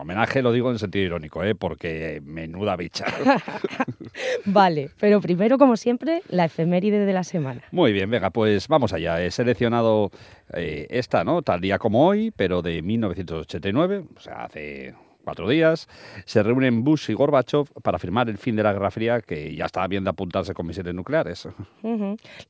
Homenaje 0.00 0.40
lo 0.40 0.52
digo 0.52 0.70
en 0.70 0.78
sentido 0.78 1.04
irónico, 1.04 1.44
¿eh? 1.44 1.54
porque 1.54 2.22
menuda 2.24 2.74
bicha. 2.76 3.04
Vale, 4.46 4.90
pero 4.98 5.20
primero, 5.20 5.58
como 5.58 5.76
siempre, 5.76 6.22
la 6.28 6.46
efeméride 6.46 7.04
de 7.04 7.12
la 7.12 7.22
semana. 7.22 7.62
Muy 7.70 7.92
bien, 7.92 8.08
venga, 8.08 8.30
pues 8.30 8.66
vamos 8.66 8.94
allá. 8.94 9.22
He 9.22 9.30
seleccionado 9.30 10.10
eh, 10.54 10.86
esta, 10.88 11.22
¿no? 11.22 11.42
Tal 11.42 11.60
día 11.60 11.78
como 11.78 12.06
hoy, 12.06 12.30
pero 12.34 12.62
de 12.62 12.80
1989, 12.80 14.04
o 14.16 14.20
sea, 14.20 14.44
hace 14.44 14.94
cuatro 15.30 15.48
días, 15.48 15.88
se 16.24 16.42
reúnen 16.42 16.82
Bush 16.82 17.08
y 17.08 17.14
Gorbachev 17.14 17.66
para 17.84 18.00
firmar 18.00 18.28
el 18.28 18.36
fin 18.36 18.56
de 18.56 18.64
la 18.64 18.72
Guerra 18.72 18.90
Fría, 18.90 19.20
que 19.20 19.54
ya 19.54 19.66
estaba 19.66 19.86
bien 19.86 20.02
de 20.02 20.10
apuntarse 20.10 20.54
con 20.54 20.66
misiles 20.66 20.92
nucleares. 20.92 21.46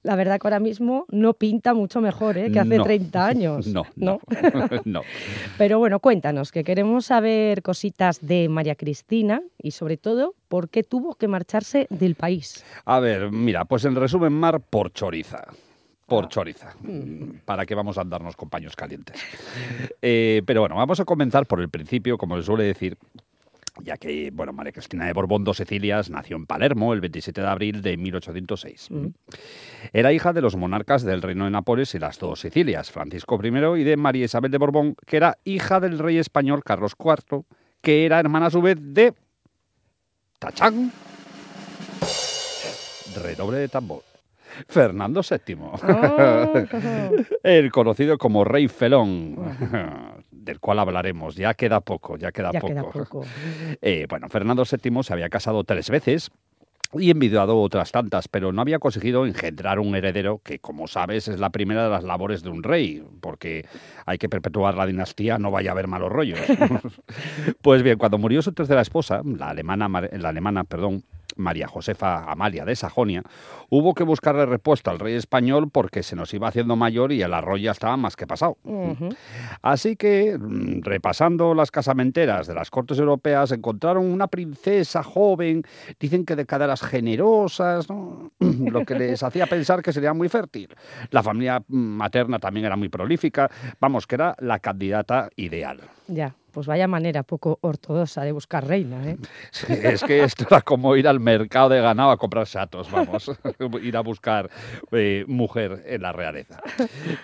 La 0.02 0.16
verdad 0.16 0.40
que 0.40 0.46
ahora 0.46 0.60
mismo 0.60 1.04
no 1.10 1.34
pinta 1.34 1.74
mucho 1.74 2.00
mejor 2.00 2.38
¿eh? 2.38 2.50
que 2.50 2.58
hace 2.58 2.78
No. 2.78 2.84
30 2.84 3.26
años. 3.26 3.66
No, 3.70 3.84
¿no? 3.96 4.18
no. 4.86 5.02
Pero 5.58 5.78
bueno, 5.78 6.00
cuéntanos, 6.00 6.50
que 6.52 6.64
queremos 6.64 7.04
saber 7.06 7.62
cositas 7.62 8.26
de 8.26 8.48
María 8.48 8.74
Cristina 8.74 9.42
y 9.62 9.72
sobre 9.72 9.98
todo, 9.98 10.34
¿por 10.48 10.70
qué 10.70 10.82
tuvo 10.82 11.16
que 11.16 11.28
marcharse 11.28 11.86
del 11.90 12.14
país? 12.14 12.64
A 12.86 12.98
ver, 12.98 13.30
mira, 13.30 13.66
pues 13.66 13.84
en 13.84 13.94
resumen, 13.94 14.32
Mar 14.32 14.60
por 14.60 14.90
choriza. 14.92 15.44
Por 16.11 16.28
choriza. 16.28 16.74
Mm, 16.80 17.38
¿Para 17.44 17.64
qué 17.64 17.74
vamos 17.74 17.96
a 17.96 18.00
andarnos 18.00 18.36
con 18.36 18.50
paños 18.50 18.76
calientes? 18.76 19.16
Eh, 20.02 20.42
pero 20.46 20.62
bueno, 20.62 20.76
vamos 20.76 20.98
a 20.98 21.04
comenzar 21.04 21.46
por 21.46 21.61
el 21.61 21.68
principio, 21.68 22.16
como 22.16 22.36
se 22.36 22.42
suele 22.42 22.64
decir, 22.64 22.96
ya 23.84 23.98
que, 23.98 24.30
bueno, 24.32 24.52
María 24.52 24.72
Cristina 24.72 25.04
de 25.04 25.12
Borbón 25.12 25.44
dos 25.44 25.58
Sicilias 25.58 26.08
nació 26.08 26.36
en 26.36 26.46
Palermo 26.46 26.94
el 26.94 27.00
27 27.02 27.40
de 27.40 27.46
abril 27.46 27.82
de 27.82 27.98
1806. 27.98 28.88
Era 29.92 30.12
hija 30.12 30.32
de 30.32 30.40
los 30.40 30.56
monarcas 30.56 31.02
del 31.02 31.20
Reino 31.20 31.44
de 31.44 31.50
Nápoles 31.50 31.94
y 31.94 31.98
las 31.98 32.18
dos 32.18 32.40
Sicilias, 32.40 32.90
Francisco 32.90 33.38
I 33.42 33.80
y 33.80 33.84
de 33.84 33.96
María 33.98 34.24
Isabel 34.24 34.50
de 34.50 34.58
Borbón, 34.58 34.96
que 35.06 35.18
era 35.18 35.36
hija 35.44 35.80
del 35.80 35.98
rey 35.98 36.16
español 36.16 36.64
Carlos 36.64 36.94
IV, 36.98 37.44
que 37.82 38.06
era 38.06 38.20
hermana 38.20 38.46
a 38.46 38.50
su 38.50 38.62
vez 38.62 38.78
de... 38.80 39.12
¡Tachán! 40.38 40.90
Redoble 43.22 43.58
de 43.58 43.68
tambor. 43.68 44.09
Fernando 44.68 45.20
VII, 45.22 45.57
el 47.42 47.70
conocido 47.70 48.18
como 48.18 48.44
Rey 48.44 48.68
Felón, 48.68 49.36
del 50.30 50.61
cual 50.61 50.78
hablaremos. 50.78 51.36
Ya 51.36 51.55
queda 51.55 51.80
poco, 51.80 52.16
ya 52.16 52.32
queda 52.32 52.51
Ya 52.53 52.61
poco. 52.61 52.72
queda 52.72 52.82
poco. 52.84 53.24
Eh, 53.82 54.07
bueno, 54.09 54.28
Fernando 54.28 54.64
VII 54.64 55.03
se 55.03 55.12
había 55.12 55.28
casado 55.28 55.64
tres 55.64 55.90
veces 55.90 56.30
y 56.92 57.11
envidiado 57.11 57.61
otras 57.61 57.92
tantas, 57.92 58.26
pero 58.26 58.53
no 58.53 58.62
había 58.62 58.80
conseguido 58.80 59.24
engendrar 59.24 59.78
un 59.78 59.94
heredero 59.94 60.40
que, 60.42 60.59
como 60.59 60.88
sabes, 60.88 61.28
es 61.28 61.38
la 61.38 61.51
primera 61.51 61.84
de 61.84 61.90
las 61.90 62.03
labores 62.03 62.42
de 62.42 62.51
un 62.51 62.64
rey, 62.64 63.05
porque 63.20 63.64
hay 64.07 64.18
que 64.18 64.28
perpetuar 64.28 64.76
la 64.76 64.86
dinastía, 64.86 65.38
no 65.38 65.53
vaya 65.53 65.70
a 65.70 65.72
haber 65.72 65.86
malos 65.86 66.11
rollos. 66.11 66.40
pues 67.62 67.82
bien, 67.84 67.96
cuando 67.96 68.18
murió 68.18 68.42
su 68.42 68.53
tercera 68.53 68.80
esposa, 68.80 69.22
la 69.24 69.51
alemana, 69.51 69.88
la 69.88 70.28
alemana, 70.30 70.64
perdón, 70.64 71.05
María 71.36 71.68
Josefa 71.68 72.30
Amalia 72.30 72.64
de 72.64 72.76
Sajonia, 72.76 73.22
hubo 73.68 73.94
que 73.94 74.04
buscarle 74.04 74.46
respuesta 74.46 74.90
al 74.90 74.98
rey 74.98 75.14
español 75.14 75.70
porque 75.70 76.02
se 76.02 76.16
nos 76.16 76.32
iba 76.34 76.48
haciendo 76.48 76.76
mayor 76.76 77.12
y 77.12 77.22
el 77.22 77.34
arroyo 77.34 77.64
ya 77.64 77.70
estaba 77.72 77.96
más 77.96 78.16
que 78.16 78.26
pasado. 78.26 78.56
Así 79.62 79.96
que, 79.96 80.36
mm, 80.38 80.82
repasando 80.82 81.54
las 81.54 81.70
casamenteras 81.70 82.46
de 82.46 82.54
las 82.54 82.70
cortes 82.70 82.98
europeas, 82.98 83.52
encontraron 83.52 84.04
una 84.04 84.28
princesa 84.28 85.02
joven, 85.02 85.62
dicen 85.98 86.24
que 86.24 86.36
de 86.36 86.46
caderas 86.46 86.82
generosas, 86.82 87.88
¿no? 87.88 88.30
lo 88.40 88.84
que 88.84 88.94
les 88.94 89.22
hacía 89.22 89.46
pensar 89.46 89.82
que 89.82 89.92
sería 89.92 90.12
muy 90.14 90.28
fértil. 90.28 90.68
La 91.10 91.22
familia 91.22 91.60
mm, 91.66 91.76
materna 91.76 92.38
también 92.38 92.66
era 92.66 92.76
muy 92.76 92.88
prolífica, 92.88 93.50
vamos, 93.80 94.06
que 94.06 94.16
era 94.16 94.36
la 94.40 94.58
candidata 94.58 95.28
ideal. 95.36 95.80
Ya, 96.08 96.34
pues 96.51 96.66
vaya 96.66 96.86
manera 96.86 97.22
poco 97.22 97.59
ortodoxa 97.62 98.22
de 98.22 98.32
buscar 98.32 98.66
reina, 98.66 99.09
¿eh? 99.09 99.16
Sí, 99.51 99.72
es 99.82 100.03
que 100.03 100.22
esto 100.22 100.46
era 100.51 100.61
como 100.61 100.96
ir 100.96 101.09
al 101.09 101.20
mercado 101.20 101.70
de 101.70 101.80
ganado 101.80 102.11
a 102.11 102.16
comprar 102.16 102.46
chatos, 102.46 102.90
vamos, 102.90 103.30
ir 103.82 103.96
a 103.96 104.01
buscar 104.01 104.51
eh, 104.92 105.24
mujer 105.26 105.82
en 105.86 106.03
la 106.03 106.12
realeza. 106.12 106.61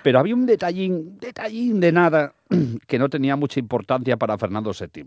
Pero 0.02 0.18
había 0.18 0.34
un 0.34 0.46
detallín, 0.46 1.18
detallín 1.18 1.80
de 1.80 1.92
nada 1.92 2.34
que 2.86 2.98
no 2.98 3.08
tenía 3.08 3.36
mucha 3.36 3.60
importancia 3.60 4.16
para 4.16 4.38
Fernando 4.38 4.72
VII. 4.72 5.04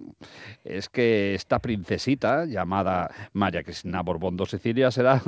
Es 0.64 0.90
que 0.90 1.36
esta 1.36 1.60
princesita, 1.60 2.46
llamada 2.46 3.10
María 3.34 3.64
Cristina 3.64 4.02
Borbón 4.02 4.36
dos 4.38 4.50
Sicilias, 4.52 4.98
era 4.98 5.22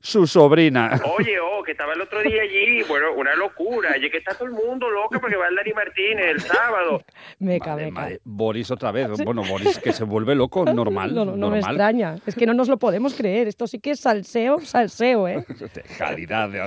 su 0.00 0.26
sobrina. 0.26 1.00
Oye, 1.18 1.38
oh, 1.40 1.62
que 1.62 1.72
estaba 1.72 1.92
el 1.92 2.00
otro 2.00 2.22
día 2.22 2.42
allí, 2.42 2.82
bueno, 2.88 3.06
una 3.16 3.34
locura. 3.34 3.90
Oye, 3.96 4.10
que 4.10 4.18
está 4.18 4.34
todo 4.34 4.44
el 4.46 4.52
mundo 4.52 4.90
loco 4.90 5.20
porque 5.20 5.36
va 5.36 5.48
el 5.48 5.56
Dani 5.56 5.72
Martínez 5.72 6.26
el 6.30 6.40
sábado. 6.40 7.02
Meca, 7.38 7.70
Madre, 7.70 7.84
meca. 7.86 8.00
madre, 8.00 8.20
Boris 8.24 8.70
otra 8.70 8.92
vez. 8.92 9.08
Bueno, 9.24 9.42
Boris 9.44 9.78
que 9.78 9.92
se 9.92 10.04
vuelve 10.04 10.34
loco, 10.34 10.64
normal. 10.72 11.14
No, 11.14 11.24
no, 11.24 11.36
no 11.36 11.50
me 11.50 11.58
extraña. 11.58 12.16
Es 12.26 12.34
que 12.34 12.46
no 12.46 12.54
nos 12.54 12.68
lo 12.68 12.78
podemos 12.78 13.14
creer. 13.14 13.48
Esto 13.48 13.66
sí 13.66 13.78
que 13.80 13.90
es 13.92 14.00
salseo, 14.00 14.60
salseo, 14.60 15.28
¿eh? 15.28 15.44
de 15.74 15.82
calidad. 15.96 16.48
de- 16.50 16.58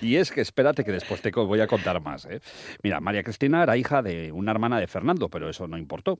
Y 0.00 0.16
es 0.16 0.30
que 0.30 0.40
espérate 0.40 0.84
que 0.84 0.92
después 0.92 1.20
te 1.20 1.30
voy 1.30 1.60
a 1.60 1.66
contar 1.66 2.00
más. 2.00 2.26
¿eh? 2.26 2.40
Mira, 2.82 3.00
María 3.00 3.22
Cristina 3.22 3.49
era 3.58 3.76
hija 3.76 4.02
de 4.02 4.32
una 4.32 4.50
hermana 4.52 4.78
de 4.78 4.86
Fernando, 4.86 5.28
pero 5.28 5.48
eso 5.48 5.66
no 5.66 5.78
importó. 5.78 6.18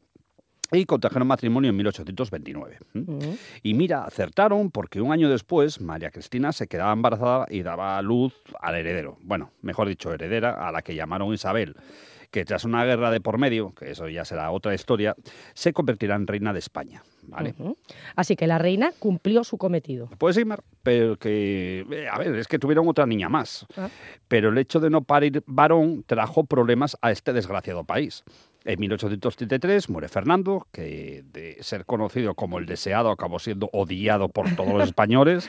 Y 0.72 0.85
contrajeron 0.85 1.26
matrimonio 1.26 1.70
en 1.70 1.76
1829. 1.76 2.78
¿m? 2.95 3.05
Ujú. 3.09 3.37
Y 3.62 3.74
mira, 3.74 4.05
acertaron 4.05 4.70
porque 4.70 5.01
un 5.01 5.12
año 5.12 5.28
después 5.28 5.81
María 5.81 6.11
Cristina 6.11 6.53
se 6.53 6.68
quedaba 6.68 6.93
embarazada 6.93 7.47
y 7.51 7.62
daba 7.62 8.01
luz 8.03 8.35
al 8.61 8.76
heredero. 8.76 9.18
Bueno, 9.22 9.51
mejor 9.62 9.89
dicho, 9.89 10.12
heredera, 10.12 10.68
a 10.68 10.70
la 10.70 10.83
que 10.83 10.95
llamaron 10.95 11.35
Isabel, 11.35 11.74
que 12.31 12.45
tras 12.45 12.64
una 12.64 12.85
guerra 12.85 13.11
de 13.11 13.20
por 13.20 13.39
medio, 13.39 13.74
que 13.74 13.91
eso 13.91 14.09
ya 14.09 14.24
será 14.24 14.51
otra 14.51 14.74
historia, 14.74 15.14
se 15.55 15.72
convertirá 15.72 16.14
en 16.16 16.26
reina 16.26 16.53
de 16.53 16.59
España. 16.61 17.03
¿vale? 17.22 17.55
Así 18.16 18.37
que 18.37 18.47
la 18.47 18.59
reina 18.59 18.93
cumplió 18.99 19.45
su 19.45 19.57
cometido. 19.57 20.09
Pues 20.18 20.37
sí, 20.37 20.45
Mar, 20.45 20.62
pero 20.83 21.16
que, 21.16 21.87
eh, 21.91 22.09
a 22.11 22.18
ver, 22.18 22.35
es 22.37 22.49
que 22.49 22.59
tuvieron 22.59 22.89
otra 22.89 23.07
niña 23.07 23.28
más. 23.28 23.66
Ah. 23.76 23.89
Pero 24.28 24.51
el 24.51 24.59
hecho 24.59 24.81
de 24.81 24.91
no 24.91 25.03
parir 25.03 25.43
varón 25.47 26.05
trajo 26.07 26.45
problemas 26.45 26.97
a 27.01 27.11
este 27.11 27.33
desgraciado 27.33 27.85
país. 27.85 28.24
En 28.64 28.78
1833 28.78 29.89
muere 29.89 30.09
Fernando, 30.09 30.66
que 30.70 31.24
de 31.33 31.57
ser 31.61 31.87
conocido 31.87 32.35
como 32.35 32.59
el 32.59 32.66
deseado 32.66 33.11
acabó 33.11 33.39
siendo 33.39 33.70
odiado 33.72 34.28
por 34.28 34.55
todos 34.55 34.74
los 34.74 34.85
españoles. 34.89 35.49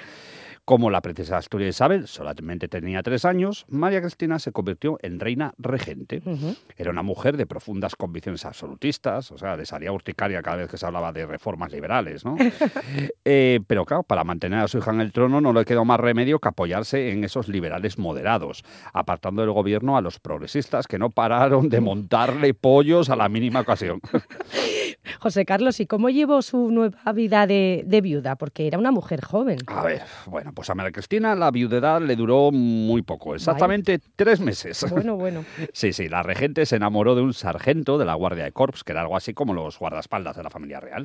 Como 0.65 0.89
la 0.89 1.01
princesa 1.01 1.37
Asturias 1.37 1.75
Isabel 1.75 2.07
solamente 2.07 2.67
tenía 2.67 3.01
tres 3.01 3.25
años, 3.25 3.65
María 3.67 3.99
Cristina 3.99 4.37
se 4.37 4.51
convirtió 4.51 4.97
en 5.01 5.19
reina 5.19 5.53
regente. 5.57 6.21
Era 6.77 6.91
una 6.91 7.01
mujer 7.01 7.35
de 7.35 7.47
profundas 7.47 7.95
convicciones 7.95 8.45
absolutistas, 8.45 9.31
o 9.31 9.37
sea, 9.37 9.57
urticaria 9.91 10.41
cada 10.43 10.57
vez 10.57 10.69
que 10.69 10.77
se 10.77 10.85
hablaba 10.85 11.11
de 11.11 11.25
reformas 11.25 11.71
liberales, 11.71 12.25
¿no? 12.25 12.35
Eh, 13.23 13.59
pero 13.67 13.85
claro, 13.85 14.03
para 14.03 14.23
mantener 14.23 14.59
a 14.59 14.67
su 14.67 14.79
hija 14.79 14.91
en 14.91 14.99
el 14.99 15.11
trono 15.11 15.41
no 15.41 15.53
le 15.53 15.63
quedó 15.63 15.85
más 15.85 15.99
remedio 15.99 16.39
que 16.39 16.49
apoyarse 16.49 17.11
en 17.11 17.23
esos 17.23 17.47
liberales 17.47 17.99
moderados, 17.99 18.63
apartando 18.93 19.43
del 19.43 19.51
gobierno 19.51 19.95
a 19.95 20.01
los 20.01 20.19
progresistas 20.19 20.87
que 20.87 20.97
no 20.97 21.11
pararon 21.11 21.69
de 21.69 21.81
montarle 21.81 22.53
pollos 22.53 23.09
a 23.09 23.15
la 23.15 23.29
mínima 23.29 23.61
ocasión. 23.61 24.01
José 25.19 25.45
Carlos, 25.45 25.79
¿y 25.79 25.85
cómo 25.85 26.09
llevó 26.09 26.41
su 26.41 26.71
nueva 26.71 27.11
vida 27.13 27.47
de, 27.47 27.83
de 27.85 28.01
viuda? 28.01 28.35
Porque 28.35 28.67
era 28.67 28.77
una 28.77 28.91
mujer 28.91 29.21
joven. 29.21 29.59
A 29.67 29.83
ver, 29.83 30.03
bueno, 30.27 30.51
pues 30.53 30.69
a 30.69 30.75
María 30.75 30.91
Cristina 30.91 31.35
la 31.35 31.51
viudedad 31.51 32.01
le 32.01 32.15
duró 32.15 32.51
muy 32.51 33.01
poco, 33.01 33.35
exactamente 33.35 33.99
tres 34.15 34.39
meses. 34.39 34.85
Bueno, 34.89 35.15
bueno. 35.17 35.45
Sí, 35.73 35.93
sí, 35.93 36.09
la 36.09 36.23
regente 36.23 36.65
se 36.65 36.75
enamoró 36.75 37.15
de 37.15 37.21
un 37.21 37.33
sargento 37.33 37.97
de 37.97 38.05
la 38.05 38.13
Guardia 38.13 38.43
de 38.43 38.51
Corps, 38.51 38.83
que 38.83 38.91
era 38.91 39.01
algo 39.01 39.15
así 39.15 39.33
como 39.33 39.53
los 39.53 39.77
guardaespaldas 39.79 40.35
de 40.35 40.43
la 40.43 40.49
familia 40.49 40.79
real. 40.79 41.03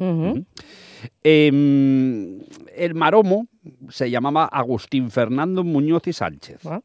Em, 1.23 2.41
el 2.77 2.95
maromo 2.95 3.47
se 3.89 4.11
llamaba 4.11 4.45
Agustín 4.45 5.11
Fernando 5.11 5.65
Muñoz 5.65 6.07
y 6.07 6.13
Sánchez. 6.13 6.65
Ah. 6.67 6.81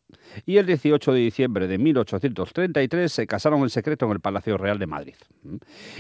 Y 0.48 0.58
el 0.58 0.66
18 0.66 1.14
de 1.14 1.20
diciembre 1.20 1.68
de 1.68 1.78
1833 1.78 3.12
se 3.12 3.28
casaron 3.28 3.62
en 3.62 3.70
secreto 3.70 4.06
en 4.08 4.14
el 4.14 4.20
Palacio 4.20 4.58
Real 4.58 4.80
de 4.80 4.88
Madrid. 4.88 5.14
¿Mm? 5.44 5.56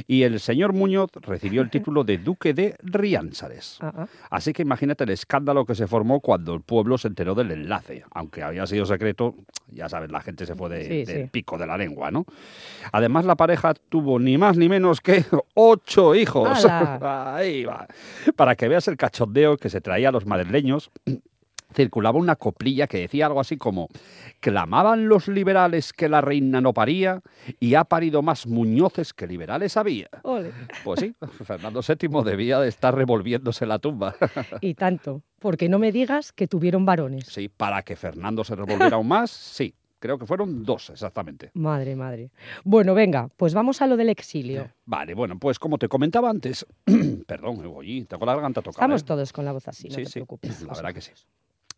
Y 0.07 0.23
el 0.23 0.39
señor 0.39 0.73
Muñoz 0.73 1.11
recibió 1.21 1.61
el 1.61 1.69
título 1.71 2.03
de 2.03 2.17
Duque 2.17 2.53
de 2.53 2.75
Riánsares. 2.81 3.77
Ah, 3.81 3.93
ah. 3.95 4.07
Así 4.31 4.53
que 4.53 4.63
imagínate 4.63 5.03
el 5.03 5.11
escándalo 5.11 5.65
que 5.65 5.75
se 5.75 5.85
formó 5.87 6.19
cuando 6.19 6.55
el 6.55 6.61
pueblo 6.61 6.97
se 6.97 7.09
enteró 7.09 7.35
del 7.35 7.51
enlace. 7.51 8.03
Aunque 8.11 8.41
había 8.41 8.65
sido 8.65 8.85
secreto, 8.85 9.35
ya 9.69 9.87
sabes, 9.87 10.09
la 10.11 10.21
gente 10.21 10.45
se 10.47 10.55
fue 10.55 10.69
de- 10.69 10.81
Sí, 10.85 11.11
del 11.11 11.23
sí. 11.25 11.29
pico 11.31 11.57
de 11.59 11.67
la 11.67 11.77
lengua, 11.77 12.09
¿no? 12.09 12.25
Además, 12.91 13.25
la 13.25 13.35
pareja 13.35 13.73
tuvo 13.89 14.17
ni 14.19 14.37
más 14.37 14.57
ni 14.57 14.67
menos 14.67 14.99
que 15.01 15.23
ocho 15.53 16.15
hijos. 16.15 16.65
Ahí 17.01 17.65
va. 17.65 17.87
Para 18.35 18.55
que 18.55 18.67
veas 18.67 18.87
el 18.87 18.97
cachondeo 18.97 19.57
que 19.57 19.69
se 19.69 19.81
traía 19.81 20.09
a 20.09 20.11
los 20.11 20.25
madrileños, 20.25 20.91
circulaba 21.73 22.19
una 22.19 22.35
coplilla 22.35 22.87
que 22.87 22.99
decía 22.99 23.25
algo 23.25 23.39
así 23.39 23.57
como 23.57 23.87
clamaban 24.39 25.07
los 25.07 25.27
liberales 25.27 25.93
que 25.93 26.09
la 26.09 26.21
reina 26.21 26.61
no 26.61 26.73
paría 26.73 27.21
y 27.59 27.75
ha 27.75 27.85
parido 27.85 28.21
más 28.21 28.47
muñoces 28.47 29.13
que 29.13 29.27
liberales 29.27 29.77
había. 29.77 30.09
Ole. 30.23 30.51
Pues 30.83 30.99
sí, 30.99 31.15
Fernando 31.45 31.81
VII 31.81 32.23
debía 32.23 32.59
de 32.59 32.69
estar 32.69 32.95
revolviéndose 32.95 33.65
la 33.65 33.79
tumba. 33.79 34.15
Y 34.61 34.75
tanto. 34.75 35.23
Porque 35.39 35.69
no 35.69 35.79
me 35.79 35.91
digas 35.91 36.31
que 36.31 36.47
tuvieron 36.47 36.85
varones. 36.85 37.25
Sí, 37.25 37.49
para 37.49 37.81
que 37.83 37.95
Fernando 37.95 38.43
se 38.43 38.55
revolviera 38.55 38.95
aún 38.97 39.07
más, 39.07 39.31
sí. 39.31 39.73
Creo 40.01 40.17
que 40.17 40.25
fueron 40.25 40.63
dos 40.65 40.89
exactamente. 40.89 41.51
Madre, 41.53 41.95
madre. 41.95 42.31
Bueno, 42.65 42.93
venga, 42.93 43.29
pues 43.37 43.53
vamos 43.53 43.81
a 43.81 43.87
lo 43.87 43.95
del 43.95 44.09
exilio. 44.09 44.69
Vale, 44.85 45.13
bueno, 45.13 45.39
pues 45.39 45.59
como 45.59 45.77
te 45.77 45.87
comentaba 45.87 46.29
antes, 46.29 46.65
perdón, 47.27 47.63
oye, 47.73 48.03
tengo 48.05 48.25
la 48.25 48.33
garganta 48.33 48.61
tocada. 48.61 48.81
Estamos 48.85 49.01
¿eh? 49.03 49.05
todos 49.05 49.31
con 49.31 49.45
la 49.45 49.53
voz 49.53 49.67
así, 49.67 49.87
no 49.87 49.95
Sí, 49.95 50.03
te 50.03 50.09
sí, 50.09 50.13
preocupes. 50.13 50.61
la 50.63 50.73
verdad 50.73 50.93
que 50.93 51.01
sí. 51.01 51.11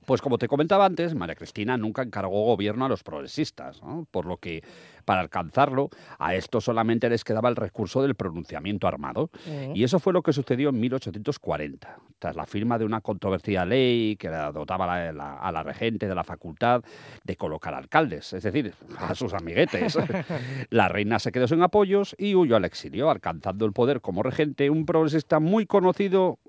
Pues 0.05 0.21
como 0.21 0.37
te 0.37 0.47
comentaba 0.47 0.85
antes, 0.85 1.15
María 1.15 1.35
Cristina 1.35 1.77
nunca 1.77 2.01
encargó 2.01 2.43
gobierno 2.45 2.85
a 2.85 2.89
los 2.89 3.03
progresistas, 3.03 3.81
¿no? 3.81 4.05
por 4.11 4.25
lo 4.25 4.37
que 4.37 4.63
para 5.05 5.21
alcanzarlo 5.21 5.89
a 6.19 6.35
esto 6.35 6.61
solamente 6.61 7.09
les 7.09 7.23
quedaba 7.23 7.49
el 7.49 7.55
recurso 7.55 8.01
del 8.01 8.15
pronunciamiento 8.15 8.87
armado. 8.87 9.29
Y 9.73 9.83
eso 9.83 9.99
fue 9.99 10.13
lo 10.13 10.21
que 10.21 10.31
sucedió 10.33 10.69
en 10.69 10.79
1840, 10.79 11.97
tras 12.19 12.35
la 12.35 12.45
firma 12.45 12.77
de 12.77 12.85
una 12.85 13.01
controvertida 13.01 13.65
ley 13.65 14.15
que 14.17 14.29
la 14.29 14.51
dotaba 14.51 14.85
la- 14.87 15.11
la- 15.11 15.37
a 15.39 15.51
la 15.51 15.63
regente 15.63 16.07
de 16.07 16.15
la 16.15 16.23
facultad 16.23 16.81
de 17.23 17.35
colocar 17.35 17.73
alcaldes, 17.73 18.33
es 18.33 18.43
decir, 18.43 18.73
a 18.97 19.13
sus 19.15 19.33
amiguetes. 19.33 19.97
la 20.69 20.87
reina 20.87 21.19
se 21.19 21.31
quedó 21.31 21.47
sin 21.47 21.61
apoyos 21.61 22.15
y 22.17 22.35
huyó 22.35 22.55
al 22.55 22.65
exilio, 22.65 23.09
alcanzando 23.09 23.65
el 23.65 23.73
poder 23.73 24.01
como 24.01 24.23
regente 24.23 24.69
un 24.69 24.85
progresista 24.85 25.39
muy 25.39 25.65
conocido, 25.65 26.39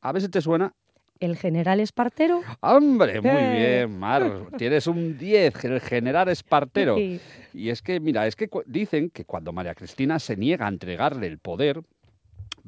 a 0.00 0.12
ver 0.12 0.22
si 0.22 0.28
te 0.28 0.40
suena, 0.40 0.74
¿El 1.22 1.36
general 1.36 1.78
Espartero? 1.78 2.40
Hombre, 2.60 3.20
muy 3.20 3.30
Eh. 3.30 3.56
bien, 3.86 3.96
Mar. 3.98 4.48
Tienes 4.58 4.88
un 4.88 5.16
10, 5.16 5.64
el 5.66 5.80
general 5.80 6.28
Espartero. 6.28 6.96
Sí. 6.96 7.20
Y 7.54 7.68
es 7.68 7.80
que, 7.80 8.00
mira, 8.00 8.26
es 8.26 8.34
que 8.34 8.48
dicen 8.66 9.08
que 9.08 9.24
cuando 9.24 9.52
María 9.52 9.76
Cristina 9.76 10.18
se 10.18 10.36
niega 10.36 10.66
a 10.66 10.68
entregarle 10.68 11.28
el 11.28 11.38
poder, 11.38 11.80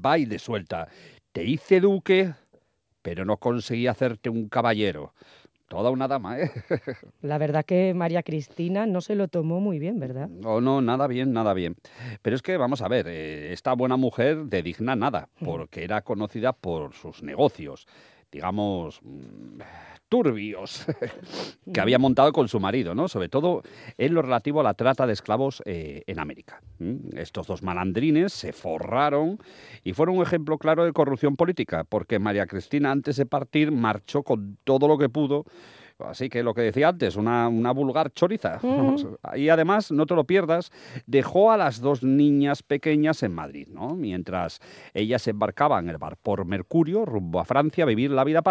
va 0.03 0.19
y 0.19 0.27
le 0.27 0.39
suelta. 0.39 0.87
Te 1.33 1.43
hice 1.43 1.81
duque, 1.81 2.33
pero 3.03 3.25
no 3.25 3.39
conseguí 3.39 3.89
hacerte 3.89 4.31
un 4.31 4.49
caballero. 4.49 5.13
Toda 5.67 5.91
una 5.91 6.07
dama, 6.07 6.39
¿eh? 6.39 6.51
La 7.23 7.39
verdad 7.39 7.65
que 7.65 7.93
María 7.93 8.23
Cristina 8.23 8.87
no 8.87 9.01
se 9.01 9.17
lo 9.17 9.27
tomó 9.27 9.59
muy 9.59 9.81
bien, 9.81 9.99
¿verdad? 9.99 10.29
No, 10.29 10.61
no, 10.61 10.81
nada 10.81 11.09
bien, 11.09 11.33
nada 11.33 11.55
bien. 11.55 11.75
Pero 12.23 12.37
es 12.37 12.43
que, 12.43 12.57
vamos 12.57 12.83
a 12.83 12.87
ver, 12.89 13.07
eh, 13.09 13.53
esta 13.53 13.73
buena 13.73 13.97
mujer 13.97 14.45
de 14.45 14.63
digna 14.63 14.95
nada, 14.95 15.29
porque 15.45 15.83
era 15.83 16.03
conocida 16.03 16.53
por 16.53 16.93
sus 16.95 17.25
negocios, 17.25 17.89
digamos, 18.35 19.01
mm, 19.05 19.61
turbios, 20.09 20.85
que 21.73 21.81
había 21.81 22.01
montado 22.01 22.33
con 22.33 22.49
su 22.49 22.59
marido, 22.59 22.93
¿no? 22.93 23.07
Sobre 23.07 23.29
todo 23.29 23.63
en 23.97 24.13
lo 24.13 24.23
relativo 24.23 24.59
a 24.59 24.65
la 24.65 24.75
trata 24.75 25.07
de 25.07 25.13
esclavos 25.13 25.63
eh, 25.67 26.03
en 26.09 26.19
América. 26.19 26.61
Estos 27.15 27.47
dos 27.47 27.63
malandrines 27.63 28.33
se 28.33 28.53
forraron 28.53 29.39
y 29.85 29.93
fueron 29.93 30.17
un 30.17 30.23
ejemplo 30.25 30.59
claro 30.59 30.85
de 30.85 30.93
corrupción 30.93 31.37
política, 31.37 31.85
porque 31.85 32.19
María 32.19 32.47
Cristina, 32.47 32.91
antes 32.91 33.17
de 33.17 33.27
partir, 33.27 33.71
marchó 33.71 34.25
con 34.25 34.59
todo 34.65 34.89
lo 34.89 34.99
que 34.99 35.09
pudo. 35.09 35.45
Así 36.09 36.29
que 36.29 36.43
lo 36.43 36.55
que 36.55 36.63
decía 36.63 36.89
antes, 36.89 37.17
una, 37.17 37.49
una 37.49 37.73
vulgar 37.73 38.13
choriza. 38.13 38.59
Y 39.37 39.49
además, 39.51 39.91
no 39.93 40.07
te 40.07 40.15
lo 40.15 40.25
pierdas, 40.25 40.71
dejó 41.07 41.51
a 41.53 41.57
las 41.57 41.81
dos 41.81 42.03
niñas 42.03 42.63
pequeñas 42.63 43.23
en 43.23 43.33
Madrid, 43.35 43.69
¿no? 43.71 43.95
Mientras 43.95 44.61
ellas 44.93 45.23
se 45.23 45.31
embarcaban 45.31 45.85
en 45.85 45.91
el 45.91 45.99
bar 45.99 46.17
por 46.17 46.45
Mercurio 46.45 47.05
rumbo 47.05 47.41
a 47.41 47.45
Francia 47.45 47.85
a 47.85 47.87
vivir 47.87 48.11
la 48.11 48.25
vida 48.25 48.43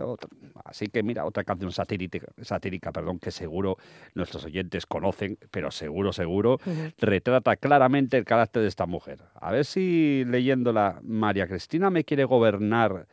otra- 0.00 0.28
así 0.66 0.88
que 0.88 1.02
mira, 1.02 1.24
otra 1.24 1.44
canción 1.44 1.72
satírica, 1.72 2.26
satírica 2.42 2.92
perdón, 2.92 3.18
que 3.18 3.30
seguro 3.30 3.78
nuestros 4.14 4.44
oyentes 4.44 4.84
conocen, 4.86 5.38
pero 5.50 5.70
seguro, 5.70 6.12
seguro, 6.12 6.58
retrata 6.98 7.56
claramente 7.56 8.18
el 8.18 8.24
carácter 8.24 8.62
de 8.62 8.68
esta 8.68 8.84
mujer. 8.86 9.20
A 9.34 9.50
ver 9.50 9.64
si 9.64 10.24
leyéndola, 10.26 11.00
María 11.02 11.46
Cristina 11.48 11.88
me 11.90 12.04
quiere 12.04 12.24
gobernar 12.24 13.06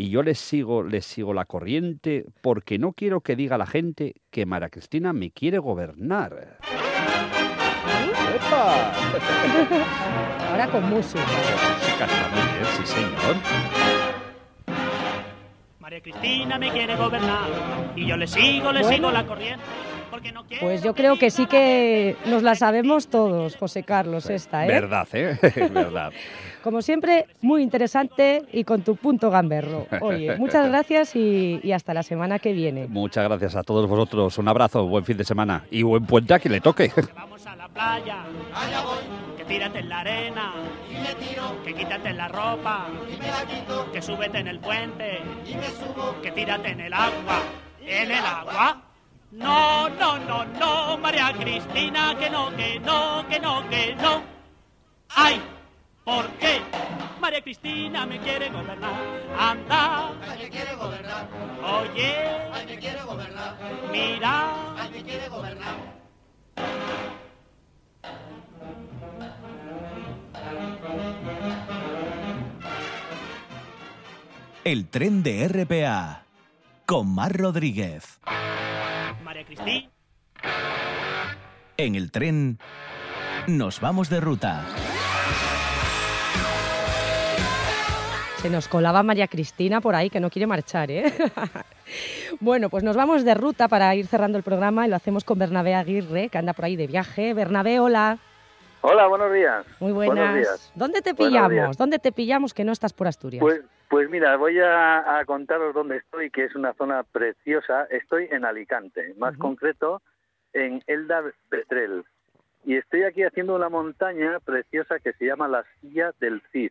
y 0.00 0.10
yo 0.10 0.22
le 0.22 0.36
sigo, 0.36 0.84
le 0.84 1.02
sigo 1.02 1.34
la 1.34 1.44
corriente 1.44 2.24
porque 2.40 2.78
no 2.78 2.92
quiero 2.92 3.20
que 3.20 3.34
diga 3.34 3.58
la 3.58 3.66
gente 3.66 4.14
que 4.30 4.46
María 4.46 4.68
Cristina 4.70 5.12
me 5.12 5.32
quiere 5.32 5.58
gobernar. 5.58 6.58
¡Epa! 8.36 8.92
Ahora 10.50 10.68
con 10.68 10.88
música. 10.88 11.20
Muy 12.30 12.42
bien, 12.52 12.64
sí 12.76 12.86
señor. 12.86 13.36
María 15.80 16.00
Cristina 16.00 16.58
me 16.60 16.70
quiere 16.70 16.94
gobernar 16.94 17.48
y 17.96 18.06
yo 18.06 18.16
le 18.16 18.28
sigo, 18.28 18.70
le 18.70 18.82
Bueno. 18.82 18.96
sigo 18.96 19.10
la 19.10 19.26
corriente. 19.26 19.64
Porque 20.10 20.32
no 20.32 20.44
quiero 20.46 20.64
Pues 20.64 20.82
yo 20.82 20.94
creo 20.94 21.18
que 21.18 21.30
sí 21.30 21.46
que 21.46 22.16
nos 22.26 22.42
la 22.42 22.54
sabemos 22.54 23.08
todos, 23.08 23.56
José 23.56 23.82
Carlos, 23.82 24.30
esta, 24.30 24.64
¿eh? 24.64 24.68
Verdad, 24.68 25.08
¿eh? 25.12 25.38
Verdad. 25.72 26.12
Como 26.62 26.82
siempre, 26.82 27.26
muy 27.40 27.62
interesante 27.62 28.42
y 28.52 28.64
con 28.64 28.82
tu 28.82 28.96
punto 28.96 29.30
gamberro. 29.30 29.86
Oye, 30.00 30.36
muchas 30.38 30.68
gracias 30.68 31.14
y, 31.16 31.60
y 31.62 31.72
hasta 31.72 31.94
la 31.94 32.02
semana 32.02 32.38
que 32.38 32.52
viene. 32.52 32.86
Muchas 32.88 33.24
gracias 33.24 33.56
a 33.56 33.62
todos 33.62 33.88
vosotros. 33.88 34.38
Un 34.38 34.48
abrazo, 34.48 34.86
buen 34.86 35.04
fin 35.04 35.16
de 35.16 35.24
semana 35.24 35.64
y 35.70 35.82
buen 35.82 36.04
puente 36.06 36.34
a 36.34 36.38
quien 36.38 36.52
le 36.52 36.60
toque. 36.60 36.90
vamos 37.14 37.46
a 37.46 37.56
la 37.56 37.68
playa. 37.68 38.24
Allá 38.54 38.82
voy. 38.84 38.98
Que 39.36 39.44
tírate 39.44 39.78
en 39.78 39.88
la 39.88 40.00
arena. 40.00 40.52
Y 40.90 40.94
me 40.94 41.26
tiro. 41.26 41.62
Que 41.64 41.74
quítate 41.74 42.12
la 42.12 42.28
ropa. 42.28 42.86
Y 43.08 43.18
me 43.20 43.28
la 43.28 43.44
quito. 43.46 43.92
Que 43.92 44.02
súbete 44.02 44.38
en 44.38 44.48
el 44.48 44.58
puente. 44.58 45.20
Y 45.46 45.54
me 45.54 45.66
subo. 45.66 46.20
Que 46.22 46.32
tírate 46.32 46.70
en 46.70 46.80
el 46.80 46.92
agua. 46.92 47.42
¿En 47.80 48.10
el 48.10 48.24
agua? 48.24 48.82
No, 49.30 49.90
no, 49.90 50.18
no, 50.18 50.44
no, 50.44 50.98
María 50.98 51.32
Cristina, 51.38 52.16
que 52.18 52.30
no, 52.30 52.48
que 52.56 52.80
no, 52.80 53.26
que 53.28 53.38
no, 53.38 53.68
que 53.68 53.94
no. 53.96 54.22
¡Ay! 55.10 55.42
¿Por 56.02 56.26
qué? 56.38 56.62
María 57.20 57.42
Cristina 57.42 58.06
me 58.06 58.18
quiere 58.20 58.48
gobernar. 58.48 58.94
Anda. 59.38 60.12
Ay, 60.26 60.38
me 60.44 60.48
quiere 60.48 60.74
gobernar. 60.76 61.28
Oye. 61.62 62.14
Ay, 62.52 62.66
me 62.66 62.78
quiere 62.78 63.02
gobernar. 63.02 63.56
Mira. 63.92 64.74
Ay, 64.78 64.90
me 64.92 65.02
quiere 65.02 65.28
gobernar. 65.28 65.76
El 74.64 74.88
tren 74.88 75.22
de 75.22 75.48
RPA 75.48 76.24
con 76.86 77.14
Mar 77.14 77.36
Rodríguez. 77.36 78.18
María 79.38 79.46
Cristina. 79.46 79.90
En 81.76 81.94
el 81.94 82.10
tren 82.10 82.58
nos 83.46 83.80
vamos 83.80 84.10
de 84.10 84.20
ruta. 84.20 84.64
Se 88.42 88.50
nos 88.50 88.66
colaba 88.68 89.02
María 89.02 89.28
Cristina 89.28 89.80
por 89.80 89.94
ahí, 89.94 90.10
que 90.10 90.20
no 90.20 90.30
quiere 90.30 90.46
marchar, 90.46 90.90
¿eh? 90.90 91.12
bueno, 92.40 92.68
pues 92.68 92.82
nos 92.82 92.96
vamos 92.96 93.24
de 93.24 93.34
ruta 93.34 93.68
para 93.68 93.94
ir 93.94 94.06
cerrando 94.06 94.38
el 94.38 94.44
programa 94.44 94.86
y 94.86 94.90
lo 94.90 94.96
hacemos 94.96 95.24
con 95.24 95.38
Bernabé 95.38 95.74
Aguirre, 95.74 96.28
que 96.28 96.38
anda 96.38 96.52
por 96.52 96.64
ahí 96.64 96.76
de 96.76 96.86
viaje. 96.86 97.34
Bernabé, 97.34 97.78
hola. 97.78 98.18
Hola, 98.80 99.06
buenos 99.06 99.32
días. 99.32 99.66
Muy 99.80 99.92
buenas. 99.92 100.16
Buenos 100.16 100.34
días. 100.36 100.72
¿Dónde 100.74 101.02
te 101.02 101.14
pillamos? 101.14 101.76
¿Dónde 101.76 101.98
te 101.98 102.12
pillamos 102.12 102.54
que 102.54 102.64
no 102.64 102.72
estás 102.72 102.92
por 102.92 103.06
Asturias? 103.08 103.40
Pues, 103.40 103.62
pues 103.88 104.08
mira, 104.08 104.36
voy 104.36 104.60
a, 104.60 105.18
a 105.18 105.24
contaros 105.24 105.74
dónde 105.74 105.96
estoy, 105.96 106.30
que 106.30 106.44
es 106.44 106.54
una 106.54 106.74
zona 106.74 107.02
preciosa. 107.02 107.84
Estoy 107.90 108.28
en 108.30 108.44
Alicante, 108.44 109.14
más 109.18 109.36
concreto 109.36 110.00
en 110.52 110.82
Elda 110.86 111.22
Petrel. 111.48 112.04
Y 112.64 112.76
estoy 112.76 113.02
aquí 113.02 113.22
haciendo 113.24 113.54
una 113.54 113.68
montaña 113.68 114.38
preciosa 114.40 114.98
que 114.98 115.12
se 115.14 115.26
llama 115.26 115.48
la 115.48 115.64
Silla 115.80 116.12
del 116.20 116.42
Cid. 116.52 116.70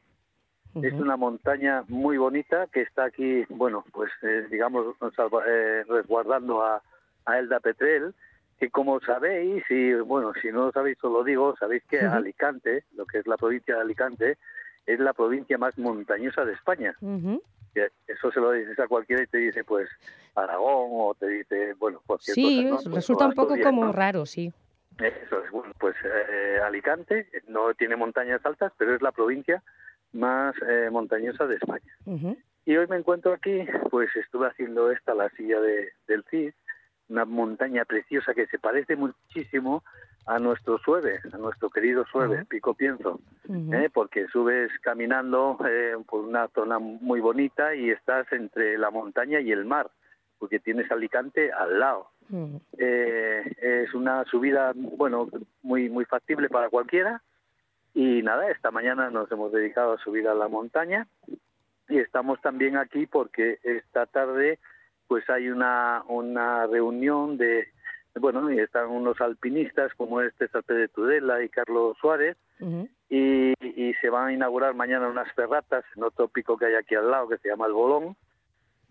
Es 0.81 0.93
una 0.93 1.17
montaña 1.17 1.83
muy 1.87 2.17
bonita 2.17 2.67
que 2.71 2.81
está 2.81 3.05
aquí, 3.05 3.45
bueno, 3.49 3.83
pues 3.93 4.11
eh, 4.21 4.45
digamos, 4.51 4.95
eh, 5.47 5.83
resguardando 5.89 6.63
a, 6.63 6.83
a 7.25 7.39
Elda 7.39 7.59
Petrel, 7.59 8.13
que 8.59 8.69
como 8.69 8.99
sabéis, 9.01 9.63
y 9.69 9.93
bueno, 9.93 10.33
si 10.41 10.49
no 10.51 10.65
lo 10.65 10.71
sabéis, 10.71 10.97
os 11.03 11.11
lo 11.11 11.23
digo, 11.23 11.55
sabéis 11.57 11.83
que. 11.89 11.99
Alicante, 11.99 12.83
lo 12.95 13.05
que 13.05 13.19
es 13.19 13.27
la 13.27 13.37
provincia 13.37 13.75
de 13.75 13.81
Alicante, 13.81 14.37
es 14.85 14.99
la 14.99 15.13
provincia 15.13 15.57
más 15.57 15.77
montañosa 15.77 16.45
de 16.45 16.53
España. 16.53 16.95
Eso 18.07 18.31
se 18.31 18.39
lo 18.39 18.51
dices 18.51 18.79
a 18.79 18.87
cualquiera 18.87 19.21
y 19.21 19.27
te 19.27 19.37
dice, 19.37 19.63
pues, 19.63 19.87
Aragón, 20.33 20.89
o 20.93 21.15
te 21.19 21.27
dice, 21.27 21.73
bueno, 21.77 22.01
cualquier 22.07 22.33
Sí, 22.33 22.63
cosa, 22.63 22.69
¿no? 22.69 22.91
Pues, 22.91 22.95
resulta 22.95 23.27
un 23.27 23.33
poco 23.33 23.55
como 23.61 23.85
¿no? 23.85 23.91
raro, 23.91 24.25
sí. 24.25 24.51
Eso 24.97 25.43
es, 25.43 25.51
bueno, 25.51 25.73
pues 25.79 25.95
eh, 26.03 26.59
Alicante 26.63 27.27
no 27.47 27.71
tiene 27.75 27.95
montañas 27.95 28.43
altas, 28.43 28.73
pero 28.77 28.95
es 28.95 29.01
la 29.03 29.11
provincia 29.11 29.61
más 30.13 30.55
eh, 30.67 30.89
montañosa 30.91 31.45
de 31.45 31.57
España. 31.57 31.93
Y 32.65 32.75
hoy 32.75 32.87
me 32.87 32.97
encuentro 32.97 33.33
aquí, 33.33 33.65
pues 33.91 34.09
estuve 34.15 34.47
haciendo 34.47 34.89
esta, 34.89 35.13
la 35.13 35.29
silla 35.29 35.59
de, 35.61 35.91
del 36.07 36.23
Cid, 36.31 36.53
una 37.09 37.25
montaña 37.25 37.85
preciosa 37.85 38.33
que 38.33 38.47
se 38.47 38.59
parece 38.59 38.95
muchísimo 38.95 39.83
a 40.25 40.39
nuestro 40.39 40.77
Sueve, 40.79 41.19
a 41.31 41.37
nuestro 41.37 41.69
querido 41.69 42.05
Sueve, 42.11 42.45
Pico 42.45 42.73
Pienzo. 42.73 43.19
¿eh? 43.49 43.89
porque 43.93 44.27
subes 44.27 44.69
caminando 44.81 45.57
eh, 45.67 45.95
por 46.05 46.21
una 46.21 46.49
zona 46.49 46.79
muy 46.79 47.21
bonita 47.21 47.73
y 47.75 47.89
estás 47.89 48.31
entre 48.33 48.77
la 48.77 48.91
montaña 48.91 49.39
y 49.39 49.51
el 49.51 49.63
mar, 49.63 49.89
porque 50.37 50.59
tienes 50.59 50.91
Alicante 50.91 51.51
al 51.51 51.79
lado. 51.79 52.09
Eh, 52.77 53.55
es 53.61 53.93
una 53.93 54.25
subida, 54.25 54.73
bueno, 54.75 55.29
muy 55.61 55.89
muy 55.89 56.03
factible 56.03 56.49
para 56.49 56.69
cualquiera. 56.69 57.21
Y 57.93 58.21
nada, 58.21 58.51
esta 58.51 58.69
mañana 58.69 59.09
nos 59.09 59.31
hemos 59.31 59.51
dedicado 59.53 59.93
a 59.93 59.97
subir 59.97 60.27
a 60.27 60.35
la 60.35 60.49
montaña 60.49 61.07
y 61.89 61.99
estamos 61.99 62.41
también 62.41 62.77
aquí 62.77 63.05
porque 63.05 63.59
esta 63.63 64.05
tarde 64.05 64.59
pues 65.07 65.29
hay 65.29 65.49
una, 65.49 66.03
una 66.07 66.67
reunión 66.67 67.37
de 67.37 67.67
bueno, 68.19 68.51
y 68.51 68.59
están 68.59 68.89
unos 68.89 69.19
alpinistas 69.21 69.93
como 69.95 70.21
este 70.21 70.47
César 70.47 70.63
de 70.65 70.87
Tudela 70.87 71.43
y 71.43 71.49
Carlos 71.49 71.97
Suárez, 71.99 72.35
y, 73.09 73.53
y 73.59 73.93
se 74.01 74.09
van 74.09 74.27
a 74.27 74.33
inaugurar 74.33 74.73
mañana 74.73 75.07
unas 75.07 75.31
ferratas 75.33 75.85
en 75.95 76.03
otro 76.03 76.27
pico 76.27 76.57
que 76.57 76.65
hay 76.65 76.75
aquí 76.75 76.95
al 76.95 77.11
lado 77.11 77.29
que 77.29 77.37
se 77.37 77.49
llama 77.49 77.67
el 77.67 77.73
Bolón, 77.73 78.15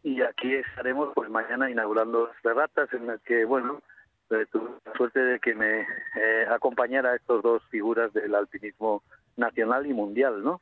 y 0.02 0.22
aquí 0.22 0.54
estaremos 0.54 1.12
pues 1.14 1.28
mañana 1.28 1.68
inaugurando 1.68 2.28
las 2.28 2.36
ferratas 2.40 2.92
en 2.92 3.08
las 3.08 3.20
que, 3.22 3.44
bueno, 3.44 3.82
eh, 4.30 4.46
tuve 4.52 4.70
la 4.84 4.92
suerte 4.94 5.20
de 5.20 5.40
que 5.40 5.54
me 5.54 5.80
eh, 5.80 6.46
acompañara 6.48 7.10
a 7.10 7.16
estos 7.16 7.42
dos 7.42 7.62
figuras 7.70 8.12
del 8.12 8.34
alpinismo 8.34 9.02
nacional 9.36 9.86
y 9.86 9.92
mundial, 9.92 10.42
¿no? 10.42 10.60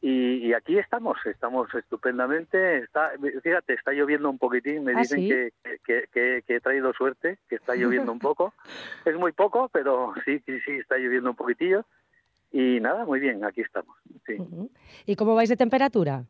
Y, 0.00 0.46
y 0.46 0.52
aquí 0.52 0.78
estamos, 0.78 1.18
estamos 1.26 1.72
estupendamente. 1.74 2.78
Está, 2.78 3.12
fíjate, 3.42 3.74
está 3.74 3.92
lloviendo 3.92 4.28
un 4.30 4.38
poquitín. 4.38 4.84
Me 4.84 4.92
¿Ah, 4.94 4.98
dicen 5.00 5.18
sí? 5.20 5.28
que, 5.28 5.52
que, 5.84 6.04
que- 6.12 6.42
que 6.46 6.56
he 6.56 6.60
traído 6.60 6.92
suerte, 6.92 7.38
que 7.48 7.56
está 7.56 7.74
lloviendo 7.74 8.12
un 8.12 8.18
poco. 8.18 8.52
Es 9.04 9.16
muy 9.16 9.32
poco, 9.32 9.68
pero 9.72 10.12
sí, 10.24 10.40
sí, 10.46 10.60
sí, 10.64 10.72
está 10.72 10.96
lloviendo 10.98 11.30
un 11.30 11.36
poquitillo. 11.36 11.84
Y 12.52 12.80
nada, 12.80 13.04
muy 13.04 13.20
bien, 13.20 13.44
aquí 13.44 13.60
estamos. 13.60 13.96
Sí. 14.26 14.36
¿Y 15.06 15.16
cómo 15.16 15.34
vais 15.34 15.48
de 15.48 15.56
temperatura? 15.56 16.24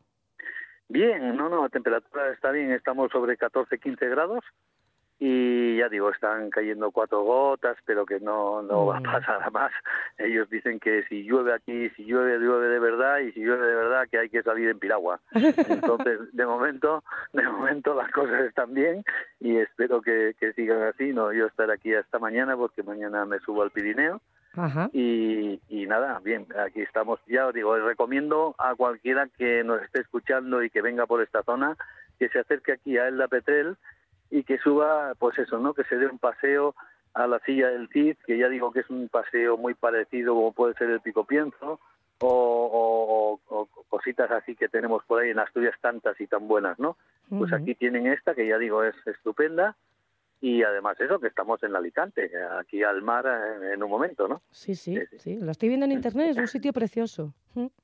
Bien, 0.87 1.35
no, 1.35 1.49
no, 1.49 1.63
la 1.63 1.69
temperatura 1.69 2.31
está 2.33 2.51
bien, 2.51 2.71
estamos 2.71 3.11
sobre 3.11 3.37
14, 3.37 3.79
15 3.79 4.09
grados 4.09 4.43
y 5.23 5.77
ya 5.77 5.87
digo, 5.87 6.09
están 6.09 6.49
cayendo 6.49 6.89
cuatro 6.89 7.21
gotas, 7.21 7.77
pero 7.85 8.07
que 8.07 8.19
no, 8.19 8.63
no 8.63 8.87
va 8.87 8.97
a 8.97 9.01
pasar 9.01 9.43
a 9.43 9.51
más. 9.51 9.71
Ellos 10.17 10.49
dicen 10.49 10.79
que 10.79 11.03
si 11.03 11.21
llueve 11.21 11.53
aquí, 11.53 11.91
si 11.91 12.05
llueve, 12.05 12.39
llueve 12.39 12.69
de 12.69 12.79
verdad 12.79 13.19
y 13.19 13.31
si 13.33 13.41
llueve 13.41 13.67
de 13.67 13.75
verdad 13.75 14.07
que 14.09 14.17
hay 14.17 14.29
que 14.29 14.41
salir 14.41 14.69
en 14.69 14.79
piragua. 14.79 15.19
Entonces, 15.33 16.21
de 16.33 16.43
momento, 16.43 17.03
de 17.33 17.43
momento 17.43 17.93
las 17.93 18.11
cosas 18.11 18.41
están 18.45 18.73
bien 18.73 19.03
y 19.39 19.57
espero 19.57 20.01
que, 20.01 20.33
que 20.39 20.53
sigan 20.53 20.81
así. 20.81 21.13
No, 21.13 21.31
yo 21.31 21.45
estaré 21.45 21.73
aquí 21.73 21.93
hasta 21.93 22.17
mañana 22.17 22.57
porque 22.57 22.81
mañana 22.81 23.23
me 23.27 23.37
subo 23.41 23.61
al 23.61 23.69
Pirineo 23.69 24.21
Ajá. 24.53 24.89
y, 24.91 25.61
y 25.69 25.85
nada, 25.85 26.19
bien, 26.23 26.47
aquí 26.65 26.81
estamos. 26.81 27.19
Ya 27.27 27.45
os 27.45 27.53
digo, 27.53 27.77
recomiendo 27.77 28.55
a 28.57 28.73
cualquiera 28.73 29.27
que 29.37 29.63
nos 29.63 29.83
esté 29.83 30.01
escuchando 30.01 30.63
y 30.63 30.71
que 30.71 30.81
venga 30.81 31.05
por 31.05 31.21
esta 31.21 31.43
zona 31.43 31.77
que 32.17 32.27
se 32.29 32.39
acerque 32.39 32.71
aquí 32.71 32.97
a 32.97 33.07
Elda 33.07 33.27
Petrel 33.27 33.77
y 34.31 34.43
que 34.43 34.57
suba, 34.57 35.13
pues 35.19 35.37
eso, 35.37 35.59
¿no? 35.59 35.73
Que 35.75 35.83
se 35.83 35.97
dé 35.97 36.07
un 36.07 36.17
paseo 36.17 36.73
a 37.13 37.27
la 37.27 37.39
silla 37.39 37.67
del 37.69 37.89
Cid, 37.89 38.15
que 38.25 38.37
ya 38.37 38.47
digo 38.49 38.71
que 38.71 38.79
es 38.79 38.89
un 38.89 39.09
paseo 39.09 39.57
muy 39.57 39.73
parecido 39.75 40.33
como 40.33 40.53
puede 40.53 40.73
ser 40.75 40.89
el 40.89 41.01
Pico 41.01 41.25
Pienzo 41.25 41.79
o, 42.21 43.39
o- 43.49 43.55
o- 43.55 43.67
cositas 43.89 44.31
así 44.31 44.55
que 44.55 44.69
tenemos 44.69 45.03
por 45.05 45.21
ahí 45.21 45.31
en 45.31 45.39
Asturias 45.39 45.75
tantas 45.81 46.19
y 46.21 46.27
tan 46.27 46.47
buenas, 46.47 46.79
¿no? 46.79 46.97
Pues 47.29 47.51
Ujú. 47.51 47.61
aquí 47.61 47.75
tienen 47.75 48.07
esta 48.07 48.33
que 48.33 48.47
ya 48.47 48.57
digo 48.57 48.83
es 48.83 48.95
estupenda 49.05 49.75
y 50.39 50.63
además 50.63 50.99
eso 50.99 51.19
que 51.19 51.27
estamos 51.27 51.61
en 51.63 51.75
Alicante, 51.75 52.31
aquí 52.59 52.81
al 52.83 53.01
mar 53.01 53.25
eh, 53.27 53.73
en 53.73 53.83
un 53.83 53.89
momento, 53.89 54.27
¿no? 54.27 54.41
Sí, 54.49 54.73
sí, 54.75 54.97
sí. 55.17 55.37
Lo 55.39 55.51
estoy 55.51 55.67
viendo 55.69 55.85
en 55.85 55.91
internet, 55.91 56.29
es 56.31 56.37
un 56.37 56.47
sitio 56.47 56.73
precioso. 56.73 57.33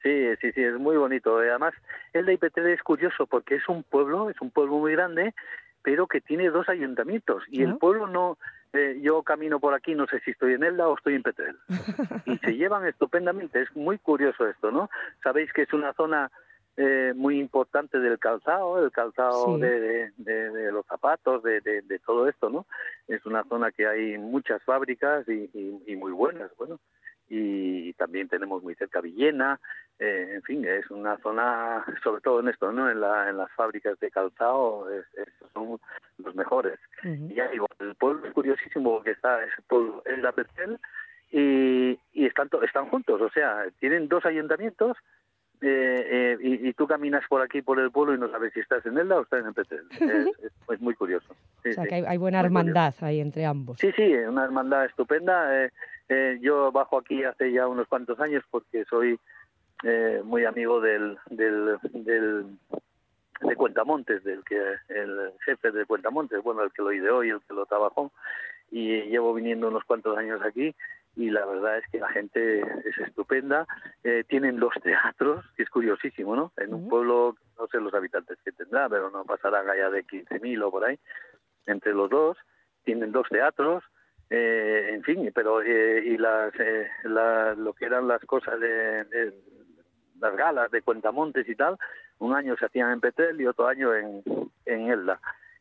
Sí, 0.01 0.35
sí, 0.41 0.51
sí, 0.53 0.63
es 0.63 0.73
muy 0.75 0.95
bonito. 0.97 1.43
Y 1.43 1.49
Además, 1.49 1.73
el 2.13 2.25
de 2.25 2.33
Ipetrel 2.33 2.67
es 2.67 2.81
curioso 2.81 3.27
porque 3.27 3.55
es 3.55 3.67
un 3.69 3.83
pueblo, 3.83 4.29
es 4.29 4.39
un 4.41 4.49
pueblo 4.49 4.77
muy 4.77 4.93
grande, 4.93 5.35
pero 5.87 6.05
que 6.05 6.19
tiene 6.19 6.49
dos 6.49 6.67
ayuntamientos. 6.67 7.43
Y 7.47 7.61
Ah. 7.63 7.67
el 7.69 7.77
pueblo 7.77 8.07
no, 8.07 8.37
eh, 8.73 8.99
yo 9.01 9.23
camino 9.23 9.57
por 9.61 9.73
aquí, 9.73 9.95
no 9.95 10.05
sé 10.05 10.19
si 10.19 10.31
estoy 10.31 10.51
en 10.55 10.65
Elda 10.65 10.85
o 10.89 10.97
estoy 10.97 11.15
en 11.15 11.23
Petrel. 11.23 11.55
y 12.25 12.37
se 12.39 12.57
llevan 12.57 12.85
estupendamente. 12.85 13.61
Es 13.61 13.73
muy 13.73 13.97
curioso 13.97 14.45
esto, 14.49 14.69
¿no? 14.69 14.89
Sabéis 15.23 15.53
que 15.53 15.61
es 15.61 15.71
una 15.71 15.93
zona 15.93 16.29
eh, 16.75 17.13
muy 17.15 17.39
importante 17.39 17.99
del 17.99 18.19
calzado, 18.19 18.83
el 18.83 18.91
calzado 18.91 19.55
Sí. 19.55 19.61
de, 19.61 19.79
de- 19.79 20.11
de- 20.17 20.49
de 20.51 20.71
los 20.73 20.85
zapatos, 20.87 21.41
de 21.41 22.01
todo 22.05 22.27
esto, 22.27 22.49
¿no? 22.49 22.65
Es 23.07 23.25
una 23.25 23.45
zona 23.45 23.71
que 23.71 23.87
hay 23.87 24.17
muchas 24.17 24.61
fábricas 24.63 25.25
y, 25.29 25.49
y- 25.53 25.83
y 25.87 25.95
muy 25.95 26.11
buenas, 26.11 26.51
bueno. 26.57 26.81
Y 27.29 27.93
también 27.93 28.27
tenemos 28.27 28.61
muy 28.61 28.75
cerca 28.75 28.99
Villena, 29.01 29.59
eh, 29.99 30.31
en 30.35 30.41
fin, 30.43 30.63
es 30.65 30.89
una 30.91 31.17
zona, 31.17 31.83
sobre 32.03 32.21
todo 32.21 32.39
en 32.41 32.49
esto, 32.49 32.71
¿no? 32.71 32.89
En, 32.89 32.99
la, 33.01 33.29
en 33.29 33.37
las 33.37 33.51
fábricas 33.53 33.99
de 33.99 34.11
calzado, 34.11 34.89
es- 34.91 35.05
es- 35.17 35.33
son 35.53 35.79
los 36.19 36.35
mejores. 36.35 36.79
Y 37.03 37.33
ya 37.35 37.47
digo, 37.49 37.67
el 37.79 37.95
pueblo 37.95 38.25
es 38.27 38.33
curiosísimo 38.33 38.95
porque 38.97 39.11
está 39.11 39.43
ese 39.43 39.61
pueblo 39.67 40.01
en 40.05 40.21
la 40.21 40.31
Petel 40.31 40.77
y, 41.31 41.99
y 42.13 42.25
están, 42.25 42.49
están 42.63 42.87
juntos, 42.89 43.21
o 43.21 43.29
sea, 43.29 43.65
tienen 43.79 44.07
dos 44.07 44.25
ayuntamientos 44.25 44.95
eh, 45.61 46.05
eh, 46.07 46.37
y, 46.39 46.67
y 46.69 46.73
tú 46.73 46.85
caminas 46.87 47.23
por 47.27 47.41
aquí, 47.41 47.63
por 47.63 47.79
el 47.79 47.89
pueblo 47.91 48.13
y 48.13 48.19
no 48.19 48.29
sabes 48.29 48.53
si 48.53 48.59
estás 48.59 48.85
en 48.85 48.95
Elda 48.97 49.17
o 49.17 49.23
estás 49.23 49.43
en 49.43 49.53
Petel. 49.55 49.85
Es, 49.91 50.27
es- 50.43 50.53
es 50.69 50.81
muy 50.81 50.93
curioso. 50.93 51.35
Sí, 51.63 51.69
O 51.69 51.73
sea, 51.73 51.83
sí. 51.83 51.89
que 51.89 51.95
hay, 51.95 52.03
hay 52.05 52.17
buena 52.17 52.41
curioso. 52.41 52.59
hermandad 52.59 52.93
ahí 53.01 53.19
entre 53.19 53.45
ambos. 53.45 53.79
Sí, 53.79 53.91
sí, 53.95 54.13
una 54.13 54.43
hermandad 54.43 54.85
estupenda. 54.85 55.63
Eh, 55.65 55.71
eh, 56.09 56.37
yo 56.41 56.71
bajo 56.71 56.99
aquí 56.99 57.23
hace 57.23 57.51
ya 57.51 57.67
unos 57.67 57.87
cuantos 57.87 58.19
años 58.19 58.43
porque 58.51 58.85
soy 58.85 59.19
eh, 59.83 60.21
muy 60.23 60.45
amigo 60.45 60.81
del, 60.81 61.17
del, 61.29 61.77
del 61.93 62.45
de 63.41 63.55
Cuentamontes, 63.55 64.23
del 64.23 64.43
que 64.43 64.57
el 64.89 65.31
jefe 65.45 65.71
de 65.71 65.85
Cuentamontes, 65.85 66.41
bueno, 66.43 66.63
el 66.63 66.71
que 66.71 66.81
lo 66.81 66.91
ideó 66.91 67.23
y 67.23 67.29
el 67.29 67.41
que 67.41 67.53
lo 67.53 67.65
trabajó, 67.65 68.11
y 68.71 69.03
llevo 69.03 69.33
viniendo 69.33 69.67
unos 69.67 69.83
cuantos 69.85 70.17
años 70.17 70.41
aquí 70.43 70.75
y 71.15 71.29
la 71.31 71.45
verdad 71.45 71.77
es 71.79 71.87
que 71.89 71.99
la 71.99 72.09
gente 72.09 72.59
es 72.61 72.97
estupenda. 72.99 73.65
Eh, 74.03 74.23
tienen 74.27 74.59
los 74.59 74.73
teatros, 74.83 75.43
que 75.55 75.63
es 75.63 75.69
curiosísimo, 75.69 76.35
¿no? 76.35 76.51
En 76.57 76.73
un 76.75 76.87
pueblo, 76.87 77.35
no 77.57 77.67
sé 77.67 77.79
los 77.79 77.93
habitantes 77.93 78.37
que 78.45 78.51
tendrá, 78.51 78.87
pero 78.87 79.09
no 79.09 79.23
pasarán 79.25 79.67
allá 79.69 79.89
de 79.89 80.03
15.000 80.03 80.61
o 80.63 80.69
por 80.69 80.85
ahí, 80.85 80.99
entre 81.65 81.93
los 81.93 82.09
dos. 82.09 82.37
Tienen 82.83 83.11
dos 83.11 83.27
teatros, 83.29 83.83
eh, 84.29 84.91
en 84.93 85.01
fin, 85.03 85.31
pero 85.33 85.61
eh, 85.63 86.03
y 86.05 86.17
las, 86.17 86.53
eh, 86.59 86.87
la- 87.05 87.55
lo 87.55 87.73
que 87.73 87.85
eran 87.85 88.07
las 88.07 88.21
cosas 88.25 88.59
de, 88.59 89.03
de 89.05 89.33
las 90.19 90.35
galas 90.35 90.71
de 90.71 90.81
Cuentamontes 90.81 91.47
y 91.47 91.55
tal, 91.55 91.77
un 92.19 92.33
año 92.33 92.55
se 92.57 92.65
hacían 92.65 92.91
en 92.91 93.01
Petel 93.01 93.39
y 93.39 93.47
otro 93.47 93.67
año 93.67 93.93
en, 93.93 94.21
en 94.65 94.89
Elda. 94.89 95.19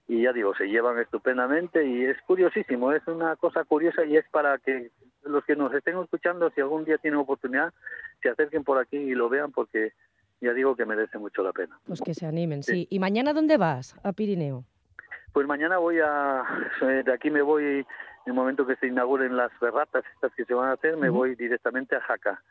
Y 0.09 0.23
ya 0.23 0.33
digo, 0.33 0.55
se 0.55 0.69
llevan 0.69 0.99
estupendamente 0.99 1.85
y 1.85 2.05
es 2.05 2.17
curiosísimo, 2.23 2.93
es 2.93 3.07
una 3.09 3.35
cosa 3.37 3.65
curiosa 3.65 4.05
y 4.05 4.17
es 4.17 4.25
para 4.31 4.59
que 4.59 4.91
los 5.25 5.45
que 5.45 5.57
nos 5.57 5.75
estén 5.75 5.99
escuchando, 5.99 6.51
si 6.51 6.61
algún 6.61 6.85
día 6.85 6.99
tienen 6.99 7.19
oportunidad, 7.19 7.73
se 8.23 8.29
acerquen 8.29 8.63
por 8.63 8.79
aquí 8.79 8.97
y 8.97 9.15
lo 9.15 9.29
vean 9.29 9.51
porque 9.51 9.93
ya 10.41 10.53
digo 10.53 10.77
que 10.77 10.85
merece 10.85 11.19
mucho 11.19 11.43
la 11.43 11.53
pena. 11.53 11.79
Pues 11.87 12.01
que 12.01 12.15
se 12.15 12.27
animen, 12.27 12.63
sí. 12.63 12.87
¿Y 12.91 12.99
mañana 12.99 13.33
dónde 13.33 13.57
vas? 13.57 13.97
A 14.05 14.13
Pirineo. 14.13 14.65
Pues 15.33 15.47
mañana 15.47 15.79
voy 15.79 15.99
a, 16.01 16.45
eh, 16.83 17.03
de 17.05 17.13
aquí 17.13 17.31
me 17.31 17.43
voy, 17.43 17.65
en 17.65 17.87
el 18.27 18.33
momento 18.33 18.67
que 18.67 18.77
se 18.77 18.87
inauguren 18.87 19.37
las 19.37 19.53
ferratas 19.55 20.05
estas 20.15 20.33
que 20.35 20.45
se 20.45 20.55
van 20.55 20.71
a 20.71 20.75
hacer, 20.75 20.97
me 20.97 21.11
voy 21.11 21.35
directamente 21.35 21.97
a 21.97 22.01
Jaca, 22.01 22.43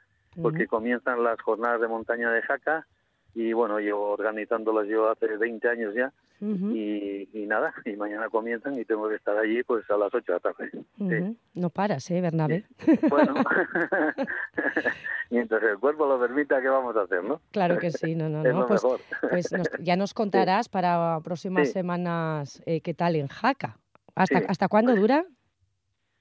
porque 0.41 0.67
comienzan 0.67 1.23
las 1.23 1.39
jornadas 1.41 1.81
de 1.81 1.87
montaña 1.87 2.31
de 2.31 2.41
Jaca 2.41 2.85
y 3.33 3.53
bueno, 3.53 3.79
llevo 3.79 4.11
organizándolas 4.11 4.87
yo 4.87 5.09
hace 5.09 5.27
20 5.37 5.67
años 5.67 5.93
ya 5.93 6.11
y, 6.41 7.29
y 7.33 7.45
nada, 7.47 7.73
y 7.85 7.95
mañana 7.95 8.29
comienzan 8.29 8.77
y 8.77 8.83
tengo 8.85 9.07
que 9.09 9.15
estar 9.15 9.37
allí 9.37 9.63
pues 9.63 9.89
a 9.89 9.97
las 9.97 10.13
8 10.13 10.33
de 10.33 10.33
la 10.33 10.39
tarde. 10.39 11.31
No 11.53 11.69
paras, 11.69 12.09
¿eh, 12.11 12.19
Bernabé? 12.21 12.65
Bueno, 13.09 13.33
mientras 15.29 15.63
el 15.63 15.77
cuerpo 15.79 16.05
lo 16.07 16.19
permita, 16.19 16.61
¿qué 16.61 16.67
vamos 16.67 16.95
a 16.95 17.01
hacer, 17.01 17.23
no? 17.23 17.41
Claro 17.51 17.77
que 17.77 17.91
sí, 17.91 18.15
no, 18.15 18.29
no, 18.29 18.39
Es 18.45 18.53
no. 18.53 18.59
lo 18.61 18.67
Pues, 18.67 18.83
mejor. 18.83 18.99
pues 19.29 19.51
nos- 19.51 19.69
ya 19.79 19.95
nos 19.95 20.13
contarás 20.13 20.69
para 20.69 21.19
próximas 21.23 21.71
semanas 21.71 22.61
eh, 22.65 22.81
qué 22.81 22.93
tal 22.93 23.15
en 23.15 23.27
Jaca. 23.27 23.77
¿Hasta. 24.15 24.39
¿Hasta 24.47 24.67
cuándo 24.67 24.95
dura? 24.95 25.25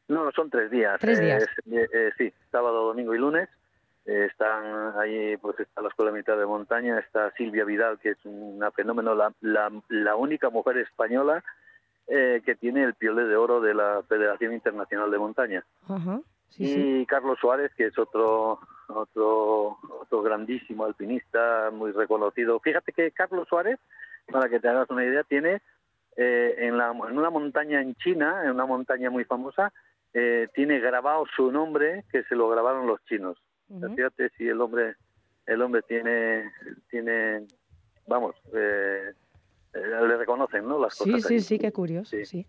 No, 0.08 0.30
son 0.32 0.50
tres 0.50 0.70
días. 0.70 0.98
Tres 1.00 1.20
días. 1.20 1.44
Eh, 1.70 1.86
eh, 1.92 2.10
sí, 2.18 2.32
sábado, 2.50 2.86
domingo 2.86 3.14
y 3.14 3.18
lunes. 3.18 3.48
Eh, 4.06 4.26
están 4.30 4.98
ahí, 4.98 5.36
pues 5.38 5.58
está 5.60 5.80
la 5.80 5.88
Escuela 5.88 6.12
Militar 6.12 6.38
de 6.38 6.44
Montaña, 6.44 6.98
está 6.98 7.30
Silvia 7.32 7.64
Vidal, 7.64 7.98
que 7.98 8.10
es 8.10 8.18
una 8.24 8.70
fenómeno, 8.70 9.14
la, 9.14 9.32
la, 9.40 9.72
la 9.88 10.14
única 10.14 10.50
mujer 10.50 10.76
española 10.76 11.42
eh, 12.06 12.42
que 12.44 12.54
tiene 12.54 12.82
el 12.82 12.94
piole 12.94 13.24
de 13.24 13.36
oro 13.36 13.62
de 13.62 13.72
la 13.72 14.02
Federación 14.06 14.52
Internacional 14.52 15.10
de 15.10 15.18
Montaña. 15.18 15.64
Ajá. 15.88 16.20
Sí, 16.50 16.64
y 16.64 16.74
sí. 16.74 17.06
Carlos 17.06 17.38
Suárez, 17.40 17.72
que 17.74 17.86
es 17.86 17.98
otro, 17.98 18.60
otro, 18.88 19.78
otro 20.00 20.22
grandísimo 20.22 20.84
alpinista, 20.84 21.70
muy 21.72 21.90
reconocido. 21.92 22.60
Fíjate 22.60 22.92
que 22.92 23.10
Carlos 23.10 23.48
Suárez, 23.48 23.80
para 24.30 24.50
que 24.50 24.60
te 24.60 24.68
hagas 24.68 24.90
una 24.90 25.04
idea, 25.04 25.22
tiene 25.24 25.62
eh, 26.16 26.54
en, 26.58 26.76
la, 26.76 26.90
en 26.90 27.18
una 27.18 27.30
montaña 27.30 27.80
en 27.80 27.94
China, 27.94 28.42
en 28.44 28.50
una 28.50 28.66
montaña 28.66 29.08
muy 29.08 29.24
famosa, 29.24 29.72
eh, 30.12 30.48
tiene 30.54 30.78
grabado 30.78 31.24
su 31.34 31.50
nombre 31.50 32.04
que 32.12 32.22
se 32.24 32.36
lo 32.36 32.50
grabaron 32.50 32.86
los 32.86 33.02
chinos. 33.06 33.38
Fíjate 33.96 34.30
si 34.36 34.46
el 34.48 34.60
hombre, 34.60 34.94
el 35.46 35.60
hombre 35.62 35.82
tiene, 35.82 36.50
tiene, 36.90 37.46
vamos, 38.06 38.34
eh, 38.54 39.12
eh, 39.74 39.78
le 40.06 40.16
reconocen, 40.16 40.66
¿no? 40.68 40.78
Las 40.78 40.94
Sí, 40.94 41.10
cosas. 41.12 41.28
sí, 41.28 41.34
ahí. 41.34 41.40
sí, 41.40 41.58
qué 41.58 41.72
curioso, 41.72 42.16
sí. 42.24 42.46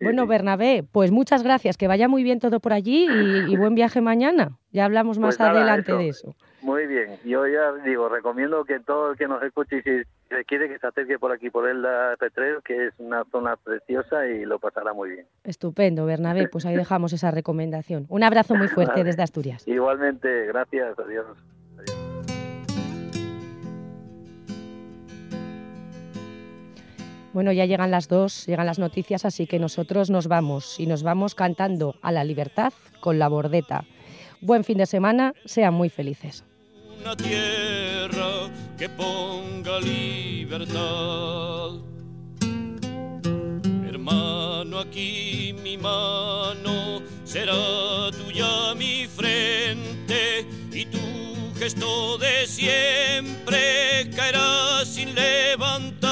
Bueno, 0.00 0.26
Bernabé, 0.26 0.84
pues 0.90 1.10
muchas 1.10 1.42
gracias, 1.42 1.76
que 1.76 1.88
vaya 1.88 2.06
muy 2.08 2.22
bien 2.22 2.38
todo 2.38 2.60
por 2.60 2.72
allí 2.72 3.06
y, 3.06 3.52
y 3.52 3.56
buen 3.56 3.74
viaje 3.74 4.00
mañana. 4.00 4.58
Ya 4.70 4.84
hablamos 4.84 5.18
más 5.18 5.36
Pues 5.36 5.40
nada, 5.40 5.58
adelante 5.58 5.90
eso. 5.92 5.98
de 5.98 6.08
eso. 6.08 6.36
Muy 6.68 6.86
bien. 6.86 7.18
Yo 7.24 7.46
ya 7.46 7.72
digo, 7.82 8.10
recomiendo 8.10 8.62
que 8.62 8.78
todo 8.80 9.12
el 9.12 9.16
que 9.16 9.26
nos 9.26 9.42
escuche 9.42 9.78
y 9.78 9.80
si 9.80 10.02
se 10.28 10.44
quiere 10.44 10.68
que 10.68 10.78
se 10.78 10.86
acerque 10.86 11.18
por 11.18 11.32
aquí 11.32 11.48
por 11.48 11.66
Elda 11.66 12.14
Petrel, 12.18 12.58
que 12.62 12.88
es 12.88 12.94
una 12.98 13.24
zona 13.32 13.56
preciosa 13.56 14.26
y 14.26 14.44
lo 14.44 14.58
pasará 14.58 14.92
muy 14.92 15.12
bien. 15.12 15.26
Estupendo, 15.44 16.04
Bernabé. 16.04 16.46
Pues 16.46 16.66
ahí 16.66 16.76
dejamos 16.76 17.14
esa 17.14 17.30
recomendación. 17.30 18.04
Un 18.10 18.22
abrazo 18.22 18.54
muy 18.54 18.68
fuerte 18.68 18.92
Vale. 18.92 19.04
desde 19.04 19.22
Asturias. 19.22 19.66
Igualmente, 19.66 20.44
gracias, 20.44 20.98
adiós. 20.98 21.38
Bueno, 27.32 27.50
ya 27.52 27.64
llegan 27.64 27.90
las 27.90 28.08
dos, 28.08 28.44
llegan 28.44 28.66
las 28.66 28.78
noticias, 28.78 29.24
así 29.24 29.46
que 29.46 29.58
nosotros 29.58 30.10
nos 30.10 30.28
vamos 30.28 30.78
y 30.78 30.86
nos 30.86 31.02
vamos 31.02 31.34
cantando 31.34 31.94
a 32.02 32.12
la 32.12 32.24
libertad 32.24 32.74
con 33.00 33.18
la 33.18 33.28
bordeta. 33.28 33.84
Buen 34.42 34.64
fin 34.64 34.76
de 34.76 34.84
semana, 34.84 35.32
sean 35.46 35.72
muy 35.72 35.88
felices. 35.88 36.44
Una 37.08 37.16
tierra 37.16 38.50
que 38.76 38.86
ponga 38.86 39.80
libertad. 39.80 40.76
Hermano, 43.88 44.78
aquí 44.78 45.54
mi 45.62 45.78
mano 45.78 47.00
será 47.24 48.10
tuya 48.10 48.74
mi 48.74 49.06
frente 49.06 50.46
y 50.70 50.84
tu 50.84 50.98
gesto 51.58 52.18
de 52.18 52.46
siempre 52.46 54.10
caerá 54.14 54.84
sin 54.84 55.14
levantar 55.14 56.10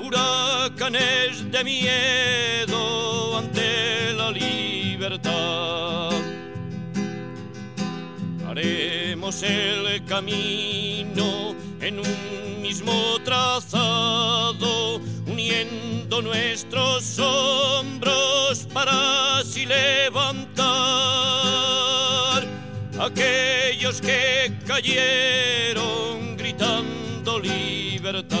huracanes 0.00 1.50
de 1.50 1.64
miedo 1.64 3.38
ante 3.38 4.12
la 4.12 4.30
libertad. 4.30 5.91
El 9.24 10.04
camino 10.04 11.54
en 11.80 12.00
un 12.00 12.60
mismo 12.60 12.92
trazado, 13.24 14.96
uniendo 15.26 16.20
nuestros 16.20 17.20
hombros 17.20 18.66
para 18.74 19.38
así 19.38 19.64
levantar 19.64 20.66
aquellos 23.00 24.00
que 24.00 24.58
cayeron 24.66 26.36
gritando 26.36 27.38
libertad. 27.38 28.40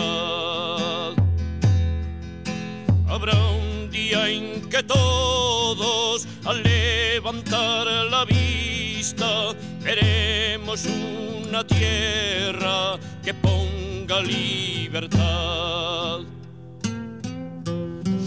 Habrá 3.08 3.36
un 3.36 3.88
día 3.88 4.28
en 4.28 4.68
que 4.68 4.82
todos, 4.82 6.26
al 6.44 6.60
levantar 6.64 7.86
la 8.10 8.24
vista, 9.02 9.50
veremos 9.80 10.86
una 10.86 11.66
tierra 11.66 12.96
que 13.24 13.34
ponga 13.34 14.20
libertad. 14.20 16.20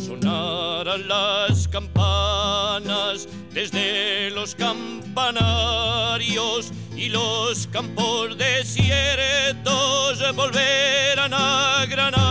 Sonarán 0.05 1.07
las 1.07 1.69
campanas 1.69 3.29
desde 3.53 4.31
los 4.31 4.53
campanarios 4.53 6.73
y 6.93 7.07
los 7.07 7.67
campos 7.67 8.37
desiertos 8.37 10.35
volverán 10.35 11.33
a 11.33 11.85
granar 11.87 12.25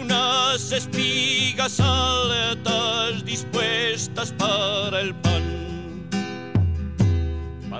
unas 0.00 0.72
espigas 0.72 1.78
altas 1.80 3.22
dispuestas 3.26 4.32
para 4.32 5.00
el 5.00 5.14
pan, 5.14 5.77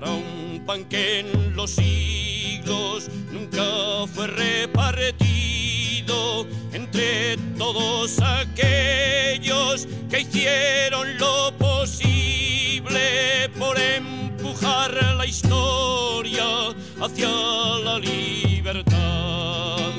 para 0.00 0.12
un 0.12 0.62
pan 0.64 0.84
que 0.84 1.20
en 1.20 1.56
los 1.56 1.70
siglos 1.72 3.08
nunca 3.32 4.06
fue 4.14 4.28
repartido 4.28 5.26
entre 6.72 7.36
todos 7.58 8.20
aquellos 8.20 9.88
que 10.08 10.20
hicieron 10.20 11.18
lo 11.18 11.52
posible 11.58 13.50
por 13.58 13.76
empujar 13.76 14.94
la 15.16 15.26
historia 15.26 16.46
hacia 17.00 17.28
la 17.82 17.98
libertad. 17.98 19.90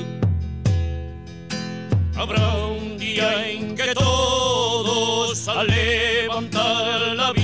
Habrá 2.16 2.56
un 2.56 2.96
día 2.96 3.50
en 3.50 3.74
que 3.76 3.92
todos 3.92 5.46
al 5.46 5.66
levantar 5.66 7.14
la 7.16 7.32
vista 7.32 7.39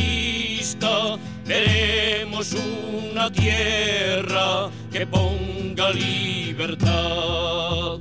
una 2.37 3.32
tierra 3.32 4.68
que 4.93 5.07
ponga 5.07 5.91
libertad. 5.91 7.99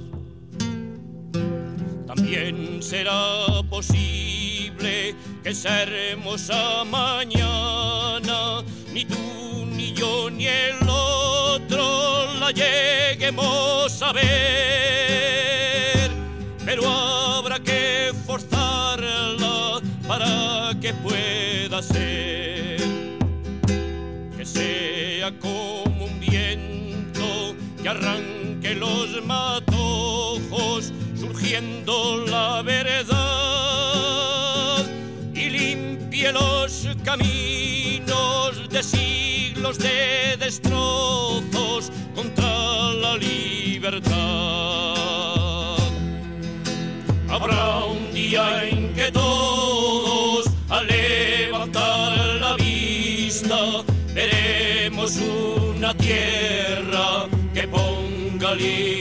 También 2.06 2.84
será 2.84 3.64
posible 3.70 5.16
que 5.42 5.50
esa 5.50 5.84
hermosa 5.84 6.84
mañana 6.84 8.62
ni 8.94 9.06
tú 9.06 9.66
ni 9.74 9.94
yo 9.94 10.30
ni 10.30 10.48
el 10.48 10.76
otro 10.86 12.28
la 12.38 12.52
lleguemos 12.52 14.02
a 14.02 14.12
ver 14.12 14.36
pero 16.66 16.90
habrá 16.90 17.58
que 17.60 18.12
forzarla 18.26 19.80
para 20.06 20.74
que 20.82 20.94
pueda 20.96 21.82
ser. 21.82 22.55
Como 25.26 26.06
un 26.06 26.20
viento 26.20 27.56
que 27.82 27.90
arranque 27.90 28.76
los 28.76 29.26
matojos, 29.26 30.94
surgiendo 31.20 32.24
la 32.28 32.62
verdad 32.62 33.16
y 35.34 35.50
limpie 35.50 36.32
los 36.32 36.88
caminos 37.04 38.70
de 38.70 38.84
siglos 38.84 39.80
de 39.80 40.38
destrozos 40.38 41.92
contra 42.14 42.94
la 42.94 43.18
libertad. 43.18 44.14
Habrá 47.30 47.84
un 47.86 48.14
día 48.14 48.64
en 48.70 48.75
Charlie. 58.58 58.95